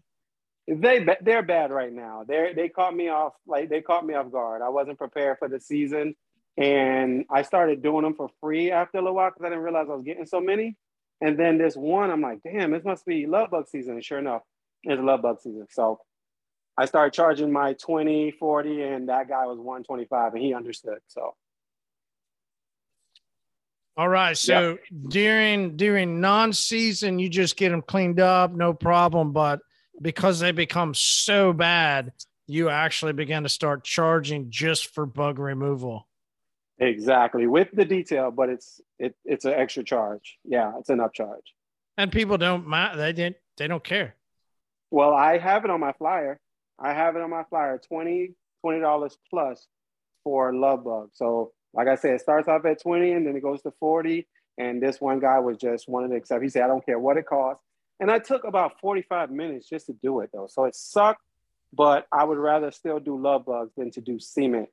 They 0.67 1.07
they're 1.21 1.43
bad 1.43 1.71
right 1.71 1.93
now. 1.93 2.23
They 2.27 2.53
they 2.55 2.69
caught 2.69 2.95
me 2.95 3.09
off 3.09 3.33
like 3.45 3.69
they 3.69 3.81
caught 3.81 4.05
me 4.05 4.15
off 4.15 4.31
guard. 4.31 4.61
I 4.61 4.69
wasn't 4.69 4.97
prepared 4.97 5.37
for 5.39 5.47
the 5.47 5.59
season, 5.59 6.15
and 6.57 7.25
I 7.31 7.43
started 7.43 7.81
doing 7.81 8.03
them 8.03 8.15
for 8.15 8.29
free 8.41 8.71
after 8.71 8.97
a 8.97 9.01
little 9.01 9.15
while 9.15 9.29
because 9.29 9.45
I 9.45 9.49
didn't 9.49 9.63
realize 9.63 9.87
I 9.89 9.95
was 9.95 10.03
getting 10.03 10.25
so 10.25 10.41
many. 10.41 10.75
And 11.21 11.39
then 11.39 11.57
this 11.57 11.75
one, 11.75 12.11
I'm 12.11 12.21
like, 12.21 12.39
damn, 12.43 12.71
this 12.71 12.83
must 12.83 13.05
be 13.05 13.25
love 13.25 13.49
bug 13.49 13.67
season. 13.69 13.95
And 13.95 14.05
sure 14.05 14.19
enough, 14.19 14.41
it's 14.83 15.01
love 15.01 15.21
bug 15.21 15.39
season. 15.41 15.65
So 15.71 15.99
I 16.77 16.85
started 16.85 17.13
charging 17.13 17.51
my 17.51 17.73
20, 17.73 18.31
40, 18.31 18.83
and 18.83 19.09
that 19.09 19.27
guy 19.27 19.45
was 19.45 19.57
125, 19.57 20.33
and 20.33 20.43
he 20.43 20.53
understood. 20.53 20.99
So 21.07 21.33
All 23.95 24.09
right. 24.09 24.37
So 24.37 24.77
during 25.07 25.75
during 25.75 26.21
non-season, 26.21 27.17
you 27.17 27.29
just 27.29 27.57
get 27.57 27.69
them 27.69 27.81
cleaned 27.81 28.19
up, 28.19 28.51
no 28.51 28.73
problem. 28.73 29.31
But 29.31 29.61
because 30.01 30.39
they 30.39 30.51
become 30.51 30.93
so 30.93 31.53
bad, 31.53 32.13
you 32.47 32.69
actually 32.69 33.13
begin 33.13 33.43
to 33.43 33.49
start 33.49 33.83
charging 33.83 34.49
just 34.49 34.93
for 34.93 35.05
bug 35.05 35.39
removal. 35.39 36.07
exactly 36.79 37.47
with 37.47 37.69
the 37.73 37.85
detail, 37.85 38.31
but 38.31 38.49
it's 38.49 38.81
it 38.99 39.15
it's 39.25 39.45
an 39.45 39.53
extra 39.53 39.83
charge. 39.83 40.37
Yeah, 40.43 40.73
it's 40.79 40.89
an 40.89 40.99
upcharge. 40.99 41.47
And 41.97 42.11
people 42.11 42.37
don't 42.37 42.67
mind. 42.67 42.99
They 42.99 43.13
didn't. 43.13 43.37
They 43.57 43.67
don't 43.67 43.83
care. 43.83 44.15
Well, 44.91 45.13
I 45.13 45.37
have 45.37 45.65
it 45.65 45.71
on 45.71 45.79
my 45.79 45.93
flyer. 45.93 46.39
I 46.79 46.93
have 46.93 47.15
it 47.15 47.21
on 47.21 47.29
my 47.29 47.43
flyer 47.49 47.79
20 47.89 48.33
dollars 48.81 49.17
plus 49.29 49.67
for 50.23 50.53
love 50.53 50.83
bug. 50.83 51.09
So 51.13 51.53
like 51.73 51.87
I 51.87 51.95
said, 51.95 52.15
it 52.15 52.21
starts 52.21 52.47
off 52.47 52.65
at 52.65 52.81
20 52.81 53.11
and 53.13 53.25
then 53.27 53.35
it 53.35 53.41
goes 53.41 53.61
to 53.63 53.71
40. 53.79 54.27
And 54.57 54.81
this 54.81 54.99
one 54.99 55.19
guy 55.19 55.39
was 55.39 55.57
just 55.57 55.87
wanted 55.87 56.09
to 56.09 56.15
accept. 56.15 56.43
He 56.43 56.49
said, 56.49 56.63
I 56.63 56.67
don't 56.67 56.85
care 56.85 56.99
what 56.99 57.17
it 57.17 57.25
costs. 57.25 57.63
And 57.99 58.11
I 58.11 58.19
took 58.19 58.43
about 58.43 58.79
45 58.79 59.31
minutes 59.31 59.67
just 59.67 59.87
to 59.87 59.93
do 59.93 60.19
it 60.21 60.29
though. 60.33 60.47
So 60.47 60.65
it 60.65 60.75
sucked, 60.75 61.21
but 61.73 62.05
I 62.11 62.23
would 62.23 62.37
rather 62.37 62.71
still 62.71 62.99
do 62.99 63.19
love 63.19 63.45
bugs 63.45 63.71
than 63.75 63.91
to 63.91 64.01
do 64.01 64.19
cement. 64.19 64.69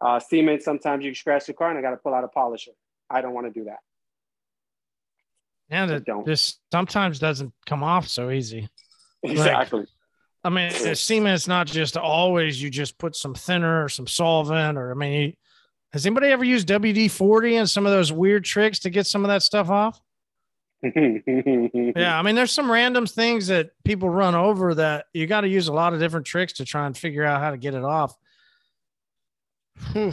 Uh, 0.00 0.18
cement, 0.20 0.62
sometimes 0.62 1.04
you 1.04 1.14
scratch 1.14 1.46
the 1.46 1.52
car 1.54 1.70
and 1.70 1.78
I 1.78 1.82
got 1.82 1.90
to 1.92 1.96
pull 1.96 2.12
out 2.14 2.24
a 2.24 2.28
polisher. 2.28 2.72
I 3.08 3.20
don't 3.20 3.32
want 3.32 3.46
to 3.46 3.52
do 3.52 3.64
that. 3.64 3.78
And 5.70 5.90
it 5.90 6.04
don't. 6.04 6.26
just 6.26 6.60
sometimes 6.70 7.18
doesn't 7.18 7.52
come 7.64 7.82
off 7.82 8.06
so 8.08 8.30
easy. 8.30 8.68
Exactly. 9.22 9.86
I 10.44 10.50
mean, 10.50 10.72
Yeah. 10.82 10.94
cement's 10.94 11.46
not 11.46 11.66
just 11.68 11.96
always 11.96 12.60
you 12.60 12.68
just 12.68 12.98
put 12.98 13.14
some 13.14 13.34
thinner 13.34 13.84
or 13.84 13.88
some 13.88 14.06
solvent, 14.06 14.76
or 14.76 14.90
I 14.90 14.94
mean, 14.94 15.36
has 15.92 16.04
anybody 16.04 16.28
ever 16.28 16.44
used 16.44 16.66
WD 16.68 17.10
40 17.10 17.56
and 17.56 17.70
some 17.70 17.86
of 17.86 17.92
those 17.92 18.12
weird 18.12 18.44
tricks 18.44 18.80
to 18.80 18.90
get 18.90 19.06
some 19.06 19.24
of 19.24 19.28
that 19.28 19.42
stuff 19.42 19.70
off? 19.70 20.00
Yeah, 20.82 22.18
I 22.18 22.22
mean, 22.22 22.34
there's 22.34 22.50
some 22.50 22.70
random 22.70 23.06
things 23.06 23.46
that 23.46 23.70
people 23.84 24.10
run 24.10 24.34
over 24.34 24.74
that 24.74 25.06
you 25.12 25.26
got 25.26 25.42
to 25.42 25.48
use 25.48 25.68
a 25.68 25.72
lot 25.72 25.94
of 25.94 26.00
different 26.00 26.26
tricks 26.26 26.54
to 26.54 26.64
try 26.64 26.86
and 26.86 26.96
figure 26.96 27.24
out 27.24 27.40
how 27.40 27.50
to 27.50 27.56
get 27.56 27.74
it 27.74 27.84
off. 27.84 28.16
Whew. 29.92 30.12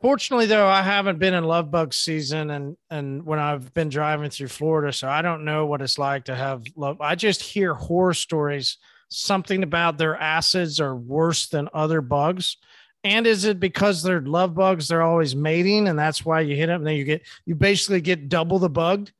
Fortunately, 0.00 0.46
though, 0.46 0.66
I 0.66 0.82
haven't 0.82 1.20
been 1.20 1.32
in 1.32 1.44
love 1.44 1.70
bug 1.70 1.94
season, 1.94 2.50
and 2.50 2.76
and 2.90 3.24
when 3.24 3.38
I've 3.38 3.72
been 3.72 3.88
driving 3.88 4.30
through 4.30 4.48
Florida, 4.48 4.92
so 4.92 5.08
I 5.08 5.22
don't 5.22 5.44
know 5.44 5.66
what 5.66 5.80
it's 5.80 5.98
like 5.98 6.24
to 6.24 6.34
have 6.34 6.64
love. 6.74 7.00
I 7.00 7.14
just 7.14 7.40
hear 7.40 7.72
horror 7.72 8.14
stories. 8.14 8.78
Something 9.08 9.62
about 9.62 9.98
their 9.98 10.16
acids 10.16 10.80
are 10.80 10.96
worse 10.96 11.46
than 11.48 11.68
other 11.72 12.00
bugs. 12.00 12.56
And 13.04 13.26
is 13.26 13.44
it 13.44 13.60
because 13.60 14.02
they're 14.02 14.20
love 14.20 14.54
bugs? 14.54 14.88
They're 14.88 15.02
always 15.02 15.36
mating, 15.36 15.86
and 15.86 15.98
that's 15.98 16.24
why 16.24 16.40
you 16.40 16.56
hit 16.56 16.66
them. 16.66 16.80
And 16.80 16.86
then 16.86 16.96
you 16.96 17.04
get 17.04 17.22
you 17.46 17.54
basically 17.54 18.00
get 18.00 18.28
double 18.28 18.58
the 18.58 18.70
bug 18.70 19.10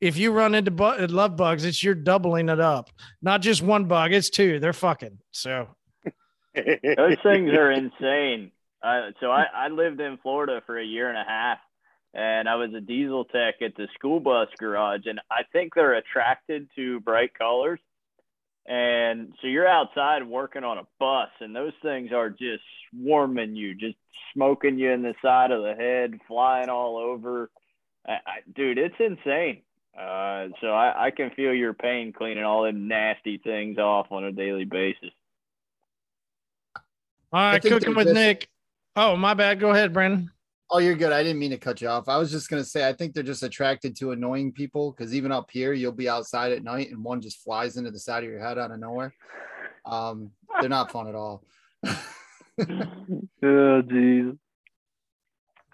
if 0.00 0.16
you 0.16 0.32
run 0.32 0.54
into 0.54 0.70
bu- 0.70 1.06
love 1.06 1.36
bugs, 1.36 1.64
it's 1.64 1.82
you're 1.82 1.94
doubling 1.94 2.48
it 2.48 2.60
up. 2.60 2.90
Not 3.22 3.42
just 3.42 3.62
one 3.62 3.86
bug, 3.86 4.12
it's 4.12 4.30
two. 4.30 4.60
They're 4.60 4.72
fucking. 4.72 5.18
So 5.30 5.68
Those 6.54 7.16
things 7.22 7.50
are 7.52 7.70
insane. 7.70 8.50
Uh, 8.82 9.10
so 9.20 9.30
I, 9.30 9.44
I 9.54 9.68
lived 9.68 10.00
in 10.00 10.18
Florida 10.22 10.62
for 10.64 10.78
a 10.78 10.84
year 10.84 11.08
and 11.08 11.18
a 11.18 11.24
half, 11.24 11.58
and 12.14 12.48
I 12.48 12.56
was 12.56 12.72
a 12.74 12.80
diesel 12.80 13.24
tech 13.26 13.56
at 13.60 13.74
the 13.76 13.88
school 13.94 14.20
bus 14.20 14.48
garage, 14.58 15.06
and 15.06 15.20
I 15.30 15.42
think 15.52 15.74
they're 15.74 15.94
attracted 15.94 16.68
to 16.76 17.00
bright 17.00 17.34
colors. 17.34 17.80
And 18.66 19.34
so 19.40 19.48
you're 19.48 19.68
outside 19.68 20.26
working 20.26 20.64
on 20.64 20.78
a 20.78 20.86
bus, 20.98 21.28
and 21.40 21.54
those 21.54 21.74
things 21.82 22.10
are 22.12 22.30
just 22.30 22.62
swarming 22.90 23.54
you, 23.54 23.74
just 23.74 23.96
smoking 24.32 24.78
you 24.78 24.90
in 24.90 25.02
the 25.02 25.14
side 25.22 25.50
of 25.50 25.62
the 25.62 25.74
head, 25.74 26.18
flying 26.26 26.68
all 26.68 26.96
over. 26.96 27.50
I, 28.06 28.12
I, 28.12 28.38
dude, 28.54 28.78
it's 28.78 28.96
insane. 28.98 29.62
Uh, 29.98 30.48
so 30.60 30.68
I, 30.68 31.06
I 31.06 31.10
can 31.10 31.30
feel 31.30 31.54
your 31.54 31.72
pain 31.72 32.12
cleaning 32.12 32.44
all 32.44 32.64
them 32.64 32.86
nasty 32.86 33.38
things 33.38 33.78
off 33.78 34.08
on 34.10 34.24
a 34.24 34.32
daily 34.32 34.64
basis. 34.64 35.10
all 36.76 36.82
right, 37.32 37.62
think 37.62 37.74
cooking 37.74 37.94
with 37.94 38.06
just- 38.06 38.14
Nick. 38.14 38.48
Oh, 38.94 39.16
my 39.16 39.34
bad. 39.34 39.60
Go 39.60 39.70
ahead, 39.70 39.92
Brandon. 39.92 40.30
Oh, 40.70 40.78
you're 40.78 40.96
good. 40.96 41.12
I 41.12 41.22
didn't 41.22 41.38
mean 41.38 41.50
to 41.50 41.58
cut 41.58 41.80
you 41.80 41.88
off. 41.88 42.08
I 42.08 42.16
was 42.16 42.30
just 42.30 42.50
gonna 42.50 42.64
say 42.64 42.88
I 42.88 42.92
think 42.92 43.14
they're 43.14 43.22
just 43.22 43.42
attracted 43.42 43.94
to 43.96 44.10
annoying 44.10 44.52
people 44.52 44.90
because 44.90 45.14
even 45.14 45.30
up 45.30 45.48
here, 45.50 45.72
you'll 45.72 45.92
be 45.92 46.08
outside 46.08 46.50
at 46.50 46.64
night 46.64 46.90
and 46.90 47.04
one 47.04 47.20
just 47.20 47.42
flies 47.44 47.76
into 47.76 47.90
the 47.90 47.98
side 48.00 48.24
of 48.24 48.30
your 48.30 48.40
head 48.40 48.58
out 48.58 48.72
of 48.72 48.80
nowhere. 48.80 49.14
Um, 49.84 50.32
they're 50.60 50.68
not 50.68 50.90
fun 50.90 51.06
at 51.06 51.14
all. 51.14 51.44
oh, 51.84 51.94
jeez. 53.40 54.36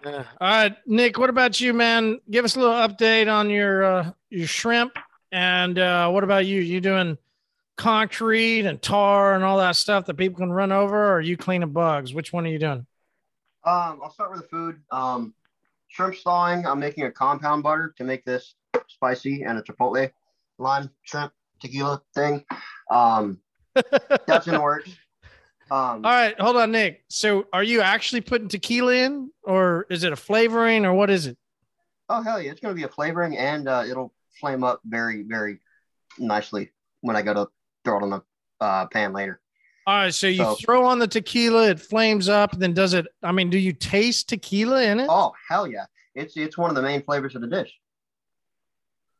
All 0.05 0.25
right, 0.41 0.75
Nick. 0.85 1.17
What 1.17 1.29
about 1.29 1.59
you, 1.61 1.73
man? 1.73 2.19
Give 2.29 2.43
us 2.43 2.55
a 2.55 2.59
little 2.59 2.75
update 2.75 3.31
on 3.31 3.49
your 3.49 3.83
uh, 3.83 4.11
your 4.29 4.47
shrimp, 4.47 4.97
and 5.31 5.79
uh, 5.79 6.09
what 6.09 6.23
about 6.23 6.45
you? 6.45 6.59
You 6.61 6.81
doing 6.81 7.17
concrete 7.77 8.65
and 8.65 8.81
tar 8.81 9.33
and 9.33 9.43
all 9.43 9.57
that 9.57 9.75
stuff 9.75 10.05
that 10.05 10.15
people 10.15 10.37
can 10.37 10.51
run 10.51 10.71
over, 10.71 10.95
or 10.95 11.13
are 11.17 11.21
you 11.21 11.37
cleaning 11.37 11.71
bugs? 11.71 12.13
Which 12.13 12.33
one 12.33 12.45
are 12.45 12.49
you 12.49 12.59
doing? 12.59 12.85
Um, 13.65 13.99
I'll 14.03 14.11
start 14.11 14.31
with 14.31 14.41
the 14.41 14.47
food. 14.47 14.81
Um, 14.91 15.33
shrimp 15.87 16.15
thawing. 16.15 16.65
I'm 16.65 16.79
making 16.79 17.05
a 17.05 17.11
compound 17.11 17.63
butter 17.63 17.93
to 17.97 18.03
make 18.03 18.25
this 18.25 18.55
spicy 18.87 19.43
and 19.43 19.57
a 19.57 19.61
chipotle 19.61 20.11
lime 20.57 20.89
shrimp 21.03 21.31
tequila 21.61 22.01
thing. 22.13 22.43
Um, 22.91 23.39
that's 24.27 24.47
in 24.47 24.53
the 24.53 24.61
works. 24.61 24.89
Um, 25.73 26.05
All 26.05 26.11
right, 26.11 26.39
hold 26.39 26.55
on, 26.55 26.71
Nick. 26.71 27.03
So, 27.09 27.47
are 27.51 27.63
you 27.63 27.81
actually 27.81 28.21
putting 28.21 28.47
tequila 28.47 28.93
in, 28.93 29.31
or 29.41 29.87
is 29.89 30.03
it 30.03 30.13
a 30.13 30.15
flavoring, 30.15 30.85
or 30.85 30.93
what 30.93 31.09
is 31.09 31.25
it? 31.25 31.35
oh 32.09 32.21
hell 32.21 32.39
yeah, 32.39 32.51
it's 32.51 32.59
gonna 32.59 32.75
be 32.75 32.83
a 32.83 32.87
flavoring 32.89 33.37
and 33.37 33.67
uh, 33.67 33.83
it'll 33.89 34.13
flame 34.39 34.63
up 34.63 34.81
very 34.85 35.23
very 35.23 35.57
nicely 36.19 36.69
when 37.01 37.15
I 37.15 37.21
go 37.23 37.33
to 37.33 37.47
throw 37.85 37.97
it 37.97 38.03
on 38.03 38.09
the 38.11 38.21
uh, 38.59 38.85
pan 38.87 39.13
later. 39.13 39.39
All 39.87 39.95
right, 39.95 40.13
so 40.13 40.27
you 40.27 40.43
So- 40.43 40.55
throw 40.55 40.85
on 40.85 40.99
the 40.99 41.07
tequila, 41.07 41.69
it 41.69 41.79
flames 41.79 42.29
up, 42.29 42.53
and 42.53 42.61
then 42.61 42.73
does 42.73 42.93
it? 42.93 43.07
I 43.23 43.31
mean, 43.31 43.49
do 43.49 43.57
you 43.57 43.73
taste 43.73 44.29
tequila 44.29 44.83
in 44.83 44.99
it? 44.99 45.07
Oh 45.09 45.31
hell 45.49 45.65
yeah, 45.65 45.85
it's 46.13 46.37
it's 46.37 46.55
one 46.57 46.69
of 46.69 46.75
the 46.75 46.83
main 46.83 47.01
flavors 47.01 47.33
of 47.35 47.41
the 47.41 47.47
dish. 47.47 47.73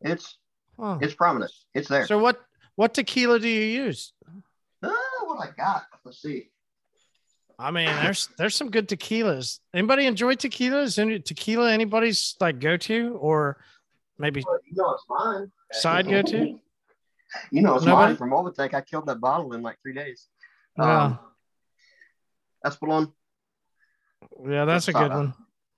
It's 0.02 0.38
Huh. 0.80 1.00
it's 1.02 1.14
prominent. 1.16 1.52
It's 1.74 1.88
there. 1.88 2.06
So, 2.06 2.20
what 2.20 2.42
what 2.76 2.94
tequila 2.94 3.40
do 3.40 3.48
you 3.48 3.64
use? 3.86 4.14
What 5.36 5.50
I 5.50 5.52
got? 5.52 5.84
Let's 6.06 6.22
see. 6.22 6.50
I 7.58 7.72
mean, 7.72 7.88
there's 7.88 8.30
there's 8.38 8.56
some 8.56 8.70
good 8.70 8.88
tequilas. 8.88 9.60
Anybody 9.74 10.06
enjoy 10.06 10.36
tequilas? 10.36 11.00
Any 11.00 11.20
tequila? 11.20 11.72
Anybody's 11.72 12.36
like 12.40 12.60
go 12.60 12.78
to, 12.78 13.16
or 13.20 13.58
maybe 14.18 14.44
Well, 14.46 14.60
you 14.66 14.76
know 14.76 14.92
it's 14.94 15.04
mine. 15.10 15.52
side 15.72 16.10
go 16.10 16.22
to? 16.22 16.60
You 17.50 17.64
know 17.64 17.74
it's 17.78 17.84
Nobody? 17.86 18.10
mine 18.10 18.16
from 18.18 18.30
Overtech. 18.30 18.76
I 18.76 18.82
killed 18.82 19.08
that 19.08 19.20
bottle 19.20 19.54
in 19.54 19.64
like 19.64 19.80
three 19.82 19.96
days. 19.96 20.28
Yeah. 20.78 21.04
Um, 21.06 21.20
Espolon. 22.64 23.12
Yeah, 24.48 24.66
that's 24.66 24.88
a 24.88 24.94
good 24.94 25.08
try 25.08 25.16
one. 25.18 25.34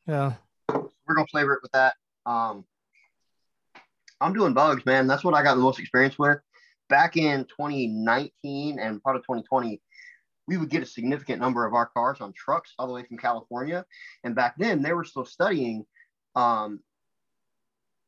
Yeah. 0.06 0.34
We're 0.70 1.16
gonna 1.16 1.28
flavor 1.28 1.53
it 1.53 1.62
with 1.62 1.72
that. 1.72 1.93
Um, 2.26 2.66
I'm 4.20 4.34
doing 4.34 4.51
bugs, 4.53 4.86
man. 4.86 5.08
That's 5.08 5.24
what 5.24 5.34
I 5.34 5.43
got 5.43 5.56
the 5.56 5.62
most 5.62 5.80
experience 5.80 6.20
with. 6.20 6.39
Back 6.90 7.18
in 7.18 7.46
2019 7.46 8.80
and 8.80 9.02
part 9.02 9.16
of 9.16 9.24
2020, 9.24 9.82
we 10.48 10.58
would 10.58 10.70
get 10.70 10.84
a 10.84 10.86
significant 10.86 11.42
number 11.42 11.66
of 11.66 11.74
our 11.74 11.88
cars 11.88 12.22
on 12.22 12.34
trucks 12.34 12.74
all 12.78 12.88
the 12.88 12.94
way 12.94 13.04
from 13.04 13.18
California. 13.18 13.86
And 14.24 14.36
back 14.36 14.56
then, 14.58 14.82
they 14.82 14.94
were 14.94 15.04
still 15.04 15.26
studying 15.26 15.86
um, 16.36 16.80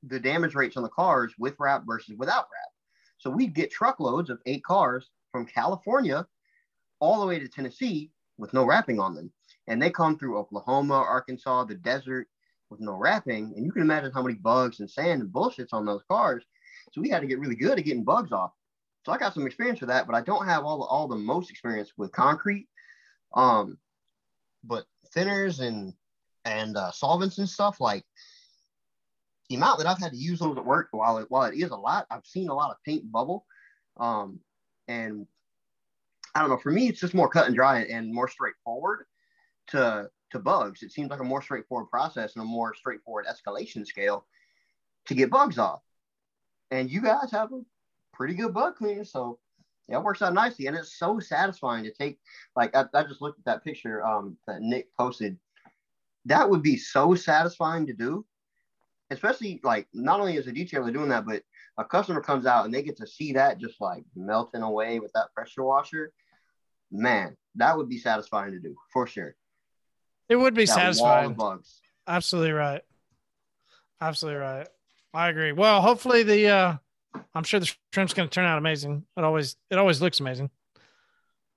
the 0.04 0.20
damage 0.20 0.54
rates 0.54 0.78
on 0.78 0.84
the 0.84 0.90
cars 0.90 1.34
with 1.40 1.56
wrap 1.60 1.84
versus 1.88 2.16
without 2.18 2.48
wrap. 2.52 2.72
So 3.18 3.30
we'd 3.30 3.56
get 3.56 3.72
truckloads 3.72 4.30
of 4.30 4.40
eight 4.46 4.64
cars 4.64 5.10
from 5.32 5.46
California 5.46 6.28
all 7.00 7.20
the 7.20 7.26
way 7.26 7.40
to 7.40 7.48
Tennessee 7.48 8.12
with 8.38 8.54
no 8.54 8.64
wrapping 8.64 9.00
on 9.00 9.16
them. 9.16 9.32
And 9.68 9.82
they 9.82 9.90
come 9.90 10.18
through 10.18 10.38
Oklahoma, 10.38 10.94
Arkansas, 10.94 11.66
the 11.66 11.76
desert 11.76 12.28
with 12.70 12.80
no 12.80 12.94
wrapping. 12.94 13.54
And 13.56 13.66
you 13.66 13.72
can 13.72 13.82
imagine 13.82 14.12
how 14.14 14.22
many 14.22 14.36
bugs 14.36 14.80
and 14.80 14.90
sand 14.90 15.22
and 15.22 15.32
bullshits 15.32 15.74
on 15.74 15.86
those 15.86 16.04
cars. 16.10 16.44
So 16.94 17.02
we 17.02 17.10
had 17.10 17.22
to 17.22 17.28
get 17.28 17.40
really 17.40 17.56
good 17.56 17.78
at 17.78 17.86
getting 17.86 18.04
bugs 18.04 18.32
off. 18.32 18.52
So 19.08 19.14
I 19.14 19.18
got 19.18 19.34
some 19.34 19.48
experience 19.48 19.80
with 19.80 19.88
that, 19.88 20.06
but 20.06 20.18
I 20.18 20.22
don't 20.22 20.46
have 20.48 20.66
all 20.66 20.80
the, 20.80 20.84
all 20.84 21.08
the 21.08 21.16
most 21.16 21.50
experience 21.50 21.94
with 21.96 22.12
concrete. 22.12 22.68
Um, 23.34 23.78
but 24.66 24.84
thinners 25.16 25.62
and 25.66 25.94
and 26.44 26.76
uh, 26.76 26.92
solvents 26.92 27.38
and 27.38 27.48
stuff 27.48 27.80
like 27.80 28.04
the 29.48 29.56
amount 29.56 29.78
that 29.78 29.88
I've 29.88 29.98
had 29.98 30.12
to 30.12 30.18
use 30.18 30.40
those 30.40 30.58
at 30.58 30.66
work, 30.66 30.90
while 30.92 31.20
it 31.20 31.28
while 31.30 31.44
it 31.44 31.56
is 31.56 31.70
a 31.70 31.76
lot, 31.78 32.06
I've 32.12 32.26
seen 32.26 32.50
a 32.50 32.54
lot 32.54 32.72
of 32.72 32.84
paint 32.84 33.10
bubble. 33.10 33.46
Um, 33.96 34.42
and 34.90 35.26
I 36.36 36.42
don't 36.42 36.50
know. 36.50 36.58
For 36.58 36.74
me, 36.74 36.90
it's 36.90 37.00
just 37.00 37.14
more 37.14 37.30
cut 37.30 37.48
and 37.48 37.56
dry 37.56 37.84
and 37.84 38.14
more 38.14 38.28
straightforward 38.28 39.06
to 39.68 40.10
to 40.32 40.40
bugs. 40.40 40.84
It 40.84 40.92
seems 40.92 41.12
like 41.12 41.22
a 41.22 41.24
more 41.24 41.42
straightforward 41.42 41.90
process 41.90 42.36
and 42.36 42.44
a 42.44 42.46
more 42.46 42.76
straightforward 42.76 43.26
escalation 43.26 43.88
scale 43.88 44.26
to 45.06 45.16
get 45.16 45.30
bugs 45.30 45.58
off. 45.58 45.82
And 46.72 46.92
you 46.92 47.02
guys 47.02 47.32
have 47.32 47.54
a 47.54 47.62
pretty 48.18 48.34
good 48.34 48.54
bug 48.54 48.76
cleaner, 48.76 49.06
so 49.06 49.38
yeah, 49.88 50.00
it 50.00 50.04
works 50.04 50.22
out 50.22 50.34
nicely. 50.34 50.66
And 50.68 50.76
it's 50.76 50.98
so 50.98 51.20
satisfying 51.20 51.84
to 51.86 51.94
take. 51.94 52.20
Like 52.56 52.76
I, 52.76 52.86
I 52.94 53.04
just 53.04 53.22
looked 53.22 53.40
at 53.40 53.46
that 53.46 53.64
picture 53.64 54.06
um, 54.06 54.38
that 54.48 54.62
Nick 54.62 54.88
posted. 54.98 55.38
That 56.26 56.50
would 56.50 56.64
be 56.64 56.76
so 56.76 57.16
satisfying 57.16 57.88
to 57.88 57.94
do, 57.94 58.26
especially 59.12 59.62
like 59.64 59.88
not 59.94 60.20
only 60.20 60.38
as 60.38 60.48
a 60.48 60.52
detailer 60.52 60.92
doing 60.92 61.10
that, 61.10 61.26
but 61.26 61.44
a 61.78 61.86
customer 61.86 62.20
comes 62.20 62.46
out 62.46 62.66
and 62.66 62.74
they 62.74 62.82
get 62.82 62.98
to 62.98 63.08
see 63.08 63.34
that 63.34 63.60
just 63.60 63.80
like 63.80 64.04
melting 64.16 64.64
away 64.64 65.00
with 65.00 65.14
that 65.14 65.34
pressure 65.34 65.64
washer. 65.64 66.12
Man, 66.92 67.38
that 67.56 67.78
would 67.78 67.88
be 67.88 67.98
satisfying 67.98 68.52
to 68.52 68.60
do 68.60 68.76
for 68.92 69.08
sure. 69.08 69.36
It 70.28 70.36
would 70.36 70.54
be 70.54 70.66
That 70.66 70.76
satisfying. 70.76 71.38
Absolutely 72.08 72.52
right. 72.52 72.82
Absolutely 74.02 74.40
right. 74.40 74.68
I 75.14 75.30
agree. 75.30 75.52
Well, 75.54 75.82
hopefully 75.82 76.24
the 76.24 76.48
uh 76.48 76.78
I'm 77.36 77.44
sure 77.44 77.60
the 77.60 77.72
shrimp's 77.94 78.14
gonna 78.14 78.30
turn 78.30 78.46
out 78.46 78.58
amazing. 78.58 79.06
It 79.18 79.24
always 79.24 79.56
it 79.70 79.78
always 79.78 80.02
looks 80.02 80.20
amazing. 80.20 80.50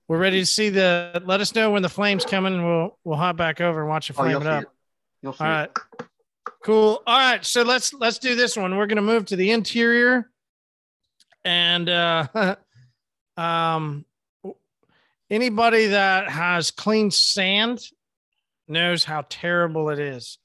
we're 0.08 0.18
ready 0.18 0.40
to 0.40 0.46
see 0.46 0.68
the. 0.70 1.22
Let 1.24 1.40
us 1.40 1.54
know 1.54 1.70
when 1.70 1.82
the 1.82 1.88
flames 1.88 2.24
coming, 2.24 2.54
and 2.54 2.64
we'll 2.66 2.98
we'll 3.04 3.16
hop 3.18 3.36
back 3.36 3.60
over 3.60 3.80
and 3.80 3.88
watch 3.88 4.10
it 4.10 4.14
Oh, 4.18 4.22
flame 4.22 4.30
you'll 4.32 4.40
it 4.42 4.46
up. 4.46 4.62
it. 4.64 4.68
You'll 5.22 5.32
see 5.34 5.44
All 5.44 5.60
it. 5.62 5.78
Cool. 6.64 7.02
All 7.06 7.18
right. 7.18 7.44
So 7.44 7.62
let's 7.62 7.92
let's 7.94 8.18
do 8.18 8.34
this 8.34 8.56
one. 8.56 8.76
We're 8.76 8.86
gonna 8.86 9.02
move 9.02 9.26
to 9.26 9.36
the 9.36 9.50
interior. 9.52 10.30
And 11.44 11.88
uh 11.88 12.56
um 13.36 14.04
anybody 15.30 15.86
that 15.86 16.28
has 16.30 16.70
clean 16.70 17.10
sand 17.10 17.82
knows 18.68 19.04
how 19.04 19.24
terrible 19.28 19.90
it 19.90 19.98
is. 19.98 20.38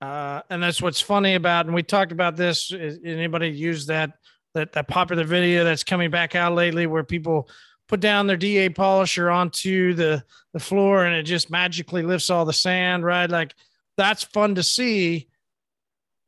Uh 0.00 0.42
and 0.48 0.62
that's 0.62 0.80
what's 0.80 1.00
funny 1.00 1.34
about 1.34 1.66
and 1.66 1.74
we 1.74 1.82
talked 1.82 2.12
about 2.12 2.36
this. 2.36 2.72
Is 2.72 2.98
anybody 3.04 3.48
use 3.48 3.86
that 3.86 4.12
that 4.54 4.72
that 4.72 4.88
popular 4.88 5.24
video 5.24 5.64
that's 5.64 5.84
coming 5.84 6.10
back 6.10 6.34
out 6.34 6.54
lately 6.54 6.86
where 6.86 7.04
people 7.04 7.48
put 7.88 8.00
down 8.00 8.26
their 8.26 8.36
DA 8.36 8.68
polisher 8.68 9.30
onto 9.30 9.94
the 9.94 10.24
the 10.52 10.60
floor 10.60 11.04
and 11.04 11.14
it 11.14 11.24
just 11.24 11.50
magically 11.50 12.02
lifts 12.02 12.30
all 12.30 12.44
the 12.44 12.52
sand, 12.52 13.04
right? 13.04 13.28
Like 13.28 13.54
that's 13.96 14.22
fun 14.22 14.54
to 14.54 14.62
see. 14.62 15.28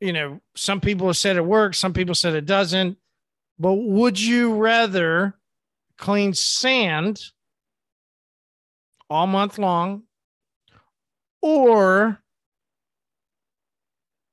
You 0.01 0.13
know, 0.13 0.41
some 0.57 0.81
people 0.81 1.07
have 1.07 1.17
said 1.17 1.37
it 1.37 1.45
works, 1.45 1.79
some 1.79 1.93
people 1.93 2.15
said 2.15 2.35
it 2.35 2.47
doesn't. 2.47 2.99
But 3.59 3.75
would 3.75 4.21
you 4.21 4.55
rather 4.55 5.39
clean 5.97 6.35
sand 6.35 7.21
all 9.09 9.27
month 9.27 9.59
long 9.59 10.03
or 11.41 12.22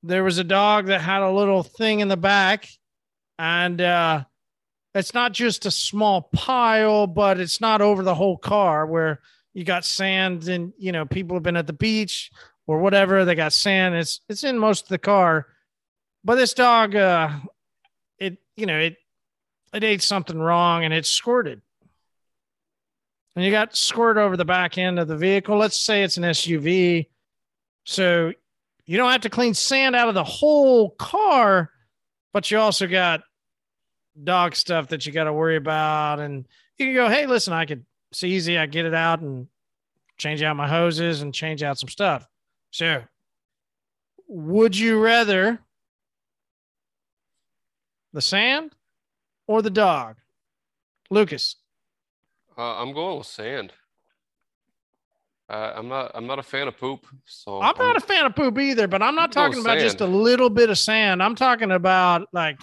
there 0.02 0.24
was 0.24 0.38
a 0.38 0.44
dog 0.44 0.86
that 0.86 1.00
had 1.00 1.22
a 1.22 1.30
little 1.30 1.62
thing 1.62 2.00
in 2.00 2.08
the 2.08 2.16
back 2.16 2.68
and 3.38 3.80
uh 3.80 4.24
it's 4.94 5.14
not 5.14 5.32
just 5.32 5.66
a 5.66 5.70
small 5.70 6.22
pile 6.34 7.06
but 7.06 7.38
it's 7.38 7.60
not 7.60 7.80
over 7.80 8.02
the 8.02 8.14
whole 8.14 8.36
car 8.36 8.86
where 8.86 9.20
you 9.54 9.64
got 9.64 9.84
sand 9.84 10.48
and 10.48 10.72
you 10.78 10.92
know 10.92 11.04
people 11.04 11.36
have 11.36 11.42
been 11.42 11.56
at 11.56 11.66
the 11.66 11.72
beach 11.72 12.30
or 12.66 12.78
whatever 12.78 13.24
they 13.24 13.34
got 13.34 13.52
sand. 13.52 13.94
It's 13.96 14.20
it's 14.28 14.44
in 14.44 14.58
most 14.58 14.84
of 14.84 14.88
the 14.90 14.98
car. 14.98 15.46
But 16.24 16.36
this 16.36 16.54
dog 16.54 16.94
uh 16.94 17.30
it 18.18 18.38
you 18.56 18.66
know 18.66 18.78
it 18.78 18.96
it 19.74 19.84
ate 19.84 20.02
something 20.02 20.38
wrong 20.38 20.84
and 20.84 20.94
it 20.94 21.06
squirted. 21.06 21.62
And 23.34 23.44
you 23.44 23.50
got 23.50 23.76
squirt 23.76 24.18
over 24.18 24.36
the 24.36 24.44
back 24.44 24.76
end 24.76 24.98
of 24.98 25.08
the 25.08 25.16
vehicle. 25.16 25.56
Let's 25.56 25.80
say 25.80 26.02
it's 26.02 26.16
an 26.16 26.24
suv 26.24 27.06
so 27.84 28.32
you 28.90 28.96
don't 28.96 29.12
have 29.12 29.20
to 29.20 29.30
clean 29.30 29.54
sand 29.54 29.94
out 29.94 30.08
of 30.08 30.14
the 30.14 30.24
whole 30.24 30.90
car 30.90 31.70
but 32.32 32.50
you 32.50 32.58
also 32.58 32.86
got 32.86 33.22
dog 34.22 34.54
stuff 34.54 34.88
that 34.88 35.04
you 35.04 35.12
got 35.12 35.24
to 35.24 35.32
worry 35.32 35.56
about. 35.56 36.20
And 36.20 36.46
you 36.78 36.86
can 36.86 36.94
go 36.94 37.08
hey 37.08 37.26
listen 37.26 37.52
i 37.52 37.64
could 37.64 37.84
it's 38.10 38.24
easy. 38.24 38.58
I 38.58 38.66
get 38.66 38.86
it 38.86 38.94
out 38.94 39.20
and 39.20 39.46
change 40.18 40.42
out 40.42 40.56
my 40.56 40.68
hoses 40.68 41.22
and 41.22 41.32
change 41.32 41.62
out 41.62 41.78
some 41.78 41.88
stuff. 41.88 42.26
So 42.70 43.02
would 44.26 44.76
you 44.76 45.00
rather 45.00 45.60
the 48.12 48.20
sand 48.20 48.74
or 49.46 49.62
the 49.62 49.70
dog? 49.70 50.16
Lucas. 51.10 51.56
Uh, 52.58 52.82
I'm 52.82 52.92
going 52.92 53.18
with 53.18 53.26
sand. 53.26 53.72
Uh, 55.50 55.72
I'm 55.76 55.88
not. 55.88 56.12
I'm 56.14 56.26
not 56.28 56.38
a 56.38 56.42
fan 56.44 56.68
of 56.68 56.78
poop. 56.78 57.04
So 57.26 57.60
i'm 57.60 57.74
not 57.76 57.96
a 57.96 58.00
fan 58.00 58.24
of 58.24 58.36
poop 58.36 58.56
either 58.58 58.86
but 58.86 59.02
i'm 59.02 59.14
not 59.16 59.32
talking 59.32 59.60
about 59.60 59.78
just 59.78 60.00
a 60.00 60.06
little 60.06 60.48
bit 60.48 60.70
of 60.70 60.78
sand 60.78 61.20
i'm 61.22 61.34
talking 61.34 61.72
about 61.72 62.28
like 62.32 62.58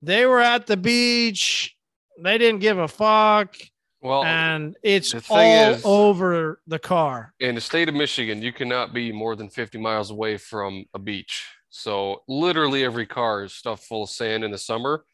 they 0.00 0.24
were 0.24 0.40
at 0.40 0.66
the 0.66 0.76
beach 0.76 1.76
they 2.22 2.38
didn't 2.38 2.60
give 2.60 2.78
a 2.78 2.88
fuck 2.88 3.54
well. 4.00 4.24
and 4.24 4.76
it's 4.82 5.14
all 5.28 5.38
is- 5.74 5.82
over 5.84 6.60
the 6.66 6.78
car 6.78 7.34
in 7.40 7.54
the 7.54 7.60
state 7.60 7.88
of 7.88 7.94
Michigan, 7.94 8.40
you 8.40 8.52
cannot 8.52 8.94
be 8.94 9.12
more 9.12 9.36
than 9.36 9.48
50 9.50 9.76
miles 9.78 10.10
away 10.10 10.36
from 10.38 10.84
a 10.94 10.98
beach. 10.98 11.44
So 11.68 12.22
literally 12.28 12.84
every 12.84 13.06
car 13.06 13.44
is 13.44 13.52
stuffed 13.52 13.84
full 13.84 14.04
of 14.04 14.10
sand 14.10 14.42
in 14.44 14.50
the 14.50 14.58
summer. 14.58 15.04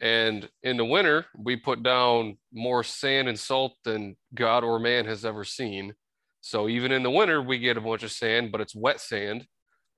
And 0.00 0.48
in 0.62 0.76
the 0.76 0.84
winter, 0.84 1.26
we 1.36 1.56
put 1.56 1.82
down 1.82 2.38
more 2.52 2.84
sand 2.84 3.28
and 3.28 3.36
salt 3.38 3.72
than 3.84 4.16
God 4.34 4.62
or 4.62 4.78
man 4.78 5.06
has 5.06 5.24
ever 5.24 5.42
seen. 5.42 5.92
So 6.40 6.68
even 6.68 6.92
in 6.92 7.02
the 7.02 7.10
winter, 7.10 7.42
we 7.42 7.58
get 7.58 7.76
a 7.76 7.80
bunch 7.80 8.02
of 8.02 8.12
sand, 8.12 8.52
but 8.52 8.60
it's 8.60 8.74
wet 8.74 9.00
sand. 9.00 9.46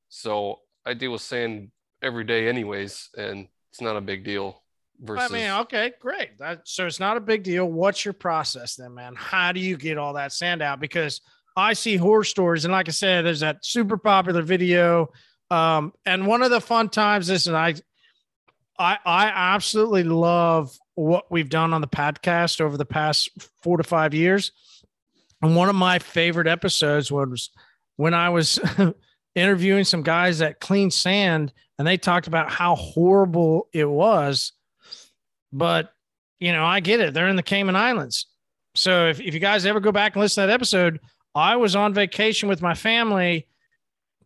So 0.08 0.60
I 0.84 0.94
deal 0.94 1.12
with 1.12 1.20
sand 1.20 1.70
every 2.02 2.24
day, 2.24 2.48
anyways, 2.48 3.10
and 3.16 3.46
it's 3.70 3.80
not 3.80 3.96
a 3.96 4.00
big 4.00 4.24
deal. 4.24 4.62
Versus, 5.02 5.30
I 5.30 5.34
mean, 5.34 5.50
okay, 5.62 5.92
great. 6.00 6.38
That, 6.38 6.62
so 6.64 6.86
it's 6.86 7.00
not 7.00 7.16
a 7.16 7.20
big 7.20 7.42
deal. 7.42 7.64
What's 7.64 8.04
your 8.04 8.14
process 8.14 8.76
then, 8.76 8.94
man? 8.94 9.14
How 9.16 9.52
do 9.52 9.60
you 9.60 9.76
get 9.76 9.96
all 9.96 10.14
that 10.14 10.32
sand 10.32 10.60
out? 10.60 10.80
Because 10.80 11.22
I 11.56 11.72
see 11.72 11.96
horror 11.96 12.24
stories, 12.24 12.64
and 12.64 12.72
like 12.72 12.88
I 12.88 12.92
said, 12.92 13.24
there's 13.24 13.40
that 13.40 13.64
super 13.64 13.96
popular 13.96 14.42
video. 14.42 15.10
Um, 15.50 15.92
and 16.04 16.26
one 16.26 16.42
of 16.42 16.50
the 16.50 16.60
fun 16.60 16.90
times 16.90 17.30
is, 17.30 17.46
and 17.46 17.56
I, 17.56 17.74
I, 18.78 18.98
I 19.04 19.26
absolutely 19.54 20.04
love 20.04 20.76
what 20.94 21.30
we've 21.30 21.48
done 21.48 21.72
on 21.72 21.80
the 21.80 21.88
podcast 21.88 22.60
over 22.60 22.76
the 22.76 22.84
past 22.84 23.30
four 23.62 23.78
to 23.78 23.82
five 23.84 24.14
years. 24.14 24.52
And 25.42 25.56
one 25.56 25.68
of 25.68 25.74
my 25.74 25.98
favorite 25.98 26.46
episodes 26.46 27.10
was 27.10 27.50
when 27.96 28.14
I 28.14 28.28
was 28.28 28.58
interviewing 29.34 29.84
some 29.84 30.02
guys 30.02 30.40
at 30.42 30.60
clean 30.60 30.90
sand, 30.90 31.52
and 31.78 31.86
they 31.86 31.96
talked 31.96 32.26
about 32.26 32.50
how 32.50 32.74
horrible 32.74 33.68
it 33.72 33.88
was 33.88 34.52
but 35.52 35.92
you 36.38 36.52
know, 36.52 36.64
I 36.64 36.80
get 36.80 37.00
it. 37.00 37.12
They're 37.12 37.28
in 37.28 37.36
the 37.36 37.42
Cayman 37.42 37.76
Islands. 37.76 38.26
So 38.74 39.08
if, 39.08 39.20
if 39.20 39.34
you 39.34 39.40
guys 39.40 39.66
ever 39.66 39.80
go 39.80 39.92
back 39.92 40.14
and 40.14 40.22
listen 40.22 40.42
to 40.42 40.46
that 40.46 40.52
episode, 40.52 41.00
I 41.34 41.56
was 41.56 41.76
on 41.76 41.92
vacation 41.92 42.48
with 42.48 42.62
my 42.62 42.72
family. 42.72 43.46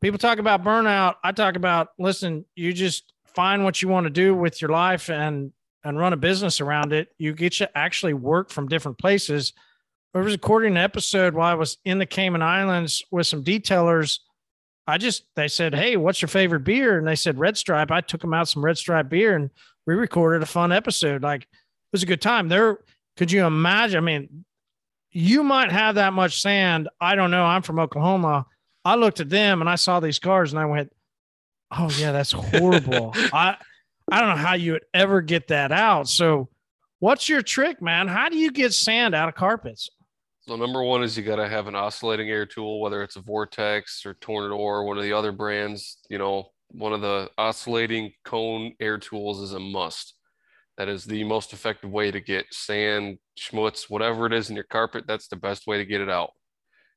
People 0.00 0.18
talk 0.18 0.38
about 0.38 0.62
burnout. 0.62 1.16
I 1.24 1.32
talk 1.32 1.56
about 1.56 1.88
listen, 1.98 2.44
you 2.54 2.72
just 2.72 3.12
find 3.34 3.64
what 3.64 3.82
you 3.82 3.88
want 3.88 4.04
to 4.04 4.10
do 4.10 4.34
with 4.34 4.60
your 4.60 4.70
life 4.70 5.10
and 5.10 5.52
and 5.82 5.98
run 5.98 6.12
a 6.12 6.16
business 6.16 6.60
around 6.60 6.92
it. 6.92 7.08
You 7.18 7.34
get 7.34 7.54
to 7.54 7.76
actually 7.76 8.14
work 8.14 8.50
from 8.50 8.68
different 8.68 8.98
places. 8.98 9.52
I 10.14 10.20
was 10.20 10.32
recording 10.32 10.72
an 10.72 10.76
episode 10.76 11.34
while 11.34 11.50
I 11.50 11.54
was 11.54 11.78
in 11.84 11.98
the 11.98 12.06
Cayman 12.06 12.40
Islands 12.40 13.04
with 13.10 13.26
some 13.26 13.42
detailers. 13.42 14.20
I 14.86 14.96
just 14.96 15.24
they 15.34 15.48
said, 15.48 15.74
Hey, 15.74 15.96
what's 15.96 16.22
your 16.22 16.28
favorite 16.28 16.60
beer? 16.60 16.98
And 16.98 17.06
they 17.06 17.16
said 17.16 17.36
red 17.36 17.56
stripe. 17.56 17.90
I 17.90 18.00
took 18.00 18.20
them 18.20 18.32
out 18.32 18.48
some 18.48 18.64
red 18.64 18.78
stripe 18.78 19.08
beer 19.08 19.34
and 19.34 19.50
we 19.86 19.94
recorded 19.94 20.40
a 20.40 20.46
fun 20.46 20.70
episode. 20.70 21.24
Like 21.24 21.42
it 21.42 21.48
was 21.90 22.04
a 22.04 22.06
good 22.06 22.22
time. 22.22 22.48
There, 22.48 22.78
could 23.16 23.32
you 23.32 23.44
imagine? 23.44 23.98
I 23.98 24.00
mean, 24.02 24.44
you 25.10 25.42
might 25.42 25.72
have 25.72 25.96
that 25.96 26.12
much 26.12 26.40
sand. 26.40 26.88
I 27.00 27.16
don't 27.16 27.32
know. 27.32 27.44
I'm 27.44 27.62
from 27.62 27.80
Oklahoma. 27.80 28.46
I 28.84 28.94
looked 28.94 29.18
at 29.18 29.30
them 29.30 29.62
and 29.62 29.68
I 29.68 29.74
saw 29.74 29.98
these 29.98 30.20
cars 30.20 30.52
and 30.52 30.60
I 30.60 30.66
went, 30.66 30.92
"Oh 31.72 31.90
yeah, 31.98 32.12
that's 32.12 32.30
horrible." 32.32 33.12
I 33.32 33.56
I 34.12 34.20
don't 34.20 34.30
know 34.30 34.42
how 34.42 34.54
you 34.54 34.72
would 34.72 34.84
ever 34.92 35.22
get 35.22 35.48
that 35.48 35.72
out. 35.72 36.08
So, 36.08 36.50
what's 37.00 37.28
your 37.28 37.42
trick, 37.42 37.82
man? 37.82 38.06
How 38.06 38.28
do 38.28 38.36
you 38.36 38.52
get 38.52 38.74
sand 38.74 39.14
out 39.14 39.28
of 39.28 39.34
carpets? 39.34 39.90
So 40.46 40.56
number 40.56 40.82
one 40.82 41.02
is 41.02 41.16
you 41.16 41.22
got 41.22 41.36
to 41.36 41.48
have 41.48 41.68
an 41.68 41.74
oscillating 41.74 42.28
air 42.28 42.44
tool, 42.44 42.78
whether 42.78 43.02
it's 43.02 43.16
a 43.16 43.22
Vortex 43.22 44.04
or 44.04 44.12
Tornador 44.12 44.58
or 44.58 44.84
one 44.84 44.98
of 44.98 45.02
the 45.02 45.12
other 45.14 45.32
brands. 45.32 46.02
You 46.10 46.18
know, 46.18 46.50
one 46.68 46.92
of 46.92 47.00
the 47.00 47.30
oscillating 47.38 48.12
cone 48.26 48.74
air 48.78 48.98
tools 48.98 49.40
is 49.40 49.54
a 49.54 49.58
must. 49.58 50.14
That 50.76 50.90
is 50.90 51.06
the 51.06 51.24
most 51.24 51.54
effective 51.54 51.90
way 51.90 52.10
to 52.10 52.20
get 52.20 52.52
sand, 52.52 53.18
schmutz, 53.38 53.88
whatever 53.88 54.26
it 54.26 54.34
is 54.34 54.50
in 54.50 54.54
your 54.54 54.66
carpet. 54.66 55.04
That's 55.06 55.28
the 55.28 55.36
best 55.36 55.66
way 55.66 55.78
to 55.78 55.86
get 55.86 56.02
it 56.02 56.10
out. 56.10 56.32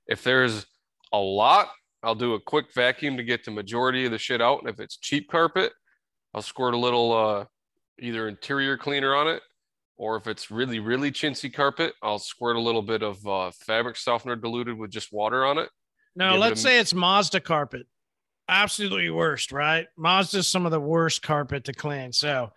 If 0.07 0.23
there's 0.23 0.65
a 1.13 1.17
lot, 1.17 1.69
I'll 2.03 2.15
do 2.15 2.33
a 2.33 2.41
quick 2.41 2.73
vacuum 2.75 3.15
to 3.15 3.23
get 3.23 3.45
the 3.45 3.51
majority 3.51 4.03
of 4.03 4.11
the 4.11 4.17
shit 4.17 4.41
out. 4.41 4.59
And 4.59 4.69
if 4.69 4.81
it's 4.81 4.97
cheap 4.97 5.29
carpet, 5.31 5.71
I'll 6.33 6.41
squirt 6.41 6.73
a 6.73 6.77
little 6.77 7.13
uh, 7.13 7.45
either 7.97 8.27
interior 8.27 8.77
cleaner 8.77 9.15
on 9.15 9.29
it 9.29 9.41
or 9.97 10.15
if 10.17 10.27
it's 10.27 10.49
really 10.51 10.79
really 10.79 11.11
chintzy 11.11 11.51
carpet 11.53 11.93
i'll 12.03 12.19
squirt 12.19 12.55
a 12.55 12.59
little 12.61 12.81
bit 12.81 13.01
of 13.03 13.25
uh, 13.27 13.51
fabric 13.65 13.95
softener 13.97 14.35
diluted 14.35 14.77
with 14.77 14.91
just 14.91 15.11
water 15.11 15.45
on 15.45 15.57
it 15.57 15.69
No, 16.15 16.31
Give 16.31 16.39
let's 16.39 16.59
a- 16.61 16.63
say 16.63 16.79
it's 16.79 16.93
Mazda 16.93 17.39
carpet. 17.41 17.85
Absolutely 18.49 19.09
worst, 19.09 19.51
right? 19.51 19.85
Mazda's 19.97 20.47
some 20.49 20.65
of 20.65 20.71
the 20.71 20.79
worst 20.79 21.21
carpet 21.21 21.65
to 21.65 21.73
clean. 21.73 22.13
So 22.13 22.51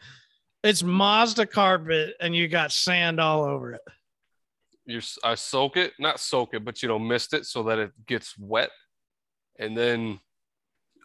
it's 0.62 0.82
Mazda 0.84 1.47
carpet 1.47 2.14
and 2.20 2.34
you 2.34 2.47
got 2.49 2.70
sand 2.72 3.18
all 3.20 3.43
over 3.45 3.72
it. 3.74 3.80
you're 4.86 5.03
i 5.24 5.34
soak 5.34 5.76
it 5.76 5.93
not 5.99 6.18
soak 6.20 6.55
it 6.55 6.64
but 6.64 6.82
you 6.82 6.88
know 6.88 6.99
mist 6.99 7.34
it 7.34 7.45
so 7.47 7.62
that 7.64 7.78
it 7.78 7.91
gets 8.07 8.34
wet 8.38 8.70
and 9.59 9.76
then 9.76 10.18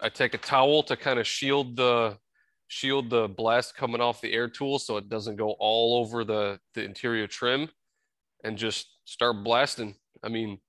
i 0.01 0.09
take 0.09 0.33
a 0.33 0.37
towel 0.37 0.81
to 0.83 0.95
kind 0.95 1.19
of 1.19 1.27
shield 1.27 1.75
the 1.75 2.17
shield 2.67 3.09
the 3.09 3.27
blast 3.27 3.75
coming 3.75 4.01
off 4.01 4.21
the 4.21 4.33
air 4.33 4.47
tool 4.47 4.79
so 4.79 4.97
it 4.97 5.09
doesn't 5.09 5.35
go 5.35 5.55
all 5.59 5.99
over 5.99 6.23
the 6.23 6.59
the 6.73 6.83
interior 6.83 7.27
trim 7.27 7.69
and 8.43 8.57
just 8.57 8.87
start 9.05 9.43
blasting 9.43 9.95
i 10.23 10.29
mean 10.29 10.59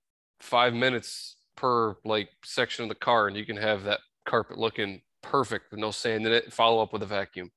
five 0.40 0.74
minutes 0.74 1.36
per 1.57 1.97
like 2.05 2.28
section 2.44 2.82
of 2.82 2.88
the 2.88 2.94
car 2.94 3.28
and 3.28 3.36
you 3.36 3.47
can 3.47 3.57
have 3.57 3.84
that 3.84 4.01
carpet 4.26 4.59
looking 4.59 5.01
perfect 5.22 5.70
with 5.70 5.80
no 5.80 5.90
sand 5.90 6.26
in 6.26 6.32
it 6.32 6.53
follow 6.53 6.82
up 6.82 6.92
with 6.92 7.03
a 7.03 7.07
vacuum 7.07 7.51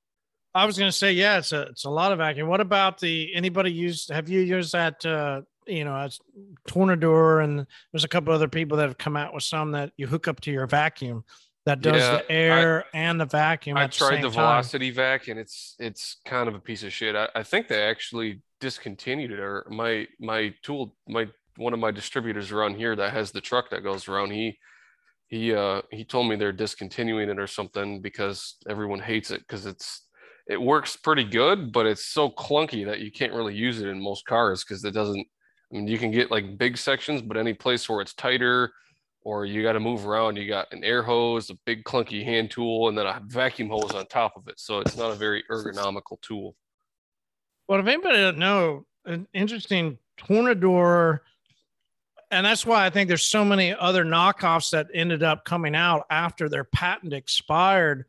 I 0.52 0.64
was 0.64 0.76
going 0.76 0.90
to 0.90 0.96
say, 0.96 1.12
yeah, 1.12 1.38
it's 1.38 1.52
a 1.52 1.60
it's 1.62 1.84
a 1.84 1.90
lot 1.90 2.10
of 2.10 2.18
vacuum. 2.18 2.48
What 2.48 2.60
about 2.60 2.98
the 2.98 3.32
anybody 3.36 3.70
used? 3.70 4.10
Have 4.10 4.28
you 4.28 4.40
used 4.40 4.72
that 4.72 5.06
uh, 5.06 5.42
you 5.66 5.84
know, 5.84 5.96
it's 6.04 6.20
Tornador, 6.68 7.44
and 7.44 7.66
there's 7.92 8.04
a 8.04 8.08
couple 8.08 8.34
other 8.34 8.48
people 8.48 8.76
that 8.78 8.88
have 8.88 8.98
come 8.98 9.16
out 9.16 9.32
with 9.32 9.44
some 9.44 9.72
that 9.72 9.92
you 9.96 10.06
hook 10.06 10.28
up 10.28 10.40
to 10.40 10.50
your 10.50 10.66
vacuum 10.66 11.24
that 11.66 11.80
does 11.80 11.96
Yeah, 11.96 12.16
the 12.16 12.32
air 12.32 12.84
and 12.94 13.20
the 13.20 13.26
vacuum. 13.26 13.76
I 13.76 13.84
at 13.84 13.92
the 13.92 13.96
tried 13.98 14.16
the 14.18 14.22
time. 14.22 14.32
Velocity 14.32 14.90
Vac, 14.90 15.28
and 15.28 15.38
it's 15.38 15.76
it's 15.78 16.16
kind 16.24 16.48
of 16.48 16.54
a 16.54 16.60
piece 16.60 16.82
of 16.82 16.92
shit. 16.92 17.14
I, 17.14 17.28
I 17.34 17.42
think 17.42 17.68
they 17.68 17.82
actually 17.82 18.42
discontinued 18.60 19.30
it, 19.30 19.40
or 19.40 19.66
my 19.70 20.06
my 20.18 20.54
tool, 20.62 20.96
my 21.06 21.28
one 21.56 21.74
of 21.74 21.78
my 21.78 21.90
distributors 21.90 22.50
around 22.52 22.76
here 22.76 22.96
that 22.96 23.12
has 23.12 23.30
the 23.30 23.40
truck 23.40 23.70
that 23.70 23.82
goes 23.82 24.08
around. 24.08 24.30
He 24.30 24.58
he 25.28 25.54
uh 25.54 25.82
he 25.90 26.04
told 26.04 26.28
me 26.28 26.36
they're 26.36 26.52
discontinuing 26.52 27.28
it 27.28 27.38
or 27.38 27.46
something 27.46 28.00
because 28.00 28.56
everyone 28.68 29.00
hates 29.00 29.30
it 29.30 29.40
because 29.40 29.66
it's 29.66 30.06
it 30.46 30.60
works 30.60 30.96
pretty 30.96 31.24
good, 31.24 31.72
but 31.72 31.86
it's 31.86 32.06
so 32.06 32.30
clunky 32.30 32.84
that 32.86 33.00
you 33.00 33.12
can't 33.12 33.32
really 33.32 33.54
use 33.54 33.80
it 33.80 33.86
in 33.86 34.02
most 34.02 34.24
cars 34.26 34.64
because 34.64 34.84
it 34.84 34.92
doesn't. 34.92 35.26
I 35.72 35.76
mean, 35.76 35.86
you 35.86 35.98
can 35.98 36.10
get 36.10 36.30
like 36.30 36.58
big 36.58 36.76
sections, 36.76 37.22
but 37.22 37.36
any 37.36 37.54
place 37.54 37.88
where 37.88 38.00
it's 38.00 38.14
tighter 38.14 38.72
or 39.22 39.44
you 39.44 39.62
got 39.62 39.72
to 39.72 39.80
move 39.80 40.06
around. 40.06 40.36
You 40.36 40.48
got 40.48 40.72
an 40.72 40.82
air 40.84 41.02
hose, 41.02 41.50
a 41.50 41.54
big 41.66 41.84
clunky 41.84 42.24
hand 42.24 42.50
tool, 42.50 42.88
and 42.88 42.96
then 42.96 43.06
a 43.06 43.20
vacuum 43.26 43.68
hose 43.68 43.92
on 43.92 44.06
top 44.06 44.36
of 44.36 44.48
it. 44.48 44.58
So 44.58 44.80
it's 44.80 44.96
not 44.96 45.10
a 45.10 45.14
very 45.14 45.44
ergonomical 45.50 46.20
tool. 46.20 46.56
Well, 47.68 47.80
if 47.80 47.86
anybody 47.86 48.16
doesn't 48.16 48.38
know, 48.38 48.86
an 49.04 49.26
interesting 49.32 49.98
Tornador, 50.18 51.20
and 52.30 52.46
that's 52.46 52.64
why 52.64 52.86
I 52.86 52.90
think 52.90 53.08
there's 53.08 53.24
so 53.24 53.44
many 53.44 53.74
other 53.74 54.04
knockoffs 54.04 54.70
that 54.70 54.88
ended 54.94 55.22
up 55.22 55.44
coming 55.44 55.74
out 55.74 56.06
after 56.10 56.48
their 56.48 56.64
patent 56.64 57.12
expired. 57.12 58.06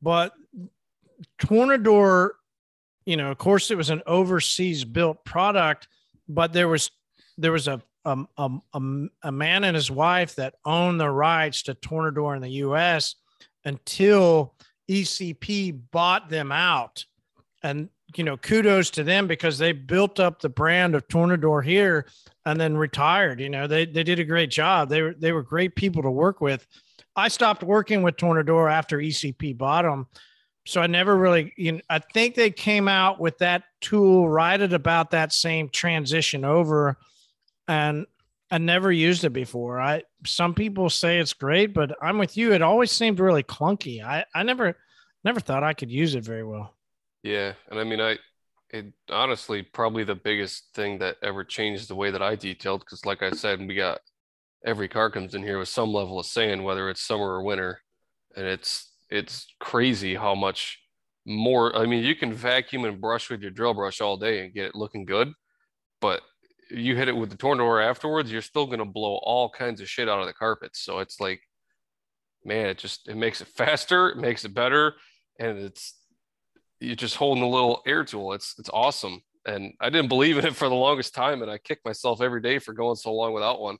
But 0.00 0.32
Tornador, 1.40 2.30
you 3.06 3.16
know, 3.16 3.30
of 3.30 3.38
course, 3.38 3.70
it 3.70 3.76
was 3.76 3.90
an 3.90 4.02
overseas 4.06 4.84
built 4.84 5.24
product, 5.24 5.88
but 6.28 6.52
there 6.52 6.68
was 6.68 6.90
there 7.38 7.52
was 7.52 7.68
a 7.68 7.80
um, 8.04 8.28
um, 8.36 8.62
um, 8.74 9.10
a 9.22 9.32
man 9.32 9.64
and 9.64 9.74
his 9.74 9.90
wife 9.90 10.34
that 10.36 10.54
owned 10.64 11.00
the 11.00 11.10
rights 11.10 11.62
to 11.64 11.74
Tornador 11.74 12.34
in 12.34 12.42
the 12.42 12.50
U.S. 12.50 13.14
until 13.64 14.54
ECP 14.90 15.80
bought 15.90 16.28
them 16.28 16.50
out, 16.52 17.04
and 17.62 17.88
you 18.16 18.24
know, 18.24 18.36
kudos 18.36 18.90
to 18.90 19.04
them 19.04 19.26
because 19.26 19.58
they 19.58 19.72
built 19.72 20.20
up 20.20 20.40
the 20.40 20.48
brand 20.48 20.94
of 20.94 21.06
Tornador 21.08 21.64
here 21.64 22.06
and 22.44 22.60
then 22.60 22.76
retired. 22.76 23.40
You 23.40 23.48
know, 23.48 23.66
they 23.66 23.86
they 23.86 24.02
did 24.02 24.18
a 24.18 24.24
great 24.24 24.50
job. 24.50 24.88
They 24.88 25.02
were 25.02 25.14
they 25.14 25.32
were 25.32 25.42
great 25.42 25.74
people 25.76 26.02
to 26.02 26.10
work 26.10 26.40
with. 26.40 26.66
I 27.14 27.28
stopped 27.28 27.62
working 27.62 28.02
with 28.02 28.16
Tornador 28.16 28.70
after 28.70 28.98
ECP 28.98 29.56
bought 29.56 29.82
them. 29.82 30.06
So 30.64 30.80
I 30.80 30.86
never 30.86 31.16
really, 31.16 31.52
you 31.56 31.72
know, 31.72 31.80
I 31.90 31.98
think 31.98 32.34
they 32.34 32.50
came 32.50 32.86
out 32.86 33.18
with 33.18 33.38
that 33.38 33.64
tool 33.80 34.28
right 34.28 34.60
at 34.60 34.72
about 34.72 35.10
that 35.10 35.32
same 35.32 35.68
transition 35.68 36.44
over, 36.44 36.98
and 37.68 38.06
I 38.50 38.58
never 38.58 38.92
used 38.92 39.24
it 39.24 39.30
before. 39.30 39.80
I 39.80 40.02
some 40.26 40.54
people 40.54 40.90
say 40.90 41.18
it's 41.18 41.32
great, 41.32 41.72
but 41.72 41.96
I'm 42.02 42.18
with 42.18 42.36
you. 42.36 42.52
It 42.52 42.62
always 42.62 42.92
seemed 42.92 43.18
really 43.18 43.42
clunky. 43.42 44.04
I 44.04 44.24
I 44.34 44.42
never 44.42 44.76
never 45.24 45.40
thought 45.40 45.64
I 45.64 45.72
could 45.72 45.90
use 45.90 46.14
it 46.14 46.24
very 46.24 46.44
well. 46.44 46.74
Yeah, 47.22 47.54
and 47.70 47.78
I 47.80 47.84
mean, 47.84 48.00
I 48.00 48.18
it 48.70 48.86
honestly 49.10 49.62
probably 49.62 50.04
the 50.04 50.14
biggest 50.14 50.74
thing 50.74 50.98
that 50.98 51.16
ever 51.22 51.44
changed 51.44 51.88
the 51.88 51.94
way 51.94 52.10
that 52.10 52.22
I 52.22 52.36
detailed 52.36 52.80
because, 52.80 53.06
like 53.06 53.22
I 53.22 53.30
said, 53.30 53.60
we 53.60 53.74
got 53.74 54.00
every 54.64 54.88
car 54.88 55.10
comes 55.10 55.34
in 55.34 55.42
here 55.42 55.58
with 55.58 55.68
some 55.68 55.92
level 55.92 56.18
of 56.18 56.26
sand, 56.26 56.64
whether 56.64 56.88
it's 56.90 57.02
summer 57.02 57.34
or 57.34 57.42
winter, 57.42 57.80
and 58.36 58.46
it's 58.46 58.90
it's 59.10 59.46
crazy 59.60 60.14
how 60.14 60.34
much 60.34 60.78
more. 61.26 61.76
I 61.76 61.86
mean, 61.86 62.04
you 62.04 62.14
can 62.14 62.32
vacuum 62.32 62.84
and 62.84 63.00
brush 63.00 63.30
with 63.30 63.40
your 63.42 63.50
drill 63.50 63.74
brush 63.74 64.00
all 64.00 64.16
day 64.16 64.44
and 64.44 64.54
get 64.54 64.66
it 64.66 64.74
looking 64.74 65.04
good, 65.04 65.32
but 66.00 66.22
you 66.72 66.96
hit 66.96 67.08
it 67.08 67.16
with 67.16 67.30
the 67.30 67.36
Tornador 67.36 67.84
afterwards, 67.84 68.32
you're 68.32 68.42
still 68.42 68.66
gonna 68.66 68.84
blow 68.84 69.16
all 69.22 69.50
kinds 69.50 69.80
of 69.80 69.88
shit 69.88 70.08
out 70.08 70.20
of 70.20 70.26
the 70.26 70.32
carpets. 70.32 70.80
So 70.80 70.98
it's 70.98 71.20
like, 71.20 71.40
man, 72.44 72.66
it 72.66 72.78
just 72.78 73.08
it 73.08 73.16
makes 73.16 73.40
it 73.40 73.48
faster, 73.56 74.10
it 74.10 74.18
makes 74.18 74.44
it 74.44 74.54
better, 74.54 74.94
and 75.38 75.58
it's 75.58 75.94
you're 76.80 76.96
just 76.96 77.16
holding 77.16 77.44
a 77.44 77.48
little 77.48 77.82
air 77.86 78.04
tool. 78.04 78.32
It's 78.32 78.54
it's 78.58 78.70
awesome. 78.72 79.22
And 79.44 79.74
I 79.80 79.90
didn't 79.90 80.08
believe 80.08 80.38
in 80.38 80.46
it 80.46 80.54
for 80.54 80.68
the 80.68 80.74
longest 80.74 81.14
time, 81.14 81.42
and 81.42 81.50
I 81.50 81.58
kick 81.58 81.80
myself 81.84 82.20
every 82.20 82.40
day 82.40 82.58
for 82.58 82.72
going 82.72 82.96
so 82.96 83.12
long 83.12 83.32
without 83.32 83.60
one. 83.60 83.76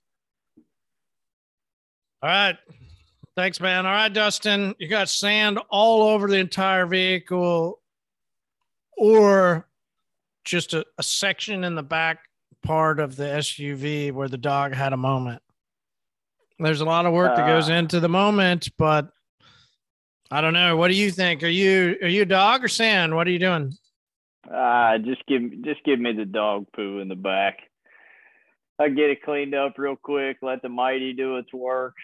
All 2.23 2.29
right. 2.29 2.57
Thanks, 3.35 3.61
man. 3.61 3.87
All 3.87 3.93
right, 3.93 4.13
Dustin, 4.13 4.75
you 4.79 4.89
got 4.89 5.09
sand 5.09 5.59
all 5.71 6.03
over 6.03 6.29
the 6.29 6.37
entire 6.37 6.87
vehicle 6.87 7.81
or 8.97 9.67
just 10.45 10.75
a, 10.75 10.85
a 10.99 11.03
section 11.03 11.65
in 11.65 11.75
the 11.75 11.83
back 11.83 12.21
part 12.63 13.01
of 13.01 13.17
the 13.17 13.25
SUV 13.25 14.13
where 14.13 14.29
the 14.29 14.39
dog 14.39 14.73
had 14.75 14.93
a 14.93 14.97
moment. 14.97 15.43
There's 16.59 16.81
a 16.81 16.85
lot 16.85 17.07
of 17.07 17.13
work 17.13 17.35
that 17.37 17.47
goes 17.47 17.69
Uh. 17.71 17.75
into 17.75 18.01
the 18.01 18.09
moment, 18.09 18.69
but 18.79 19.11
I 20.31 20.41
don't 20.41 20.53
know. 20.55 20.77
What 20.77 20.89
do 20.89 20.95
you 20.95 21.11
think? 21.11 21.43
Are 21.43 21.47
you 21.49 21.97
are 22.03 22.09
you 22.09 22.23
a 22.23 22.27
dog 22.27 22.65
or 22.65 22.69
sand? 22.69 23.15
What 23.15 23.27
are 23.27 23.31
you 23.31 23.39
doing? 23.39 23.73
Ah, 24.51 24.97
just 24.99 25.25
give 25.27 25.43
just 25.63 25.85
give 25.85 25.99
me 26.01 26.13
the 26.13 26.25
dog 26.25 26.67
poo 26.75 26.99
in 27.01 27.09
the 27.09 27.15
back. 27.17 27.59
I 28.79 28.89
get 28.89 29.11
it 29.11 29.23
cleaned 29.23 29.55
up 29.55 29.75
real 29.79 29.97
quick. 29.97 30.39
Let 30.43 30.63
the 30.63 30.69
Mytee 30.69 31.17
do 31.17 31.37
its 31.37 31.53
work, 31.53 31.95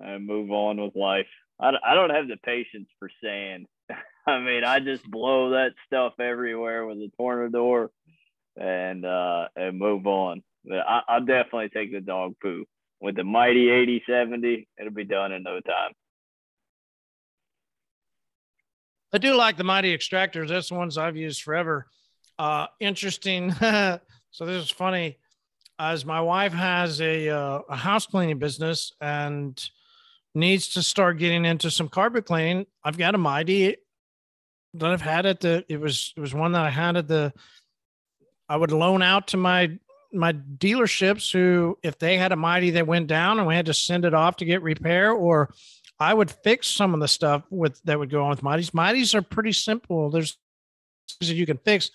and 0.00 0.26
move 0.26 0.50
on 0.50 0.80
with 0.80 0.94
life. 0.94 1.26
I, 1.58 1.70
d- 1.72 1.78
I 1.84 1.94
don't 1.94 2.10
have 2.10 2.28
the 2.28 2.36
patience 2.36 2.88
for 2.98 3.10
sand. 3.22 3.66
I 4.26 4.38
mean, 4.38 4.62
I 4.64 4.78
just 4.80 5.08
blow 5.10 5.50
that 5.50 5.72
stuff 5.86 6.14
everywhere 6.20 6.86
with 6.86 6.98
a 6.98 7.10
tornador, 7.20 7.88
and 8.56 9.04
uh, 9.04 9.48
and 9.56 9.78
move 9.78 10.06
on. 10.06 10.42
I, 10.70 11.00
I'll 11.08 11.24
definitely 11.24 11.70
take 11.70 11.92
the 11.92 12.00
dog 12.00 12.34
poo 12.40 12.64
with 13.00 13.16
the 13.16 13.22
Mytee 13.22 13.70
8070. 13.82 14.68
It'll 14.78 14.92
be 14.92 15.04
done 15.04 15.32
in 15.32 15.42
no 15.42 15.60
time. 15.60 15.92
I 19.12 19.18
do 19.18 19.34
like 19.34 19.56
the 19.56 19.64
Mytee 19.64 19.94
extractors. 19.94 20.48
That's 20.48 20.70
the 20.70 20.74
ones 20.74 20.96
I've 20.96 21.16
used 21.16 21.42
forever. 21.42 21.86
Uh, 22.38 22.66
interesting. 22.80 23.52
so 23.60 24.00
this 24.40 24.64
is 24.64 24.70
funny. 24.70 25.18
As 25.78 26.04
my 26.06 26.20
wife 26.20 26.52
has 26.52 27.00
a 27.00 27.28
uh, 27.28 27.60
a 27.68 27.76
house 27.76 28.06
cleaning 28.06 28.38
business 28.38 28.92
and 29.00 29.60
needs 30.34 30.68
to 30.68 30.82
start 30.82 31.18
getting 31.18 31.44
into 31.44 31.70
some 31.70 31.88
carpet 31.88 32.24
cleaning, 32.24 32.66
I've 32.84 32.96
got 32.96 33.14
a 33.14 33.18
Mytee 33.18 33.76
that 34.74 34.90
I've 34.90 35.02
had 35.02 35.26
at 35.26 35.40
the. 35.40 35.64
It 35.68 35.80
was 35.80 36.14
it 36.16 36.20
was 36.20 36.34
one 36.34 36.52
that 36.52 36.64
I 36.64 36.70
had 36.70 36.96
at 36.96 37.08
the. 37.08 37.32
I 38.52 38.56
would 38.56 38.70
loan 38.70 39.00
out 39.00 39.28
to 39.28 39.38
my 39.38 39.78
my 40.12 40.34
dealerships 40.34 41.32
who, 41.32 41.78
if 41.82 41.98
they 41.98 42.18
had 42.18 42.32
a 42.32 42.36
Mytee 42.36 42.74
that 42.74 42.86
went 42.86 43.06
down 43.06 43.38
and 43.38 43.48
we 43.48 43.54
had 43.54 43.64
to 43.64 43.72
send 43.72 44.04
it 44.04 44.12
off 44.12 44.36
to 44.36 44.44
get 44.44 44.60
repair, 44.60 45.10
or 45.10 45.54
I 45.98 46.12
would 46.12 46.30
fix 46.30 46.68
some 46.68 46.92
of 46.92 47.00
the 47.00 47.08
stuff 47.08 47.44
with 47.48 47.80
that 47.84 47.98
would 47.98 48.10
go 48.10 48.24
on 48.24 48.28
with 48.28 48.42
Mytees. 48.42 48.72
Mytees 48.72 49.14
are 49.14 49.22
pretty 49.22 49.52
simple. 49.52 50.10
There's 50.10 50.36
things 51.18 51.30
that 51.30 51.36
you 51.36 51.46
can 51.46 51.56
fix. 51.56 51.90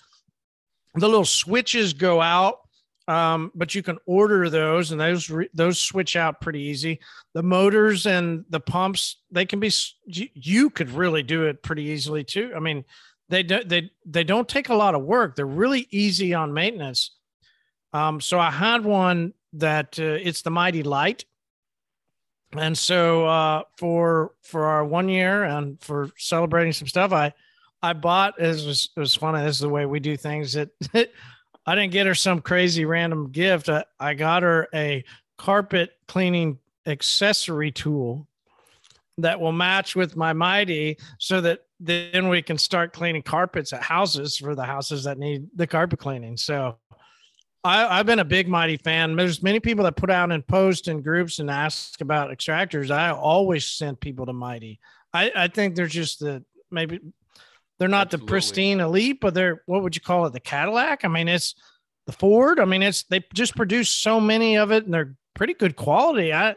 The 0.95 1.08
little 1.08 1.26
switches 1.26 1.93
go 1.93 2.22
out, 2.22 2.62
um, 3.08 3.51
but 3.53 3.76
you 3.76 3.84
can 3.84 3.99
order 4.08 4.49
those, 4.49 4.89
and 4.89 4.99
those 4.99 5.30
re- 5.30 5.49
those 5.53 5.80
switch 5.80 6.16
out 6.16 6.41
pretty 6.41 6.62
easy. 6.62 7.01
The 7.36 7.43
motors 7.43 8.08
and 8.08 8.45
the 8.49 8.60
pumps 8.60 9.18
they 9.30 9.45
can 9.45 9.60
be. 9.60 9.72
You, 10.08 10.28
you 10.34 10.70
could 10.72 10.89
really 10.89 11.22
do 11.22 11.43
it 11.43 11.62
pretty 11.62 11.84
easily 11.84 12.24
too. 12.24 12.51
I 12.55 12.60
mean, 12.60 12.84
they 13.30 13.44
don't 13.44 13.68
they 13.68 13.92
they 14.06 14.24
don't 14.24 14.48
take 14.48 14.70
a 14.70 14.76
lot 14.76 14.96
of 14.96 15.04
work. 15.04 15.36
They're 15.36 15.46
really 15.46 15.88
easy 15.92 16.34
on 16.34 16.54
maintenance. 16.54 17.12
Um, 17.94 18.22
so 18.22 18.40
I 18.40 18.52
had 18.52 18.84
one 18.84 19.34
that 19.54 20.00
uh, 20.00 20.04
it's 20.04 20.42
the 20.42 20.50
Mytee 20.50 20.86
Lite 20.86 21.26
and 22.56 22.78
so 22.78 23.26
uh, 23.26 23.64
for 23.78 24.34
for 24.42 24.66
our 24.66 24.86
one 24.86 25.10
year 25.10 25.44
and 25.44 25.80
for 25.82 26.10
celebrating 26.18 26.72
some 26.72 26.88
stuff, 26.88 27.12
I 27.12 27.34
I 27.82 27.94
bought 27.94 28.40
it 28.40 28.48
was 28.48 28.90
it 28.96 29.00
was 29.00 29.16
funny. 29.16 29.44
This 29.44 29.56
is 29.56 29.62
the 29.62 29.70
way 29.70 29.86
we 29.86 30.00
do 30.00 30.16
things. 30.16 30.56
That 30.94 31.12
I 31.66 31.76
didn't 31.76 31.92
get 31.92 32.08
her 32.08 32.16
some 32.16 32.40
crazy 32.40 32.86
random 32.86 33.30
gift. 33.30 33.68
I, 33.68 33.84
I 34.00 34.14
got 34.14 34.42
her 34.44 34.70
a 34.74 35.04
carpet 35.38 35.92
cleaning 36.08 36.60
accessory 36.86 37.74
tool 37.74 38.26
that 39.18 39.42
will 39.42 39.52
match 39.52 39.94
with 39.94 40.16
my 40.16 40.32
Mytee, 40.32 40.98
so 41.18 41.42
that 41.42 41.66
then 41.80 42.30
we 42.30 42.42
can 42.42 42.58
start 42.58 42.94
cleaning 42.94 43.22
carpets 43.22 43.74
at 43.74 43.84
houses 43.84 44.38
for 44.38 44.56
the 44.56 44.64
houses 44.64 45.04
that 45.04 45.18
need 45.18 45.48
the 45.56 45.68
carpet 45.68 46.00
cleaning. 46.00 46.38
So 46.38 46.78
I, 47.64 48.00
I've 48.00 48.06
been 48.06 48.20
a 48.20 48.26
big 48.26 48.48
Mytee 48.48 48.82
fan. 48.82 49.16
There's 49.16 49.44
many 49.44 49.60
people 49.60 49.84
that 49.86 49.96
put 49.96 50.10
out 50.10 50.32
and 50.32 50.46
post 50.46 50.88
in 50.88 51.02
groups 51.02 51.40
and 51.40 51.50
ask 51.52 52.00
about 52.02 52.30
extractors. 52.30 52.92
I 52.92 53.12
always 53.12 53.66
send 53.66 54.00
people 54.00 54.26
to 54.26 54.34
Mytee. 54.34 54.80
I, 55.14 55.32
I 55.36 55.48
think 55.48 55.76
they're 55.76 55.88
just 55.88 56.20
the 56.20 56.44
maybe 56.72 57.00
they're 57.80 57.88
not 57.88 58.10
the 58.10 58.18
pristine 58.18 58.80
elite, 58.80 59.20
but 59.22 59.34
they're 59.34 59.62
what 59.66 59.84
would 59.84 59.96
you 59.96 60.02
call 60.02 60.26
it? 60.26 60.34
The 60.34 60.40
Cadillac? 60.40 61.06
I 61.06 61.08
mean, 61.08 61.28
it's 61.28 61.56
the 62.06 62.12
Ford. 62.12 62.60
I 62.60 62.66
mean, 62.66 62.82
it's 62.82 63.04
they 63.04 63.24
just 63.34 63.56
produce 63.56 63.90
so 63.90 64.20
many 64.20 64.58
of 64.58 64.72
it 64.72 64.86
and 64.86 64.94
they're 64.94 65.16
pretty 65.36 65.54
good 65.54 65.76
quality. 65.76 66.34
I 66.34 66.56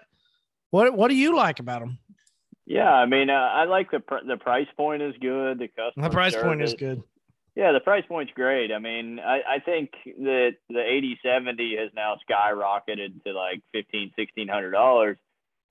what 0.71 0.95
what 0.95 1.09
do 1.09 1.16
you 1.16 1.37
like 1.37 1.61
about 1.61 1.81
them? 1.81 1.99
Yeah, 2.71 2.89
I 2.89 3.05
mean, 3.05 3.31
uh, 3.31 3.33
I 3.33 3.64
like 3.64 3.91
the 3.91 3.99
pr- 3.99 4.25
the 4.25 4.37
price 4.37 4.68
point 4.77 5.03
is 5.03 5.16
good. 5.21 5.59
The 5.59 5.66
customer 5.66 6.09
The 6.09 6.14
price 6.14 6.37
point 6.37 6.62
is 6.62 6.75
good. 6.75 7.03
Yeah, 7.57 7.73
the 7.73 7.81
price 7.81 8.05
point's 8.07 8.33
great. 8.33 8.71
I 8.71 8.79
mean, 8.79 9.18
I, 9.18 9.41
I 9.57 9.59
think 9.59 9.91
that 10.05 10.53
the 10.68 10.79
8070 10.79 11.77
has 11.81 11.91
now 11.97 12.14
skyrocketed 12.31 13.25
to 13.25 13.33
like 13.33 13.61
fifteen, 13.73 14.12
sixteen 14.14 14.47
hundred 14.47 14.71
dollars. 14.71 15.16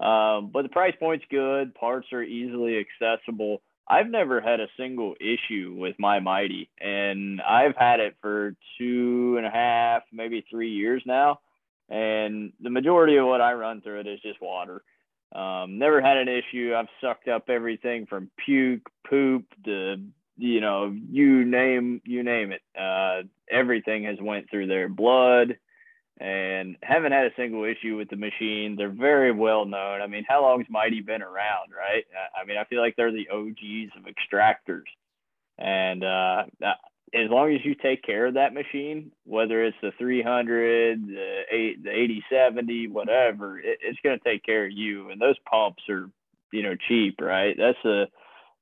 Um, 0.01 0.49
but 0.51 0.63
the 0.63 0.69
price 0.69 0.93
point's 0.99 1.23
good. 1.31 1.73
Parts 1.73 2.07
are 2.11 2.21
easily 2.21 2.83
accessible. 2.83 3.61
I've 3.87 4.09
never 4.09 4.41
had 4.41 4.59
a 4.59 4.67
single 4.75 5.15
issue 5.21 5.77
with 5.79 5.95
my 5.99 6.19
Mytee, 6.19 6.67
and 6.81 7.39
I've 7.39 7.77
had 7.77 8.01
it 8.01 8.17
for 8.21 8.57
two 8.77 9.35
and 9.37 9.45
a 9.45 9.49
half, 9.49 10.03
maybe 10.11 10.45
three 10.51 10.71
years 10.71 11.01
now. 11.05 11.39
And 11.87 12.51
the 12.59 12.69
majority 12.69 13.15
of 13.15 13.25
what 13.25 13.39
I 13.39 13.53
run 13.53 13.79
through 13.79 14.01
it 14.01 14.07
is 14.07 14.19
just 14.19 14.41
water. 14.41 14.83
Um, 15.31 15.77
never 15.77 16.01
had 16.01 16.17
an 16.17 16.27
issue. 16.27 16.73
I've 16.75 16.87
sucked 17.01 17.27
up 17.27 17.49
everything 17.49 18.07
from 18.07 18.31
puke, 18.45 18.89
poop, 19.07 19.45
to 19.65 19.97
you 20.37 20.61
know, 20.61 20.95
you 21.11 21.45
name 21.45 22.01
you 22.05 22.23
name 22.23 22.51
it. 22.51 22.61
Uh, 22.79 23.27
everything 23.51 24.05
has 24.05 24.17
went 24.21 24.49
through 24.49 24.67
their 24.67 24.87
blood, 24.87 25.57
and 26.19 26.77
haven't 26.81 27.11
had 27.11 27.25
a 27.25 27.35
single 27.35 27.65
issue 27.65 27.97
with 27.97 28.09
the 28.09 28.15
machine. 28.15 28.75
They're 28.77 28.89
very 28.89 29.31
well 29.31 29.65
known. 29.65 30.01
I 30.01 30.07
mean, 30.07 30.25
how 30.27 30.41
long's 30.41 30.67
Mytee 30.67 31.05
been 31.05 31.21
around, 31.21 31.71
right? 31.77 32.05
I 32.35 32.45
mean, 32.45 32.57
I 32.57 32.63
feel 32.63 32.81
like 32.81 32.95
they're 32.95 33.11
the 33.11 33.29
OGs 33.29 33.91
of 33.97 34.05
extractors, 34.05 34.87
and 35.57 36.03
uh, 36.03 36.43
as 37.13 37.29
long 37.29 37.53
as 37.53 37.63
you 37.63 37.75
take 37.75 38.03
care 38.03 38.27
of 38.27 38.35
that 38.35 38.53
machine, 38.53 39.11
whether 39.25 39.63
it's 39.63 39.77
the 39.81 39.91
300, 39.97 41.07
the, 41.07 41.41
eight, 41.51 41.83
the 41.83 41.91
80, 41.91 42.23
70, 42.29 42.87
whatever, 42.87 43.59
it, 43.59 43.79
it's 43.81 43.99
going 44.03 44.17
to 44.17 44.23
take 44.23 44.43
care 44.43 44.65
of 44.65 44.71
you. 44.71 45.09
And 45.09 45.19
those 45.19 45.37
pumps 45.49 45.83
are, 45.89 46.09
you 46.51 46.63
know, 46.63 46.75
cheap, 46.87 47.19
right? 47.21 47.55
That's 47.57 47.77
the, 47.83 48.05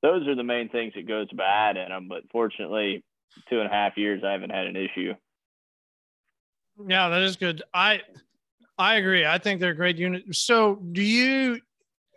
those 0.01 0.27
are 0.27 0.35
the 0.35 0.43
main 0.43 0.69
things 0.69 0.93
that 0.95 1.07
goes 1.07 1.27
bad 1.31 1.77
in 1.77 1.89
them. 1.89 2.07
But 2.07 2.23
fortunately, 2.31 3.03
two 3.49 3.59
and 3.59 3.69
a 3.69 3.73
half 3.73 3.97
years, 3.97 4.23
I 4.25 4.31
haven't 4.31 4.51
had 4.51 4.67
an 4.67 4.75
issue. 4.75 5.13
Yeah, 6.87 7.09
that 7.09 7.21
is 7.21 7.35
good. 7.35 7.63
I, 7.73 8.01
I 8.77 8.95
agree. 8.95 9.25
I 9.25 9.39
think 9.39 9.59
they're 9.59 9.73
great 9.73 9.97
unit. 9.97 10.23
So 10.35 10.75
do 10.75 11.01
you, 11.01 11.59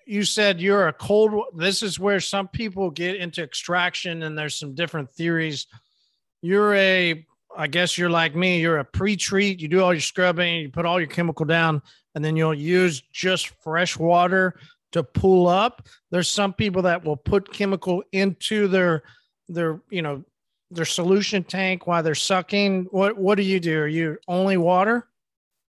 you 0.07 0.25
said 0.25 0.61
you're 0.61 0.89
a 0.89 0.93
cold, 0.93 1.45
this 1.57 1.83
is 1.83 1.99
where 1.99 2.21
some 2.21 2.49
people 2.49 2.91
get 2.91 3.17
into 3.17 3.43
extraction 3.43 4.23
and 4.23 4.37
there's 4.37 4.59
some 4.59 4.75
different 4.75 5.11
theories 5.11 5.67
you're 6.43 6.75
a 6.75 7.27
I 7.57 7.67
guess 7.67 7.99
you're 7.99 8.11
like 8.11 8.35
me, 8.35 8.61
you're 8.61 8.79
a 8.79 8.85
pre-treat, 8.85 9.61
you 9.61 9.69
do 9.69 9.83
all 9.83 9.93
your 9.93 10.01
scrubbing, 10.01 10.61
you 10.61 10.69
put 10.71 10.87
all 10.87 11.01
your 11.01 11.09
chemical 11.09 11.45
down, 11.45 11.83
and 12.15 12.25
then 12.25 12.37
you'll 12.37 12.55
use 12.55 13.01
just 13.13 13.49
fresh 13.63 13.99
water 13.99 14.55
to 14.93 15.03
pull 15.03 15.49
up. 15.49 15.87
There's 16.11 16.29
some 16.29 16.53
people 16.53 16.83
that 16.83 17.05
will 17.05 17.17
put 17.17 17.53
chemical 17.53 18.03
into 18.13 18.69
their 18.69 19.03
their, 19.49 19.81
you 19.91 20.01
know, 20.01 20.25
their 20.71 20.85
solution 20.85 21.43
tank 21.43 21.87
while 21.87 22.03
they're 22.03 22.15
sucking. 22.15 22.87
What 22.91 23.17
what 23.19 23.35
do 23.37 23.43
you 23.43 23.61
do? 23.61 23.81
Are 23.81 23.89
you 23.89 24.19
only 24.29 24.57
water? 24.57 25.09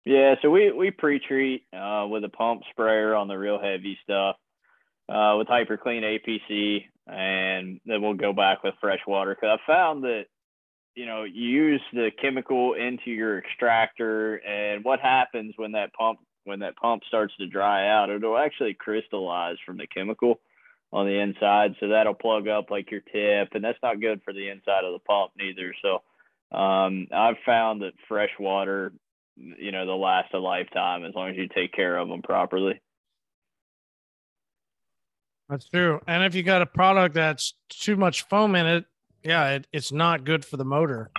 Yeah, 0.06 0.36
so 0.42 0.50
we 0.50 0.72
we 0.72 0.92
pre-treat 0.92 1.64
uh, 1.74 2.08
with 2.10 2.24
a 2.24 2.30
pump 2.30 2.64
sprayer 2.72 3.16
on 3.16 3.28
the 3.28 3.38
real 3.38 3.60
heavy 3.60 3.98
stuff 4.04 4.36
uh, 5.10 5.36
with 5.38 5.48
HyperClean 5.48 6.20
APC, 6.20 6.86
and 7.08 7.80
then 7.86 8.02
we'll 8.02 8.16
go 8.16 8.34
back 8.34 8.64
with 8.64 8.74
fresh 8.82 9.02
water. 9.08 9.36
Because 9.36 9.60
I 9.60 9.72
found 9.72 10.04
that 10.04 10.26
you 10.96 11.06
know, 11.06 11.24
you 11.24 11.50
use 11.50 11.82
the 11.94 12.12
chemical 12.22 12.74
into 12.74 13.12
your 13.12 13.40
extractor, 13.40 14.36
and 14.38 14.84
what 14.84 15.00
happens 15.00 15.54
when 15.58 15.74
that 15.74 15.94
pump 15.94 16.20
when 16.44 16.60
that 16.60 16.76
pump 16.76 17.04
starts 17.08 17.36
to 17.38 17.48
dry 17.48 17.88
out, 17.88 18.10
it'll 18.10 18.38
actually 18.38 18.74
crystallize 18.74 19.58
from 19.66 19.78
the 19.78 19.86
chemical 19.88 20.40
on 20.92 21.06
the 21.06 21.20
inside, 21.20 21.76
so 21.80 21.90
that'll 21.90 22.14
plug 22.14 22.48
up 22.48 22.70
like 22.70 22.92
your 22.92 23.02
tip, 23.02 23.50
and 23.54 23.64
that's 23.64 23.78
not 23.84 24.02
good 24.02 24.22
for 24.26 24.34
the 24.34 24.50
inside 24.50 24.84
of 24.84 24.94
the 24.94 25.00
pump 25.00 25.32
neither. 25.38 25.74
So, 25.82 26.58
um, 26.58 27.08
I've 27.14 27.38
found 27.46 27.82
that 27.82 27.94
fresh 28.08 28.32
water, 28.40 28.92
you 29.38 29.72
know, 29.72 29.86
they'll 29.86 30.02
last 30.02 30.34
a 30.34 30.40
lifetime 30.40 31.06
as 31.06 31.14
long 31.16 31.30
as 31.30 31.38
you 31.38 31.48
take 31.48 31.72
care 31.74 31.98
of 31.98 32.10
them 32.10 32.22
properly. 32.22 32.82
That's 35.48 35.68
true. 35.68 36.02
And 36.08 36.24
if 36.24 36.34
you 36.34 36.44
got 36.44 36.62
a 36.62 36.66
product 36.66 37.16
that's 37.16 37.54
too 37.70 37.96
much 37.96 38.24
foam 38.24 38.56
in 38.56 38.66
it, 38.66 38.86
yeah, 39.24 39.52
it, 39.52 39.68
it's 39.72 39.92
not 39.92 40.24
good 40.24 40.44
for 40.46 40.58
the 40.58 40.66
motor. 40.66 41.12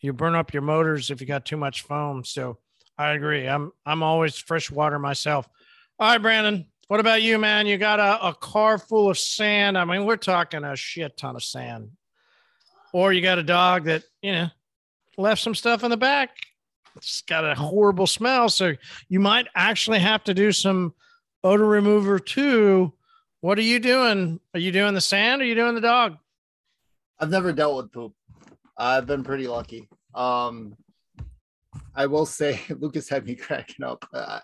You 0.00 0.12
burn 0.12 0.34
up 0.34 0.52
your 0.52 0.62
motors 0.62 1.10
if 1.10 1.20
you 1.20 1.26
got 1.26 1.44
too 1.44 1.56
much 1.56 1.82
foam. 1.82 2.24
So 2.24 2.58
I 2.98 3.12
agree. 3.12 3.46
I'm 3.46 3.72
I'm 3.84 4.02
always 4.02 4.36
fresh 4.36 4.70
water 4.70 4.98
myself. 4.98 5.48
All 5.98 6.08
right, 6.08 6.18
Brandon. 6.18 6.66
What 6.88 7.00
about 7.00 7.22
you, 7.22 7.38
man? 7.38 7.66
You 7.66 7.78
got 7.78 7.98
a, 7.98 8.28
a 8.28 8.34
car 8.34 8.78
full 8.78 9.10
of 9.10 9.18
sand. 9.18 9.76
I 9.76 9.84
mean, 9.84 10.04
we're 10.04 10.16
talking 10.16 10.62
a 10.62 10.76
shit 10.76 11.16
ton 11.16 11.34
of 11.34 11.42
sand. 11.42 11.90
Or 12.92 13.12
you 13.12 13.20
got 13.20 13.38
a 13.38 13.42
dog 13.42 13.84
that, 13.84 14.04
you 14.22 14.32
know, 14.32 14.48
left 15.18 15.42
some 15.42 15.54
stuff 15.54 15.82
in 15.82 15.90
the 15.90 15.96
back. 15.96 16.30
It's 16.96 17.22
got 17.22 17.44
a 17.44 17.54
horrible 17.54 18.06
smell. 18.06 18.48
So 18.48 18.74
you 19.08 19.18
might 19.18 19.48
actually 19.54 19.98
have 19.98 20.22
to 20.24 20.34
do 20.34 20.52
some 20.52 20.94
odor 21.42 21.66
remover 21.66 22.18
too. 22.18 22.92
What 23.40 23.58
are 23.58 23.62
you 23.62 23.80
doing? 23.80 24.40
Are 24.54 24.60
you 24.60 24.70
doing 24.70 24.94
the 24.94 25.00
sand 25.00 25.42
or 25.42 25.44
are 25.44 25.48
you 25.48 25.54
doing 25.54 25.74
the 25.74 25.80
dog? 25.80 26.18
I've 27.18 27.30
never 27.30 27.52
dealt 27.52 27.76
with 27.76 27.92
poop. 27.92 28.12
I've 28.76 29.06
been 29.06 29.24
pretty 29.24 29.46
lucky. 29.48 29.88
Um, 30.14 30.74
I 31.94 32.06
will 32.06 32.26
say 32.26 32.60
Lucas 32.78 33.08
had 33.08 33.24
me 33.26 33.34
cracking 33.46 33.84
up. 33.84 34.06
Uh, 34.12 34.40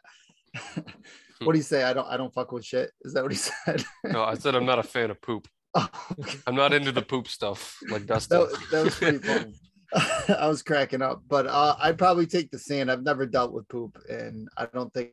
what 1.43 1.53
do 1.53 1.59
you 1.59 1.63
say? 1.63 1.83
I 1.83 1.93
don't 1.93 2.07
I 2.07 2.17
don't 2.17 2.33
fuck 2.33 2.53
with 2.53 2.65
shit. 2.65 2.91
Is 3.03 3.15
that 3.15 3.23
what 3.23 3.33
he 3.33 3.39
said? 3.67 3.85
no, 4.05 4.23
I 4.25 4.35
said 4.35 4.55
I'm 4.55 4.67
not 4.67 4.79
a 4.79 4.83
fan 4.83 5.11
of 5.11 5.21
poop. 5.21 5.49
Oh, 5.75 5.89
okay. 6.21 6.39
I'm 6.47 6.55
not 6.55 6.75
into 6.75 6.93
the 6.93 7.03
poop 7.03 7.29
stuff 7.29 7.79
like 7.89 8.07
Dustin. 8.07 8.41
That, 8.41 8.67
that 8.71 8.85
was 8.85 8.95
pretty 8.95 9.19
fun. 9.19 9.55
I 10.39 10.47
was 10.47 10.63
cracking 10.63 11.03
up, 11.03 11.23
but 11.29 11.47
uh, 11.47 11.77
I'd 11.79 11.99
probably 11.99 12.27
take 12.27 12.51
the 12.51 12.59
sand. 12.59 12.91
I've 12.91 13.03
never 13.03 13.27
dealt 13.27 13.53
with 13.53 13.69
poop, 13.69 13.99
and 14.09 14.49
I 14.57 14.67
don't 14.67 14.93
think 14.93 15.13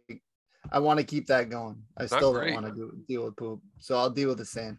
I 0.71 0.79
want 0.79 0.99
to 0.99 1.05
keep 1.05 1.27
that 1.27 1.49
going. 1.49 1.81
I 1.97 2.03
not 2.03 2.09
still 2.11 2.33
great. 2.33 2.53
don't 2.53 2.63
want 2.63 2.75
to 2.75 2.91
deal 3.07 3.25
with 3.25 3.35
poop, 3.37 3.61
so 3.79 3.97
I'll 3.97 4.09
deal 4.09 4.29
with 4.29 4.37
the 4.37 4.45
sand. 4.45 4.77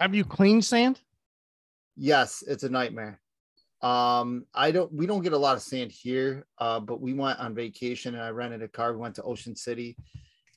Have 0.00 0.14
you 0.14 0.24
cleaned 0.24 0.64
sand? 0.64 1.00
Yes, 1.96 2.42
it's 2.46 2.64
a 2.64 2.68
nightmare. 2.68 3.20
Um, 3.82 4.46
I 4.54 4.70
don't 4.70 4.92
we 4.92 5.06
don't 5.06 5.22
get 5.22 5.34
a 5.34 5.38
lot 5.38 5.56
of 5.56 5.62
sand 5.62 5.92
here, 5.92 6.46
uh, 6.58 6.80
but 6.80 7.00
we 7.00 7.12
went 7.12 7.38
on 7.38 7.54
vacation 7.54 8.14
and 8.14 8.22
I 8.22 8.30
rented 8.30 8.62
a 8.62 8.68
car. 8.68 8.92
We 8.92 8.98
went 8.98 9.14
to 9.16 9.22
Ocean 9.22 9.54
City 9.54 9.96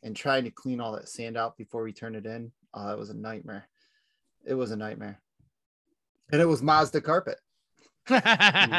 and 0.04 0.16
trying 0.16 0.46
to 0.46 0.52
clean 0.52 0.80
all 0.80 0.94
that 0.94 1.10
sand 1.10 1.36
out 1.38 1.58
before 1.58 1.84
we 1.84 1.92
turn 1.92 2.16
it 2.16 2.26
in. 2.26 2.52
Uh, 2.74 2.94
it 2.94 2.98
was 2.98 3.10
a 3.10 3.14
nightmare. 3.14 3.68
It 4.46 4.54
was 4.54 4.72
a 4.72 4.78
nightmare. 4.78 5.20
And 6.32 6.42
it 6.42 6.46
was 6.46 6.62
Mazda 6.62 7.02
carpet. 7.02 7.38
I 8.10 8.74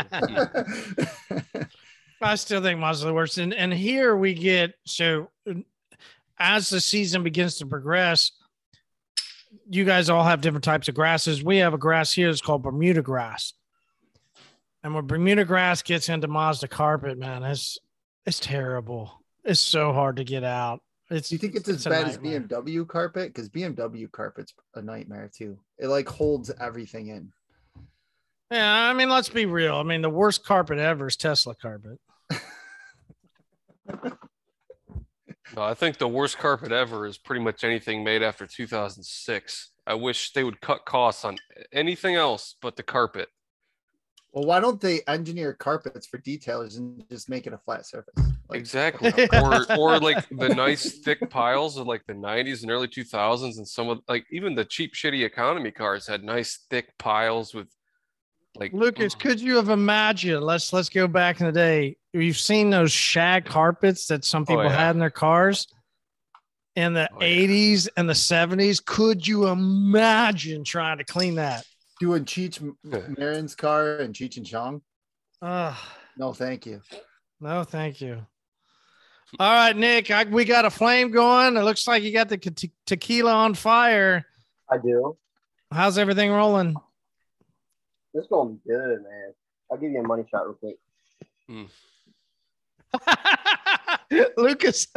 still 2.34 2.62
think 2.62 2.80
Mazda 2.80 3.06
the 3.06 3.14
worst. 3.14 3.36
And 3.38 3.52
and 3.52 3.72
here 3.72 4.16
we 4.16 4.32
get 4.34 4.72
so 4.86 5.30
as 6.38 6.70
the 6.70 6.80
season 6.80 7.22
begins 7.22 7.56
to 7.56 7.66
progress, 7.66 8.32
you 9.68 9.84
guys 9.84 10.10
all 10.10 10.24
have 10.24 10.40
different 10.40 10.64
types 10.64 10.88
of 10.88 10.94
grasses. 10.94 11.42
We 11.42 11.58
have 11.58 11.74
a 11.74 11.78
grass 11.78 12.12
here 12.12 12.28
that's 12.28 12.40
called 12.40 12.62
Bermuda 12.62 13.02
grass. 13.02 13.52
And 14.82 14.94
when 14.94 15.06
Bermuda 15.06 15.44
grass 15.44 15.82
gets 15.82 16.08
into 16.08 16.28
Mazda 16.28 16.68
carpet, 16.68 17.18
man, 17.18 17.42
it's 17.42 17.78
it's 18.26 18.40
terrible. 18.40 19.22
It's 19.44 19.60
so 19.60 19.92
hard 19.92 20.16
to 20.16 20.24
get 20.24 20.44
out. 20.44 20.80
It's 21.10 21.32
you 21.32 21.38
think 21.38 21.54
it's, 21.54 21.68
it's 21.68 21.86
as 21.86 21.90
bad 21.90 22.06
as 22.08 22.18
BMW 22.18 22.86
carpet? 22.86 23.32
Because 23.32 23.48
BMW 23.48 24.10
carpet's 24.10 24.52
a 24.74 24.82
nightmare 24.82 25.30
too. 25.34 25.58
It 25.78 25.88
like 25.88 26.08
holds 26.08 26.50
everything 26.60 27.08
in. 27.08 27.32
Yeah, 28.50 28.88
I 28.88 28.92
mean, 28.92 29.10
let's 29.10 29.28
be 29.28 29.46
real. 29.46 29.76
I 29.76 29.82
mean, 29.82 30.02
the 30.02 30.10
worst 30.10 30.44
carpet 30.44 30.78
ever 30.78 31.06
is 31.06 31.16
Tesla 31.16 31.54
carpet. 31.54 31.98
No, 35.56 35.62
I 35.62 35.74
think 35.74 35.98
the 35.98 36.08
worst 36.08 36.38
carpet 36.38 36.72
ever 36.72 37.06
is 37.06 37.18
pretty 37.18 37.42
much 37.42 37.64
anything 37.64 38.04
made 38.04 38.22
after 38.22 38.46
2006. 38.46 39.70
I 39.86 39.94
wish 39.94 40.32
they 40.32 40.44
would 40.44 40.60
cut 40.60 40.84
costs 40.84 41.24
on 41.24 41.38
anything 41.72 42.14
else 42.14 42.56
but 42.60 42.76
the 42.76 42.82
carpet. 42.82 43.28
Well, 44.32 44.44
why 44.44 44.60
don't 44.60 44.80
they 44.80 45.00
engineer 45.08 45.54
carpets 45.54 46.06
for 46.06 46.18
detailers 46.18 46.76
and 46.76 47.02
just 47.08 47.30
make 47.30 47.46
it 47.46 47.54
a 47.54 47.58
flat 47.58 47.86
surface? 47.86 48.14
Like- 48.48 48.60
exactly. 48.60 49.10
or 49.32 49.72
or 49.78 49.98
like 50.00 50.28
the 50.28 50.50
nice 50.50 50.98
thick 50.98 51.28
piles 51.30 51.76
of 51.76 51.86
like 51.86 52.04
the 52.06 52.14
90s 52.14 52.62
and 52.62 52.70
early 52.70 52.88
2000s 52.88 53.56
and 53.56 53.66
some 53.66 53.88
of 53.88 54.00
like 54.08 54.26
even 54.30 54.54
the 54.54 54.64
cheap 54.64 54.94
shitty 54.94 55.24
economy 55.24 55.70
cars 55.70 56.06
had 56.06 56.22
nice 56.24 56.66
thick 56.70 56.96
piles 56.98 57.54
with 57.54 57.68
like 58.58 58.72
Lucas, 58.72 59.14
oh. 59.14 59.18
could 59.18 59.40
you 59.40 59.56
have 59.56 59.68
imagined? 59.68 60.42
Let's 60.42 60.72
let's 60.72 60.88
go 60.88 61.06
back 61.06 61.40
in 61.40 61.46
the 61.46 61.52
day. 61.52 61.96
You've 62.12 62.38
seen 62.38 62.70
those 62.70 62.90
shag 62.90 63.44
carpets 63.44 64.06
that 64.06 64.24
some 64.24 64.42
oh, 64.42 64.46
people 64.46 64.62
oh, 64.62 64.64
yeah. 64.64 64.76
had 64.76 64.96
in 64.96 64.98
their 64.98 65.10
cars 65.10 65.68
in 66.74 66.92
the 66.92 67.08
oh, 67.12 67.18
80s 67.18 67.86
yeah. 67.86 67.90
and 67.96 68.08
the 68.08 68.14
70s. 68.14 68.84
Could 68.84 69.26
you 69.26 69.48
imagine 69.48 70.64
trying 70.64 70.98
to 70.98 71.04
clean 71.04 71.36
that? 71.36 71.64
Doing 72.00 72.24
Cheech 72.24 72.60
Marin's 73.18 73.54
car 73.54 73.96
and 73.96 74.14
Cheech 74.14 74.36
and 74.36 74.46
Chong? 74.46 74.82
Uh, 75.42 75.74
no, 76.16 76.32
thank 76.32 76.66
you. 76.66 76.80
No, 77.40 77.64
thank 77.64 78.00
you. 78.00 78.24
All 79.38 79.52
right, 79.52 79.76
Nick, 79.76 80.10
I, 80.10 80.24
we 80.24 80.44
got 80.44 80.64
a 80.64 80.70
flame 80.70 81.10
going. 81.10 81.56
It 81.56 81.62
looks 81.62 81.86
like 81.86 82.02
you 82.02 82.12
got 82.12 82.28
the 82.28 82.38
te- 82.38 82.72
tequila 82.86 83.32
on 83.32 83.54
fire. 83.54 84.24
I 84.70 84.78
do. 84.78 85.16
How's 85.70 85.98
everything 85.98 86.30
rolling? 86.30 86.76
This 88.18 88.24
is 88.24 88.30
gonna 88.30 88.50
be 88.50 88.58
good, 88.66 89.04
man. 89.04 89.32
I'll 89.70 89.78
give 89.78 89.92
you 89.92 90.00
a 90.00 90.02
money 90.02 90.24
shot 90.28 90.42
real 90.44 90.58
quick. 90.58 90.76
Lucas. 94.36 94.88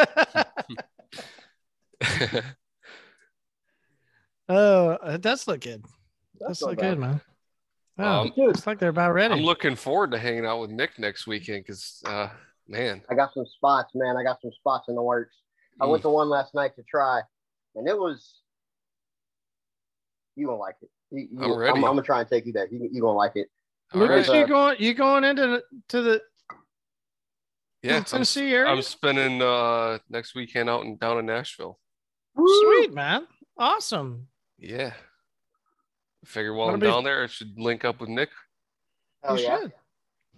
oh, 4.50 4.98
it 5.04 5.22
does 5.22 5.48
look 5.48 5.62
good. 5.62 5.86
That's 6.40 6.64
not 6.64 6.72
look 6.72 6.80
bad. 6.80 6.90
good, 6.90 7.00
man. 7.00 7.22
Oh, 8.00 8.22
Um, 8.22 8.34
it's 8.36 8.66
like 8.66 8.80
they're 8.80 8.90
about 8.90 9.14
ready. 9.14 9.36
I'm 9.36 9.42
looking 9.42 9.76
forward 9.76 10.10
to 10.14 10.18
hanging 10.18 10.48
out 10.48 10.60
with 10.60 10.72
Nick 10.72 10.98
next 10.98 11.28
weekend 11.28 11.64
because, 11.64 12.02
uh, 12.08 12.30
man, 12.68 13.04
I 13.08 13.14
got 13.14 13.36
some 13.36 13.46
spots, 13.46 13.92
man. 13.94 14.18
I 14.18 14.24
got 14.24 14.42
some 14.42 14.52
spots 14.54 14.86
in 14.90 14.96
the 14.96 15.04
works. 15.04 15.36
I 15.80 15.86
went 15.86 16.02
to 16.02 16.10
one 16.10 16.28
last 16.28 16.56
night 16.56 16.76
to 16.76 16.82
try, 16.90 17.22
and 17.76 17.88
it 17.88 17.96
was. 17.96 18.40
You 20.36 20.48
gonna 20.48 20.58
like 20.58 20.78
it. 20.82 20.90
You, 21.12 21.28
you, 21.32 21.44
I'm 21.44 21.58
ready. 21.58 21.76
I'm, 21.76 21.82
gonna 21.82 22.02
try 22.02 22.22
and 22.22 22.30
take 22.30 22.46
you 22.46 22.54
there. 22.54 22.68
You, 22.68 22.90
you 22.92 23.02
gonna 23.02 23.18
like 23.18 23.34
it. 23.36 23.48
all 23.94 24.02
Lucas, 24.02 24.28
right. 24.28 24.34
right. 24.34 24.40
you 24.42 24.48
going? 24.48 24.76
You 24.80 24.94
going 24.94 25.24
into 25.24 25.48
the, 25.48 25.64
to 25.90 26.02
the 26.02 26.22
yeah, 27.84 27.98
I'm, 27.98 28.04
Tennessee 28.04 28.52
area? 28.54 28.72
I'm 28.72 28.82
spending 28.82 29.42
uh 29.42 30.00
next 30.10 30.36
weekend 30.36 30.70
out 30.70 30.86
and 30.86 31.00
down 31.00 31.20
in 31.20 31.26
Nashville. 31.26 31.80
Sweet 32.36 32.94
man, 32.94 33.28
awesome. 33.58 34.28
Yeah. 34.58 34.94
Figure 36.24 36.54
while 36.54 36.68
That'll 36.68 36.76
I'm 36.76 36.80
be- 36.80 36.88
down 36.88 37.04
there, 37.04 37.24
I 37.24 37.28
should 37.28 37.60
link 37.60 37.84
up 37.84 38.00
with 38.00 38.10
Nick. 38.10 38.30
Hell 39.24 39.38
you 39.38 39.46
yeah. 39.46 39.60
should 39.62 39.74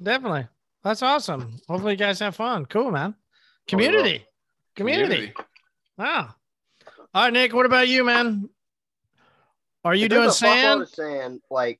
definitely. 0.02 0.48
That's 0.84 1.02
awesome. 1.02 1.58
Hopefully, 1.68 1.94
you 1.94 1.98
guys 1.98 2.20
have 2.20 2.36
fun. 2.36 2.66
Cool, 2.66 2.92
man. 2.92 3.16
Oh, 3.18 3.22
Community, 3.68 4.26
community. 4.76 5.34
Wow. 5.98 6.36
All 7.14 7.24
right, 7.24 7.34
Nick. 7.34 7.54
What 7.54 7.66
about 7.66 7.88
you, 7.88 8.04
man? 8.04 8.50
Are 9.84 9.96
you 9.96 10.08
doing 10.08 10.32
sand? 10.32 10.88
sand, 10.88 11.42
like 11.50 11.80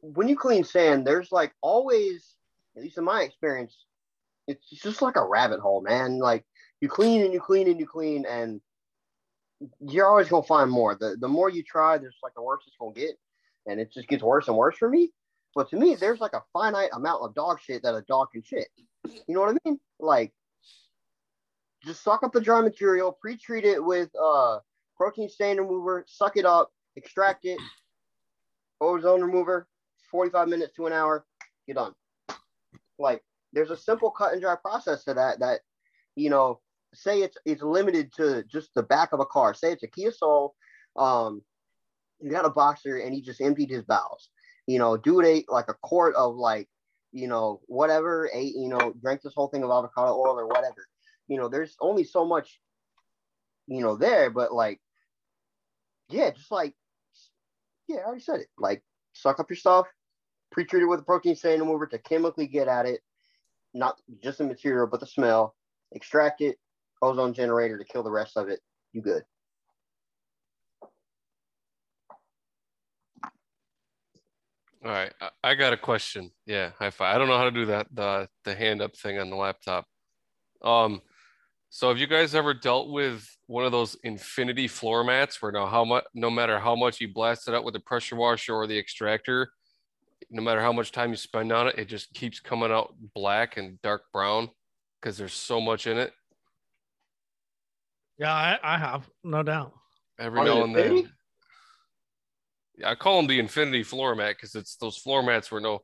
when 0.00 0.28
you 0.28 0.36
clean 0.36 0.64
sand, 0.64 1.06
there's 1.06 1.30
like 1.30 1.52
always, 1.60 2.34
at 2.76 2.82
least 2.82 2.98
in 2.98 3.04
my 3.04 3.22
experience, 3.22 3.76
it's 4.46 4.68
just 4.70 5.02
like 5.02 5.16
a 5.16 5.24
rabbit 5.24 5.60
hole, 5.60 5.82
man. 5.82 6.18
Like 6.18 6.44
you 6.80 6.88
clean 6.88 7.22
and 7.22 7.32
you 7.32 7.40
clean 7.40 7.68
and 7.68 7.78
you 7.78 7.86
clean, 7.86 8.24
and 8.26 8.60
you're 9.80 10.06
always 10.06 10.28
gonna 10.28 10.42
find 10.42 10.70
more. 10.70 10.94
The 10.94 11.16
the 11.20 11.28
more 11.28 11.50
you 11.50 11.62
try, 11.62 11.98
there's 11.98 12.16
like 12.22 12.34
the 12.34 12.42
worse 12.42 12.62
it's 12.66 12.76
gonna 12.80 12.94
get, 12.94 13.18
and 13.66 13.78
it 13.78 13.92
just 13.92 14.08
gets 14.08 14.22
worse 14.22 14.48
and 14.48 14.56
worse 14.56 14.76
for 14.76 14.88
me. 14.88 15.12
But 15.54 15.68
to 15.70 15.76
me, 15.76 15.96
there's 15.96 16.20
like 16.20 16.34
a 16.34 16.42
finite 16.52 16.90
amount 16.92 17.22
of 17.22 17.34
dog 17.34 17.60
shit 17.60 17.82
that 17.82 17.94
a 17.94 18.02
dog 18.02 18.28
can 18.32 18.42
shit. 18.42 18.68
You 19.04 19.34
know 19.34 19.40
what 19.40 19.54
I 19.54 19.58
mean? 19.64 19.78
Like 19.98 20.32
just 21.84 22.02
suck 22.02 22.22
up 22.22 22.32
the 22.32 22.40
dry 22.40 22.60
material, 22.60 23.16
pre-treat 23.20 23.64
it 23.64 23.82
with 23.82 24.10
uh 24.20 24.58
protein 24.98 25.28
stain 25.28 25.56
remover, 25.58 26.04
suck 26.06 26.36
it 26.36 26.44
up, 26.44 26.70
extract 26.96 27.44
it, 27.44 27.58
ozone 28.80 29.22
remover, 29.22 29.66
45 30.10 30.48
minutes 30.48 30.74
to 30.76 30.86
an 30.86 30.92
hour, 30.92 31.24
you're 31.66 31.74
done. 31.74 31.92
Like 32.98 33.22
there's 33.52 33.70
a 33.70 33.76
simple 33.76 34.10
cut 34.10 34.32
and 34.32 34.42
dry 34.42 34.56
process 34.56 35.04
to 35.04 35.14
that 35.14 35.40
that, 35.40 35.60
you 36.16 36.28
know, 36.28 36.60
say 36.94 37.22
it's 37.22 37.36
it's 37.44 37.62
limited 37.62 38.12
to 38.14 38.44
just 38.44 38.70
the 38.74 38.82
back 38.82 39.12
of 39.12 39.20
a 39.20 39.26
car. 39.26 39.54
Say 39.54 39.72
it's 39.72 39.82
a 39.82 39.88
Kia 39.88 40.12
Soul, 40.12 40.54
um, 40.96 41.42
you 42.20 42.30
got 42.30 42.44
a 42.44 42.50
boxer 42.50 42.98
and 42.98 43.14
he 43.14 43.22
just 43.22 43.40
emptied 43.40 43.70
his 43.70 43.84
bowels. 43.84 44.28
You 44.66 44.78
know, 44.78 44.96
dude 44.96 45.24
ate 45.24 45.46
like 45.48 45.68
a 45.68 45.74
quart 45.82 46.14
of 46.16 46.34
like, 46.34 46.68
you 47.12 47.28
know, 47.28 47.60
whatever, 47.66 48.28
ate, 48.34 48.54
you 48.54 48.68
know, 48.68 48.92
drank 49.00 49.22
this 49.22 49.32
whole 49.34 49.48
thing 49.48 49.62
of 49.62 49.70
avocado 49.70 50.12
oil 50.12 50.38
or 50.38 50.46
whatever. 50.46 50.86
You 51.28 51.38
know, 51.38 51.48
there's 51.48 51.76
only 51.80 52.04
so 52.04 52.24
much, 52.24 52.60
you 53.66 53.80
know, 53.80 53.96
there, 53.96 54.30
but 54.30 54.52
like 54.52 54.80
yeah, 56.08 56.30
just 56.30 56.50
like, 56.50 56.74
yeah, 57.86 57.98
I 57.98 58.04
already 58.04 58.20
said 58.20 58.40
it. 58.40 58.48
Like, 58.58 58.82
suck 59.12 59.40
up 59.40 59.50
your 59.50 59.56
stuff, 59.56 59.86
pre-treat 60.50 60.82
it 60.82 60.86
with 60.86 61.00
a 61.00 61.04
protein 61.04 61.36
stain 61.36 61.60
remover 61.60 61.86
to 61.86 61.98
chemically 61.98 62.46
get 62.46 62.68
at 62.68 62.86
it, 62.86 63.00
not 63.74 64.00
just 64.22 64.38
the 64.38 64.44
material, 64.44 64.86
but 64.86 65.00
the 65.00 65.06
smell. 65.06 65.54
Extract 65.92 66.40
it, 66.40 66.58
ozone 67.00 67.32
generator 67.32 67.78
to 67.78 67.84
kill 67.84 68.02
the 68.02 68.10
rest 68.10 68.36
of 68.36 68.48
it. 68.48 68.60
You 68.92 69.02
good? 69.02 69.24
All 74.84 74.92
right. 74.92 75.12
I, 75.42 75.54
got 75.54 75.72
a 75.72 75.76
question. 75.76 76.30
Yeah, 76.46 76.70
high 76.78 76.90
five. 76.90 77.14
I 77.14 77.18
don't 77.18 77.28
know 77.28 77.36
how 77.36 77.44
to 77.44 77.50
do 77.50 77.66
that, 77.66 77.88
the 77.92 78.28
the 78.44 78.54
hand 78.54 78.80
up 78.80 78.96
thing 78.96 79.18
on 79.18 79.28
the 79.28 79.36
laptop. 79.36 79.86
Um, 80.62 81.02
so 81.70 81.88
have 81.88 81.98
you 81.98 82.06
guys 82.06 82.34
ever 82.34 82.54
dealt 82.54 82.90
with 82.90 83.28
one 83.46 83.64
of 83.64 83.72
those 83.72 83.96
infinity 84.02 84.68
floor 84.68 85.04
mats 85.04 85.40
where 85.42 85.52
no 85.52 85.66
how 85.66 85.84
much 85.84 86.04
no 86.14 86.30
matter 86.30 86.58
how 86.58 86.74
much 86.74 87.00
you 87.00 87.12
blast 87.12 87.48
it 87.48 87.54
out 87.54 87.64
with 87.64 87.74
the 87.74 87.80
pressure 87.80 88.16
washer 88.16 88.54
or 88.54 88.66
the 88.66 88.78
extractor, 88.78 89.50
no 90.30 90.42
matter 90.42 90.60
how 90.60 90.72
much 90.72 90.92
time 90.92 91.10
you 91.10 91.16
spend 91.16 91.52
on 91.52 91.68
it, 91.68 91.78
it 91.78 91.86
just 91.86 92.12
keeps 92.14 92.40
coming 92.40 92.72
out 92.72 92.94
black 93.14 93.56
and 93.56 93.80
dark 93.82 94.02
brown 94.12 94.48
because 95.00 95.16
there's 95.16 95.32
so 95.32 95.60
much 95.60 95.86
in 95.86 95.98
it. 95.98 96.12
Yeah, 98.18 98.32
I, 98.32 98.58
I 98.62 98.78
have 98.78 99.08
no 99.22 99.42
doubt. 99.42 99.72
Every 100.18 100.40
On 100.40 100.46
now 100.46 100.64
and 100.64 100.74
then. 100.74 100.84
Infinity? 100.86 101.08
Yeah, 102.76 102.90
I 102.90 102.94
call 102.94 103.16
them 103.16 103.26
the 103.26 103.38
infinity 103.38 103.82
floor 103.82 104.14
mat 104.14 104.36
because 104.36 104.54
it's 104.54 104.76
those 104.76 104.96
floor 104.96 105.22
mats 105.22 105.50
where 105.50 105.60
no, 105.60 105.80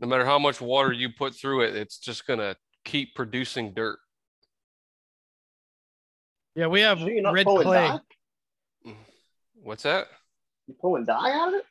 no 0.00 0.08
matter 0.08 0.24
how 0.24 0.38
much 0.38 0.60
water 0.60 0.92
you 0.92 1.10
put 1.10 1.34
through 1.34 1.62
it, 1.62 1.76
it's 1.76 1.98
just 1.98 2.26
gonna 2.26 2.56
keep 2.84 3.14
producing 3.14 3.74
dirt. 3.74 3.98
Yeah, 6.56 6.68
we 6.68 6.80
have 6.80 7.00
So 7.00 7.32
red 7.32 7.46
clay. 7.46 7.74
dye? 7.74 7.98
What's 9.62 9.82
that? 9.82 10.06
You 10.66 10.74
pulling 10.80 11.04
dye 11.04 11.32
out 11.32 11.48
of 11.48 11.54
it? 11.54 11.66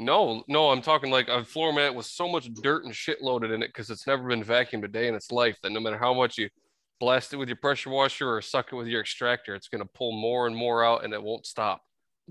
No, 0.00 0.42
no, 0.48 0.70
I'm 0.70 0.82
talking 0.82 1.12
like 1.12 1.28
a 1.28 1.44
floor 1.44 1.72
mat 1.72 1.94
with 1.94 2.06
so 2.06 2.28
much 2.28 2.52
dirt 2.54 2.84
and 2.84 2.94
shit 2.94 3.22
loaded 3.22 3.52
in 3.52 3.62
it 3.62 3.68
because 3.68 3.90
it's 3.90 4.06
never 4.06 4.26
been 4.26 4.42
vacuumed 4.42 4.84
a 4.84 4.88
day 4.88 5.06
in 5.06 5.14
its 5.14 5.30
life 5.30 5.56
that 5.62 5.70
no 5.70 5.78
matter 5.78 5.96
how 5.96 6.12
much 6.12 6.36
you 6.36 6.48
blast 6.98 7.32
it 7.32 7.36
with 7.36 7.48
your 7.48 7.56
pressure 7.56 7.90
washer 7.90 8.28
or 8.28 8.42
suck 8.42 8.72
it 8.72 8.76
with 8.76 8.88
your 8.88 9.00
extractor, 9.00 9.54
it's 9.54 9.68
gonna 9.68 9.84
pull 9.94 10.10
more 10.10 10.48
and 10.48 10.56
more 10.56 10.84
out 10.84 11.04
and 11.04 11.14
it 11.14 11.22
won't 11.22 11.46
stop. 11.46 11.82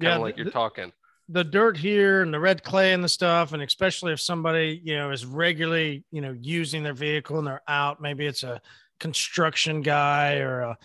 Kind 0.01 0.11
Yeah, 0.11 0.16
of 0.18 0.22
like 0.22 0.36
you're 0.36 0.51
talking. 0.51 0.91
the 1.30 1.43
dirt 1.45 1.78
here 1.78 2.22
and 2.22 2.34
the 2.34 2.39
red 2.39 2.64
clay 2.64 2.91
and 2.91 3.01
the 3.01 3.07
stuff, 3.09 3.53
and 3.53 3.64
especially 3.64 4.11
if 4.11 4.20
somebody 4.20 4.82
you 4.84 4.97
know 4.97 5.11
is 5.11 5.26
regularly 5.26 6.03
you 6.11 6.20
know 6.20 6.36
using 6.41 6.84
their 6.84 6.93
vehicle 6.93 7.38
and 7.38 7.47
they're 7.47 7.61
out, 7.70 8.01
maybe 8.01 8.26
it's 8.26 8.43
a 8.43 8.61
construction 8.99 9.82
guy 9.82 10.36
or 10.39 10.59
a, 10.61 10.78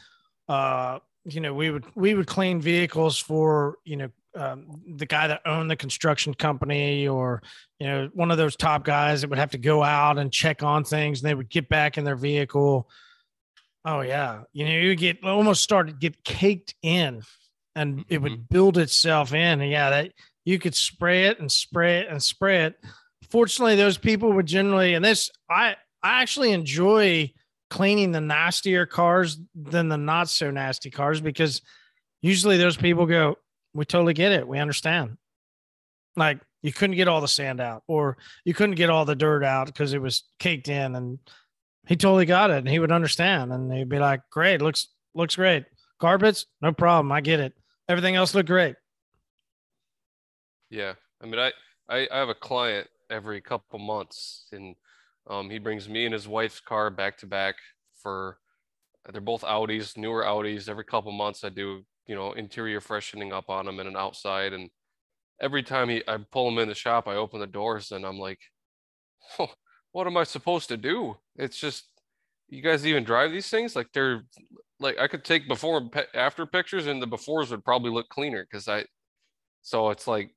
uh, 0.49 0.99
you 1.25 1.41
know, 1.41 1.55
we 1.55 1.71
would 1.71 1.85
we 1.95 2.15
would 2.15 2.27
clean 2.27 2.61
vehicles 2.61 3.19
for 3.19 3.77
you 3.85 3.97
know 3.97 4.09
um, 4.35 4.83
the 4.97 5.07
guy 5.07 5.27
that 5.27 5.43
owned 5.45 5.71
the 5.71 5.77
construction 5.77 6.33
company 6.35 7.09
or 7.09 7.43
you 7.79 7.87
know 7.87 8.09
one 8.15 8.31
of 8.31 8.39
those 8.39 8.57
top 8.57 8.85
guys 8.85 9.21
that 9.21 9.31
would 9.31 9.39
have 9.39 9.51
to 9.51 9.59
go 9.59 9.83
out 9.83 10.19
and 10.19 10.33
check 10.33 10.63
on 10.63 10.85
things, 10.85 11.21
and 11.21 11.29
they 11.29 11.35
would 11.35 11.51
get 11.51 11.69
back 11.69 11.99
in 11.99 12.05
their 12.05 12.17
vehicle. 12.17 12.89
Oh 13.85 14.01
yeah, 14.01 14.43
you 14.53 14.65
know, 14.65 14.73
you 14.73 14.95
get 14.95 15.23
almost 15.25 15.63
started 15.63 16.01
get 16.01 16.25
caked 16.25 16.75
in, 16.83 17.23
and 17.75 18.05
it 18.09 18.23
would 18.23 18.49
build 18.49 18.79
itself 18.79 19.33
in. 19.33 19.61
And 19.61 19.71
yeah, 19.71 19.91
that 19.91 20.13
you 20.45 20.59
could 20.59 20.75
spray 20.75 21.27
it 21.27 21.41
and 21.41 21.51
spray 21.51 21.99
it 21.99 22.09
and 22.09 22.23
spray 22.23 22.65
it. 22.65 22.75
Fortunately, 23.31 23.77
those 23.77 23.99
people 23.99 24.33
would 24.33 24.47
generally, 24.47 24.95
and 24.95 25.05
this 25.05 25.31
I 25.51 25.77
I 26.03 26.23
actually 26.23 26.53
enjoy 26.53 27.33
cleaning 27.71 28.13
the 28.13 28.21
nastier 28.21 28.87
cars 28.87 29.39
than 29.55 29.89
the 29.89 29.99
not 29.99 30.29
so 30.29 30.51
nasty 30.51 30.91
cars 30.91 31.21
because 31.21 31.63
usually 32.23 32.57
those 32.57 32.77
people 32.77 33.07
go, 33.07 33.37
"We 33.75 33.85
totally 33.85 34.15
get 34.15 34.33
it, 34.33 34.47
we 34.47 34.59
understand." 34.59 35.19
Like 36.17 36.41
you 36.63 36.73
couldn't 36.73 36.97
get 36.97 37.09
all 37.09 37.21
the 37.21 37.29
sand 37.29 37.61
out, 37.61 37.83
or 37.87 38.17
you 38.45 38.55
couldn't 38.55 38.77
get 38.77 38.91
all 38.91 39.05
the 39.05 39.15
dirt 39.15 39.45
out 39.45 39.67
because 39.67 39.93
it 39.93 40.03
was 40.03 40.25
caked 40.39 40.69
in, 40.69 40.97
and 40.97 41.19
he 41.87 41.97
totally 41.97 42.27
got 42.27 42.51
it, 42.51 42.59
and 42.59 42.69
he 42.69 42.79
would 42.79 42.93
understand, 42.93 43.53
and 43.53 43.73
he'd 43.73 43.89
be 43.89 43.99
like, 43.99 44.21
"Great, 44.31 44.63
looks 44.63 44.89
looks 45.15 45.37
great." 45.37 45.65
Carpets, 46.01 46.47
no 46.61 46.73
problem, 46.73 47.13
I 47.13 47.21
get 47.21 47.41
it. 47.41 47.55
Everything 47.89 48.17
else 48.17 48.35
looked 48.35 48.49
great. 48.49 48.77
Yeah, 50.71 50.95
I 51.23 51.27
mean, 51.27 51.39
I, 51.39 51.53
I 51.89 52.09
I 52.11 52.19
have 52.19 52.29
a 52.29 52.35
client 52.35 52.89
every 53.11 53.41
couple 53.41 53.79
months, 53.79 54.47
and 54.53 54.75
um, 55.29 55.51
he 55.51 55.59
brings 55.59 55.89
me 55.89 56.05
and 56.05 56.13
his 56.13 56.29
wife's 56.29 56.61
car 56.61 56.91
back 56.91 57.19
to 57.19 57.27
back 57.27 57.57
for. 58.03 58.39
They're 59.11 59.21
both 59.21 59.43
Audis, 59.43 59.97
newer 59.97 60.25
Audis. 60.25 60.69
Every 60.69 60.85
couple 60.85 61.13
months, 61.13 61.43
I 61.45 61.49
do 61.49 61.85
you 62.07 62.15
know 62.15 62.33
interior 62.33 62.81
freshening 62.81 63.33
up 63.33 63.49
on 63.49 63.67
them 63.67 63.81
and 63.81 63.89
an 63.89 63.97
outside, 63.97 64.53
and 64.53 64.71
every 65.41 65.63
time 65.63 65.89
he 65.89 66.03
I 66.07 66.19
pull 66.31 66.49
him 66.49 66.59
in 66.59 66.69
the 66.69 66.75
shop, 66.75 67.09
I 67.09 67.15
open 67.17 67.41
the 67.41 67.47
doors, 67.47 67.91
and 67.93 68.05
I'm 68.05 68.19
like, 68.19 68.41
oh, 69.39 69.51
what 69.93 70.07
am 70.07 70.17
I 70.17 70.25
supposed 70.25 70.69
to 70.69 70.77
do? 70.77 71.17
It's 71.37 71.59
just 71.59 71.85
you 72.49 72.63
guys 72.63 72.87
even 72.87 73.05
drive 73.05 73.33
these 73.33 73.49
things 73.49 73.77
like 73.77 73.89
they're 73.93 74.25
like 74.81 74.99
I 74.99 75.09
could 75.09 75.25
take 75.25 75.49
before 75.49 75.79
and 75.79 76.07
after 76.15 76.47
pictures, 76.47 76.87
and 76.87 77.01
the 77.03 77.07
befores 77.09 77.51
would 77.51 77.65
probably 77.65 77.91
look 77.91 78.09
cleaner 78.09 78.47
because 78.51 78.69
I. 78.69 78.85
So 79.63 79.91
it's 79.91 80.07
like 80.07 80.31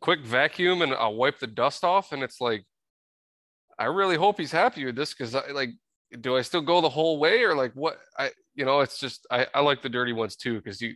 quick 0.00 0.20
vacuum 0.24 0.82
and 0.82 0.94
I'll 0.94 1.14
wipe 1.14 1.38
the 1.38 1.46
dust 1.46 1.84
off. 1.84 2.12
And 2.12 2.22
it's 2.22 2.40
like, 2.40 2.64
I 3.78 3.86
really 3.86 4.16
hope 4.16 4.38
he's 4.38 4.52
happy 4.52 4.84
with 4.84 4.96
this 4.96 5.14
because 5.14 5.34
I 5.34 5.50
like, 5.50 5.70
do 6.20 6.36
I 6.36 6.42
still 6.42 6.60
go 6.60 6.80
the 6.80 6.88
whole 6.88 7.18
way 7.18 7.42
or 7.42 7.54
like 7.54 7.72
what? 7.74 7.98
I, 8.18 8.30
you 8.54 8.64
know, 8.64 8.80
it's 8.80 8.98
just, 8.98 9.26
I, 9.30 9.46
I 9.54 9.60
like 9.60 9.82
the 9.82 9.88
dirty 9.88 10.12
ones 10.12 10.36
too 10.36 10.56
because 10.56 10.80
you 10.80 10.94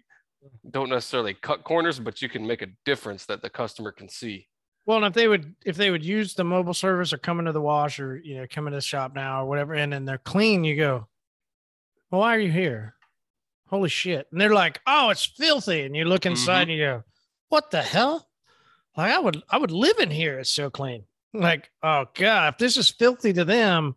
don't 0.70 0.90
necessarily 0.90 1.34
cut 1.34 1.64
corners, 1.64 1.98
but 1.98 2.20
you 2.20 2.28
can 2.28 2.46
make 2.46 2.62
a 2.62 2.68
difference 2.84 3.26
that 3.26 3.42
the 3.42 3.50
customer 3.50 3.92
can 3.92 4.08
see. 4.08 4.46
Well, 4.84 4.98
and 4.98 5.06
if 5.06 5.14
they 5.14 5.26
would, 5.26 5.54
if 5.64 5.76
they 5.76 5.90
would 5.90 6.04
use 6.04 6.34
the 6.34 6.44
mobile 6.44 6.74
service 6.74 7.12
or 7.12 7.18
come 7.18 7.40
into 7.40 7.50
the 7.50 7.60
wash 7.60 7.98
or 7.98 8.18
you 8.18 8.36
know 8.36 8.46
come 8.48 8.68
into 8.68 8.76
the 8.76 8.82
shop 8.82 9.16
now 9.16 9.42
or 9.42 9.48
whatever, 9.48 9.74
and 9.74 9.92
then 9.92 10.04
they're 10.04 10.18
clean, 10.18 10.62
you 10.62 10.76
go, 10.76 11.08
well, 12.10 12.20
why 12.20 12.36
are 12.36 12.40
you 12.40 12.52
here? 12.52 12.94
Holy 13.68 13.88
shit! 13.88 14.28
And 14.30 14.40
they're 14.40 14.54
like, 14.54 14.80
oh, 14.86 15.10
it's 15.10 15.24
filthy, 15.24 15.82
and 15.82 15.96
you 15.96 16.04
look 16.04 16.24
inside 16.24 16.68
mm-hmm. 16.68 16.70
and 16.70 16.78
you 16.78 16.84
go, 16.84 17.04
what 17.48 17.72
the 17.72 17.82
hell? 17.82 18.28
Like 18.96 19.12
I 19.12 19.18
would, 19.18 19.42
I 19.50 19.58
would 19.58 19.72
live 19.72 19.98
in 19.98 20.10
here. 20.10 20.38
It's 20.38 20.50
so 20.50 20.70
clean. 20.70 21.04
Like, 21.40 21.70
oh 21.82 22.06
god, 22.14 22.54
if 22.54 22.58
this 22.58 22.76
is 22.76 22.90
filthy 22.90 23.32
to 23.34 23.44
them, 23.44 23.94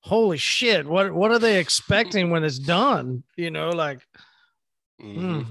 holy 0.00 0.38
shit! 0.38 0.86
What 0.86 1.12
what 1.12 1.30
are 1.30 1.38
they 1.38 1.58
expecting 1.58 2.30
when 2.30 2.44
it's 2.44 2.58
done? 2.58 3.22
You 3.36 3.50
know, 3.50 3.70
like, 3.70 4.00
hmm, 5.00 5.42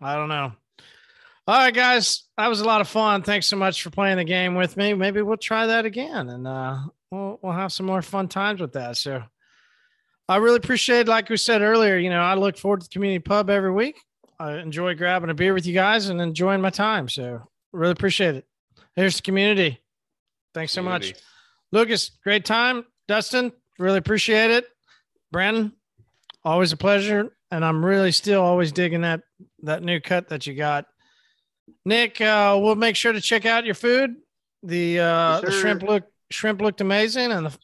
I 0.00 0.14
don't 0.16 0.28
know. 0.28 0.52
All 1.46 1.54
right, 1.54 1.72
guys, 1.72 2.24
that 2.36 2.48
was 2.48 2.60
a 2.60 2.64
lot 2.66 2.82
of 2.82 2.88
fun. 2.88 3.22
Thanks 3.22 3.46
so 3.46 3.56
much 3.56 3.82
for 3.82 3.88
playing 3.88 4.18
the 4.18 4.24
game 4.24 4.54
with 4.54 4.76
me. 4.76 4.92
Maybe 4.92 5.22
we'll 5.22 5.38
try 5.38 5.66
that 5.66 5.86
again, 5.86 6.28
and 6.28 6.46
uh, 6.46 6.78
we'll 7.10 7.38
we'll 7.42 7.52
have 7.52 7.72
some 7.72 7.86
more 7.86 8.02
fun 8.02 8.28
times 8.28 8.60
with 8.60 8.74
that. 8.74 8.98
So, 8.98 9.22
I 10.28 10.36
really 10.36 10.58
appreciate, 10.58 11.08
like 11.08 11.30
we 11.30 11.38
said 11.38 11.62
earlier, 11.62 11.96
you 11.96 12.10
know, 12.10 12.20
I 12.20 12.34
look 12.34 12.58
forward 12.58 12.82
to 12.82 12.86
the 12.86 12.92
community 12.92 13.20
pub 13.20 13.48
every 13.48 13.72
week. 13.72 13.98
I 14.38 14.58
enjoy 14.58 14.94
grabbing 14.94 15.30
a 15.30 15.34
beer 15.34 15.54
with 15.54 15.66
you 15.66 15.72
guys 15.74 16.10
and 16.10 16.20
enjoying 16.20 16.60
my 16.60 16.70
time. 16.70 17.08
So, 17.08 17.48
really 17.72 17.92
appreciate 17.92 18.34
it. 18.34 18.46
Here's 18.94 19.16
the 19.16 19.22
community. 19.22 19.80
Thanks 20.58 20.72
so 20.72 20.82
much, 20.82 21.02
Community. 21.02 21.22
Lucas. 21.70 22.10
Great 22.24 22.44
time, 22.44 22.84
Dustin. 23.06 23.52
Really 23.78 23.98
appreciate 23.98 24.50
it. 24.50 24.66
Brandon, 25.30 25.72
always 26.44 26.72
a 26.72 26.76
pleasure, 26.76 27.30
and 27.52 27.64
I'm 27.64 27.84
really 27.84 28.10
still 28.10 28.42
always 28.42 28.72
digging 28.72 29.02
that 29.02 29.20
that 29.62 29.84
new 29.84 30.00
cut 30.00 30.30
that 30.30 30.48
you 30.48 30.54
got. 30.54 30.86
Nick, 31.84 32.20
uh, 32.20 32.58
we'll 32.60 32.74
make 32.74 32.96
sure 32.96 33.12
to 33.12 33.20
check 33.20 33.46
out 33.46 33.66
your 33.66 33.76
food. 33.76 34.16
The 34.64 34.98
uh, 34.98 35.34
Yes, 35.34 35.44
the 35.44 35.52
shrimp 35.52 35.84
look 35.84 36.04
shrimp 36.30 36.60
looked 36.60 36.80
amazing, 36.80 37.30
and 37.30 37.46
the 37.46 37.58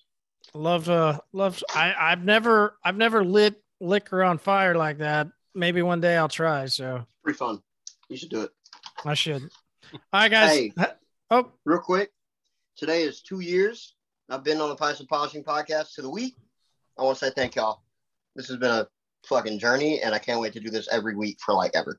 love 0.55 0.89
uh 0.89 1.19
love. 1.33 1.61
I 1.75 1.95
I've 1.99 2.25
never 2.25 2.77
I've 2.85 2.97
never 2.97 3.25
lit 3.25 3.61
liquor 3.81 4.23
on 4.23 4.39
fire 4.39 4.77
like 4.77 4.99
that. 4.99 5.27
Maybe 5.53 5.83
one 5.83 6.01
day 6.01 6.17
I'll 6.17 6.29
try. 6.29 6.67
So 6.67 7.05
Pretty 7.25 7.39
fun. 7.39 7.61
You 8.09 8.17
should 8.17 8.31
do 8.31 8.43
it. 8.43 8.51
I 9.05 9.15
should. 9.15 9.43
All 9.93 9.99
right, 10.13 10.31
guys. 10.31 10.51
Hey. 10.53 10.73
Oh, 11.31 11.51
Real 11.65 11.81
quick, 11.81 12.13
today 12.77 13.03
is 13.03 13.21
two 13.21 13.41
years. 13.41 13.95
I've 14.31 14.45
been 14.45 14.61
on 14.61 14.69
the 14.69 14.97
and 14.99 15.09
Polishing 15.09 15.45
podcast 15.45 15.95
to 15.95 16.03
the 16.03 16.11
week. 16.11 16.37
I 16.99 17.03
want 17.03 17.19
to 17.19 17.27
say 17.27 17.33
thank 17.35 17.57
y'all. 17.57 17.83
This 18.35 18.49
has 18.49 18.57
been 18.57 18.71
a 18.71 18.89
fucking 19.27 19.59
journey, 19.59 20.01
and 20.01 20.15
I 20.15 20.19
can't 20.19 20.41
wait 20.41 20.53
to 20.55 20.61
do 20.61 20.71
this 20.71 20.89
every 20.91 21.15
week 21.15 21.39
for 21.45 21.55
like 21.55 21.73
ever. 21.75 21.99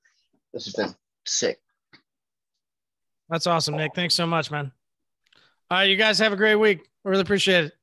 This 0.53 0.65
has 0.65 0.73
been 0.73 0.95
sick. 1.26 1.59
that's 3.30 3.47
awesome, 3.47 3.76
Nick. 3.76 3.93
Thanks 3.95 4.15
so 4.15 4.26
much, 4.26 4.51
man. 4.51 4.71
All 5.69 5.80
right, 5.80 5.89
you 5.89 5.95
guys 5.95 6.19
have 6.19 6.34
a 6.34 6.38
great 6.38 6.55
week. 6.55 6.88
We 7.03 7.11
really 7.11 7.21
appreciate 7.21 7.65
it. 7.65 7.73